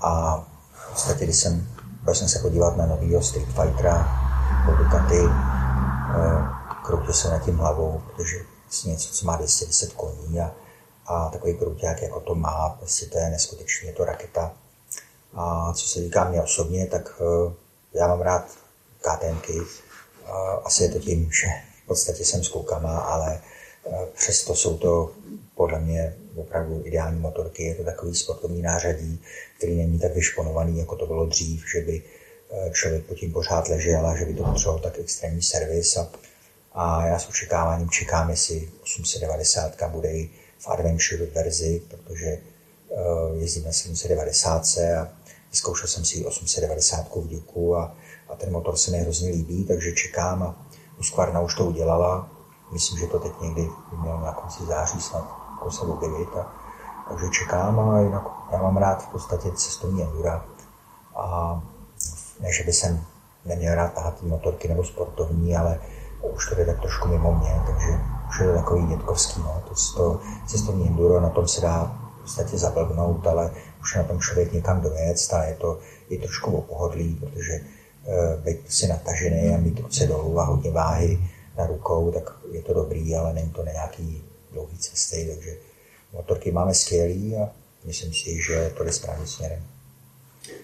a 0.00 0.40
v 0.72 0.90
podstatě, 0.92 1.24
když 1.24 1.36
jsem, 1.36 1.68
byl 2.02 2.14
jsem 2.14 2.28
se 2.28 2.38
podívat 2.38 2.76
na 2.76 2.86
novýho 2.86 3.22
Street 3.22 3.48
Fightera 3.48 4.08
po 4.66 4.72
Ducati, 4.72 5.20
eh, 5.20 6.60
kroutil 6.84 7.14
jsem 7.14 7.30
na 7.30 7.38
tím 7.38 7.56
hlavou, 7.56 8.02
protože 8.06 8.36
vlastně 8.64 8.90
něco, 8.90 9.12
co 9.12 9.26
má 9.26 9.36
210 9.36 9.92
koní 9.92 10.40
a, 10.40 10.54
a 11.06 11.28
takový 11.28 11.54
krouták, 11.54 12.02
jako 12.02 12.20
to 12.20 12.34
má, 12.34 12.68
prostě 12.68 13.06
to 13.06 13.18
je 13.18 13.30
neskutečný, 13.30 13.88
je 13.88 13.94
to 13.94 14.04
raketa. 14.04 14.52
A 15.34 15.72
co 15.72 15.88
se 15.88 16.00
týká 16.00 16.24
mě 16.24 16.42
osobně, 16.42 16.86
tak 16.86 17.20
uh, 17.20 17.52
já 17.94 18.08
mám 18.08 18.20
rád 18.20 18.44
KTMky. 19.00 19.60
Asi 20.64 20.82
je 20.82 20.88
to 20.88 20.98
tím, 20.98 21.30
že 21.32 21.46
v 21.84 21.86
podstatě 21.86 22.24
jsem 22.24 22.44
s 22.44 22.48
koukama, 22.48 22.98
ale 22.98 23.40
uh, 23.84 24.04
přesto 24.04 24.54
jsou 24.54 24.78
to 24.78 25.12
podle 25.54 25.78
mě 25.78 26.16
opravdu 26.36 26.82
ideální 26.84 27.20
motorky. 27.20 27.62
Je 27.62 27.74
to 27.74 27.84
takový 27.84 28.14
sportovní 28.14 28.62
nářadí, 28.62 29.22
který 29.56 29.76
není 29.76 29.98
tak 29.98 30.14
vyšponovaný, 30.14 30.78
jako 30.78 30.96
to 30.96 31.06
bylo 31.06 31.26
dřív, 31.26 31.64
že 31.74 31.80
by 31.80 32.02
eh, 32.50 32.70
člověk 32.70 33.04
pod 33.04 33.14
tím 33.14 33.32
pořád 33.32 33.68
ležel 33.68 34.06
a 34.06 34.16
že 34.16 34.24
by 34.24 34.34
to 34.34 34.44
potřeboval 34.44 34.80
tak 34.80 34.98
extrémní 34.98 35.42
servis. 35.42 35.96
A, 35.96 36.10
a 36.72 37.06
já 37.06 37.18
s 37.18 37.28
očekáváním 37.28 37.90
čekám, 37.90 38.30
jestli 38.30 38.68
890 38.82 39.82
bude 39.88 40.12
i 40.12 40.30
v 40.58 40.68
Adventure 40.68 41.26
verzi, 41.26 41.82
protože 41.88 42.38
uh, 42.88 43.40
jezdím 43.40 43.64
na 43.64 43.72
790 43.72 44.62
a 45.00 45.08
vyzkoušel 45.50 45.88
jsem 45.88 46.04
si 46.04 46.24
890 46.24 47.16
v 47.16 47.28
Duku 47.28 47.76
a, 47.76 47.96
a 48.28 48.36
ten 48.36 48.52
motor 48.52 48.76
se 48.76 48.90
mi 48.90 48.98
hrozně 48.98 49.30
líbí, 49.30 49.64
takže 49.64 49.92
čekám 49.92 50.42
a 50.42 50.66
Husqvarna 50.96 51.40
už 51.40 51.54
to 51.54 51.64
udělala. 51.64 52.30
Myslím, 52.72 52.98
že 52.98 53.06
to 53.06 53.18
teď 53.18 53.32
někdy 53.42 53.68
mělo 54.02 54.20
na 54.20 54.32
konci 54.32 54.64
září 54.66 55.00
snad 55.00 55.49
jako 55.60 55.70
se 55.70 55.82
objevit. 55.82 56.28
A, 56.36 56.52
takže 57.08 57.28
čekám 57.28 57.80
a 57.80 58.00
jinak 58.00 58.22
já 58.52 58.62
mám 58.62 58.76
rád 58.76 59.02
v 59.02 59.08
podstatě 59.08 59.50
cestovní 59.50 60.02
endura. 60.02 60.44
A 61.16 61.60
ne, 62.40 62.52
že 62.52 62.64
by 62.64 62.72
jsem 62.72 63.04
neměl 63.44 63.74
rád 63.74 63.92
tahat 63.92 64.22
motorky 64.22 64.68
nebo 64.68 64.84
sportovní, 64.84 65.56
ale 65.56 65.80
už 66.34 66.48
to 66.48 66.54
jde 66.54 66.64
tak 66.64 66.80
trošku 66.80 67.08
mimo 67.08 67.34
mě, 67.34 67.62
takže 67.66 68.00
už 68.28 68.40
je 68.40 68.46
to 68.46 68.54
takový 68.54 68.86
dětkovský. 68.86 69.40
No. 69.40 69.62
To, 69.68 69.74
to 69.96 70.20
cestovní 70.46 70.88
enduro, 70.88 71.20
na 71.20 71.30
tom 71.30 71.48
se 71.48 71.60
dá 71.60 71.96
v 72.18 72.22
podstatě 72.22 72.58
zablbnout, 72.58 73.26
ale 73.26 73.50
už 73.80 73.94
na 73.94 74.02
tom 74.02 74.20
člověk 74.20 74.52
někam 74.52 74.80
dojet 74.80 75.16
a 75.32 75.42
je 75.42 75.54
to 75.54 75.78
i 76.08 76.18
trošku 76.18 76.56
opohodlý, 76.56 77.14
protože 77.14 77.52
e, 77.52 77.62
být 78.36 78.72
si 78.72 78.88
natažený 78.88 79.54
a 79.54 79.58
mít 79.58 79.80
ruce 79.80 80.06
dolů 80.06 80.40
a 80.40 80.44
hodně 80.44 80.70
váhy 80.70 81.30
na 81.58 81.66
rukou, 81.66 82.10
tak 82.10 82.32
je 82.50 82.62
to 82.62 82.74
dobrý, 82.74 83.16
ale 83.16 83.32
není 83.32 83.50
to 83.50 83.64
nějaký 83.64 84.29
dlouhé 84.52 84.76
cesty, 84.78 85.28
takže 85.34 85.56
motorky 86.12 86.52
máme 86.52 86.74
skvělý 86.74 87.36
a 87.36 87.52
myslím 87.84 88.14
si, 88.14 88.42
že 88.42 88.72
to 88.76 88.84
jde 88.84 88.92
správným 88.92 89.26
směrem. 89.26 89.62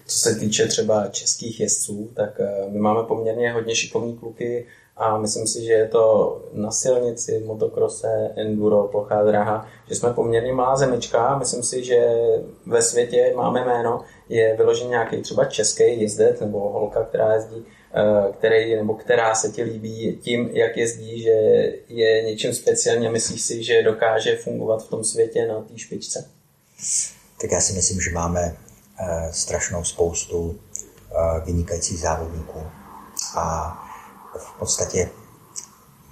Co 0.06 0.18
se 0.18 0.34
týče 0.34 0.66
třeba 0.66 1.08
českých 1.08 1.60
jezdců, 1.60 2.10
tak 2.14 2.40
eh, 2.40 2.68
my 2.68 2.78
máme 2.78 3.02
poměrně 3.02 3.52
hodně 3.52 3.74
šikovní 3.74 4.18
kluky 4.18 4.66
a 4.96 5.18
myslím 5.18 5.46
si, 5.46 5.64
že 5.64 5.72
je 5.72 5.88
to 5.88 6.42
na 6.52 6.70
silnici, 6.70 7.42
motokrose, 7.46 8.30
enduro, 8.36 8.88
plochá 8.88 9.24
dráha, 9.24 9.66
že 9.88 9.94
jsme 9.94 10.12
poměrně 10.12 10.52
malá 10.52 10.76
zemička 10.76 11.38
myslím 11.38 11.62
si, 11.62 11.84
že 11.84 12.06
ve 12.66 12.82
světě 12.82 13.32
máme 13.36 13.64
jméno, 13.64 14.04
je 14.28 14.56
vyložen 14.56 14.88
nějaký 14.88 15.22
třeba 15.22 15.44
český 15.44 16.00
jezdec 16.00 16.40
nebo 16.40 16.70
holka, 16.70 17.04
která 17.04 17.34
jezdí 17.34 17.66
který, 18.38 18.76
nebo 18.76 18.94
která 18.94 19.34
se 19.34 19.48
ti 19.48 19.62
líbí 19.62 20.18
tím, 20.22 20.50
jak 20.52 20.76
jezdí, 20.76 21.22
že 21.22 21.30
je 21.88 22.22
něčím 22.22 22.54
speciálně 22.54 23.08
a 23.08 23.10
myslíš 23.10 23.42
si, 23.42 23.64
že 23.64 23.82
dokáže 23.82 24.36
fungovat 24.36 24.86
v 24.86 24.88
tom 24.88 25.04
světě 25.04 25.46
na 25.46 25.60
té 25.60 25.78
špičce? 25.78 26.30
Tak 27.40 27.52
já 27.52 27.60
si 27.60 27.72
myslím, 27.72 28.00
že 28.00 28.10
máme 28.10 28.56
uh, 29.00 29.30
strašnou 29.30 29.84
spoustu 29.84 30.38
uh, 30.38 30.56
vynikajících 31.44 31.98
závodníků. 31.98 32.62
A 33.36 33.76
v 34.38 34.58
podstatě 34.58 35.08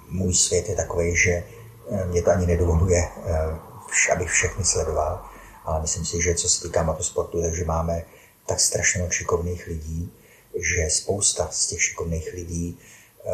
můj 0.09 0.33
svět 0.33 0.69
je 0.69 0.75
takový, 0.75 1.15
že 1.17 1.43
mě 2.05 2.21
to 2.21 2.31
ani 2.31 2.47
nedovoluje, 2.47 3.03
abych 4.11 4.29
všechny 4.29 4.65
sledoval, 4.65 5.25
ale 5.65 5.81
myslím 5.81 6.05
si, 6.05 6.21
že 6.21 6.35
co 6.35 6.49
se 6.49 6.61
týká 6.61 6.83
motosportu, 6.83 7.41
takže 7.41 7.65
máme 7.65 8.05
tak 8.45 8.59
strašně 8.59 9.07
šikovných 9.09 9.67
lidí, 9.67 10.11
že 10.55 10.89
spousta 10.89 11.47
z 11.51 11.67
těch 11.67 11.83
šikovných 11.83 12.33
lidí 12.33 12.79
uh, 13.23 13.31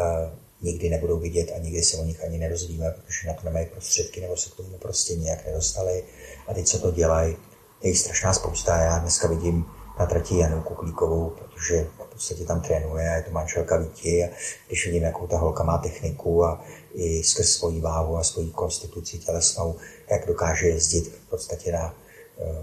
nikdy 0.61 0.89
nebudou 0.89 1.19
vidět 1.19 1.51
a 1.55 1.57
nikdy 1.57 1.84
se 1.84 1.97
o 1.97 2.03
nich 2.03 2.24
ani 2.24 2.38
nerozvíme, 2.38 2.91
protože 2.91 3.28
na 3.28 3.34
to 3.34 3.45
nemají 3.45 3.65
prostředky 3.65 4.22
nebo 4.22 4.38
se 4.38 4.49
k 4.49 4.55
tomu 4.55 4.78
prostě 4.78 5.15
nějak 5.15 5.45
nedostali. 5.45 6.03
A 6.47 6.53
teď 6.53 6.67
co 6.67 6.80
to 6.80 6.91
dělají, 6.91 7.38
je 7.82 7.89
jich 7.89 7.99
strašná 7.99 8.34
spousta. 8.34 8.78
Já 8.78 8.99
dneska 8.99 9.28
vidím 9.28 9.65
na 9.99 10.05
trati 10.05 10.38
Janu 10.38 10.61
Kuklíkovou, 10.61 11.30
protože 11.30 11.84
v 11.84 12.09
podstatě 12.11 12.45
tam 12.45 12.61
trénuje 12.61 13.09
a 13.09 13.15
je 13.15 13.24
to 13.24 13.32
manželka 13.32 13.78
Víti 13.78 14.24
a 14.24 14.30
když 14.67 14.86
vidím, 14.86 15.03
jakou 15.03 15.28
ta 15.28 15.38
holka 15.38 15.63
má 15.63 15.78
techniku 15.78 16.45
a 16.45 16.65
i 16.93 17.24
skrz 17.24 17.49
svoji 17.49 17.82
váhu 17.82 18.17
a 18.17 18.24
svoji 18.24 18.49
konstituci 18.49 19.17
tělesnou, 19.17 19.76
jak 20.09 20.28
dokáže 20.28 20.67
jezdit 20.67 21.07
v 21.07 21.30
podstatě 21.30 21.72
na 21.72 21.95
uh, 22.38 22.55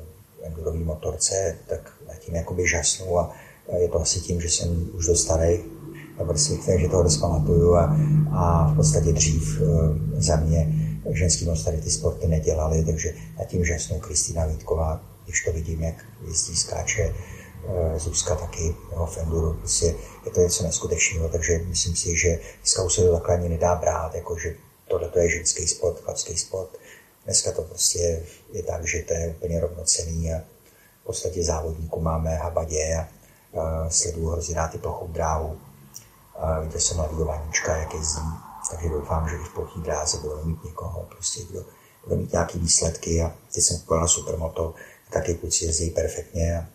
endurový 0.42 0.84
motorce, 0.84 1.58
tak 1.66 1.92
na 2.08 2.14
tím 2.14 2.34
jakoby 2.34 2.68
žasnu 2.68 3.18
a 3.18 3.36
je 3.76 3.88
to 3.88 4.00
asi 4.00 4.20
tím, 4.20 4.40
že 4.40 4.50
jsem 4.50 4.90
už 4.94 5.06
dost 5.06 5.22
starý, 5.22 5.58
nebo 6.18 6.32
respektive, 6.32 6.78
že 6.78 6.88
toho 6.88 7.02
dost 7.02 7.16
pamatuju 7.16 7.74
a, 7.74 7.96
a 8.32 8.72
v 8.72 8.76
podstatě 8.76 9.12
dřív 9.12 9.60
e, 9.60 9.64
za 10.20 10.36
mě 10.36 10.74
ženský 11.10 11.44
moc 11.44 11.64
tady 11.64 11.80
ty 11.80 11.90
sporty 11.90 12.26
nedělali, 12.26 12.84
takže 12.84 13.14
na 13.38 13.44
tím 13.44 13.64
žasnou 13.64 13.98
Kristýna 13.98 14.46
Vítková, 14.46 15.00
když 15.24 15.44
to 15.44 15.52
vidím, 15.52 15.82
jak 15.82 16.04
jezdí, 16.28 16.56
skáče, 16.56 17.02
e, 17.04 17.98
Zuzka 17.98 18.34
taky, 18.34 18.74
jo, 18.92 19.06
v 19.06 19.18
prostě 19.58 19.94
je 20.24 20.30
to 20.34 20.40
něco 20.40 20.62
neskutečného, 20.62 21.28
takže 21.28 21.60
myslím 21.68 21.96
si, 21.96 22.16
že 22.16 22.38
dneska 22.60 22.82
už 22.82 22.94
se 22.94 23.02
to 23.02 23.12
takhle 23.12 23.34
ani 23.34 23.48
nedá 23.48 23.74
brát, 23.74 24.14
jako 24.14 24.38
že 24.38 24.54
tohle 24.88 25.10
je 25.16 25.30
ženský 25.30 25.66
sport, 25.66 26.00
chlapský 26.00 26.36
sport. 26.36 26.78
Dneska 27.24 27.52
to 27.52 27.62
prostě 27.62 28.22
je 28.52 28.62
tak, 28.62 28.86
že 28.86 29.02
to 29.02 29.14
je 29.14 29.28
úplně 29.28 29.60
rovnocený 29.60 30.32
a 30.32 30.42
podstatě 31.08 31.44
závodníků 31.44 32.00
máme 32.00 32.36
habadě 32.36 32.94
a 33.00 33.08
sleduju 33.88 34.28
hrozně 34.28 34.54
rád 34.54 34.68
ty 34.68 34.78
plochou 34.78 35.08
dráhu. 35.08 35.58
Viděl 36.62 36.80
jsem 36.80 36.96
mladého 36.96 37.24
Vaníčka, 37.24 37.76
jak 37.76 37.94
jezdí, 37.94 38.22
takže 38.70 38.88
doufám, 38.88 39.28
že 39.28 39.36
i 39.36 39.44
v 39.44 39.54
plochý 39.54 39.80
dráze 39.80 40.18
budou 40.18 40.44
mít 40.44 40.64
někoho, 40.64 41.06
prostě 41.08 41.44
kdo 41.50 41.64
bude 42.04 42.16
mít 42.16 42.32
nějaké 42.32 42.58
výsledky 42.58 43.22
a 43.22 43.32
teď 43.54 43.64
jsem 43.64 43.78
koupil 43.78 44.00
na 44.00 44.08
Supermoto, 44.08 44.74
taky 45.10 45.34
kluci 45.34 45.64
jezdí 45.64 45.90
perfektně 45.90 46.58
a 46.58 46.66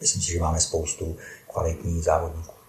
myslím 0.00 0.22
si, 0.22 0.32
že 0.32 0.40
máme 0.40 0.60
spoustu 0.60 1.16
kvalitních 1.52 2.04
závodníků. 2.04 2.61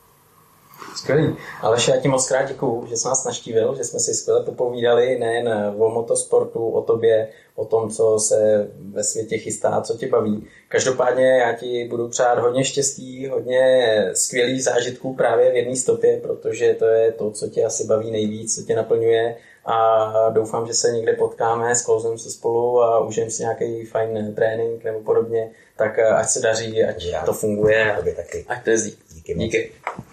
Skvělý. 0.95 1.35
Aleš, 1.61 1.87
já 1.87 1.97
ti 1.97 2.07
moc 2.07 2.27
krát 2.27 2.43
děkuju, 2.43 2.85
že 2.89 2.97
jsi 2.97 3.07
nás 3.07 3.25
naštívil, 3.25 3.75
že 3.75 3.83
jsme 3.83 3.99
si 3.99 4.13
skvěle 4.13 4.43
popovídali 4.43 5.19
nejen 5.19 5.75
o 5.77 5.89
motosportu, 5.89 6.69
o 6.69 6.81
tobě, 6.81 7.29
o 7.55 7.65
tom, 7.65 7.89
co 7.89 8.19
se 8.19 8.67
ve 8.91 9.03
světě 9.03 9.37
chystá, 9.37 9.81
co 9.81 9.97
tě 9.97 10.07
baví. 10.07 10.47
Každopádně 10.67 11.27
já 11.29 11.53
ti 11.53 11.87
budu 11.89 12.09
přát 12.09 12.39
hodně 12.39 12.63
štěstí, 12.63 13.27
hodně 13.27 13.95
skvělých 14.13 14.63
zážitků 14.63 15.13
právě 15.13 15.51
v 15.51 15.55
jedné 15.55 15.75
stopě, 15.75 16.19
protože 16.23 16.73
to 16.73 16.85
je 16.85 17.11
to, 17.11 17.31
co 17.31 17.47
tě 17.47 17.65
asi 17.65 17.85
baví 17.85 18.11
nejvíc, 18.11 18.55
co 18.55 18.61
tě 18.61 18.75
naplňuje 18.75 19.35
a 19.65 20.29
doufám, 20.29 20.67
že 20.67 20.73
se 20.73 20.91
někde 20.91 21.13
potkáme, 21.13 21.75
sklouznem 21.75 22.17
se 22.17 22.29
spolu 22.29 22.81
a 22.81 22.99
užijeme 22.99 23.31
si 23.31 23.43
nějaký 23.43 23.85
fajn 23.85 24.33
trénink 24.35 24.83
nebo 24.83 24.99
podobně, 24.99 25.51
tak 25.77 25.99
ať 25.99 26.29
se 26.29 26.39
daří, 26.39 26.83
ať 26.83 27.05
já, 27.05 27.25
to 27.25 27.33
funguje, 27.33 27.97
taky. 28.15 28.45
ať 28.47 28.63
to 28.63 28.69
jezdí. 28.69 28.97
Díky. 29.13 29.35
Díky. 29.35 29.71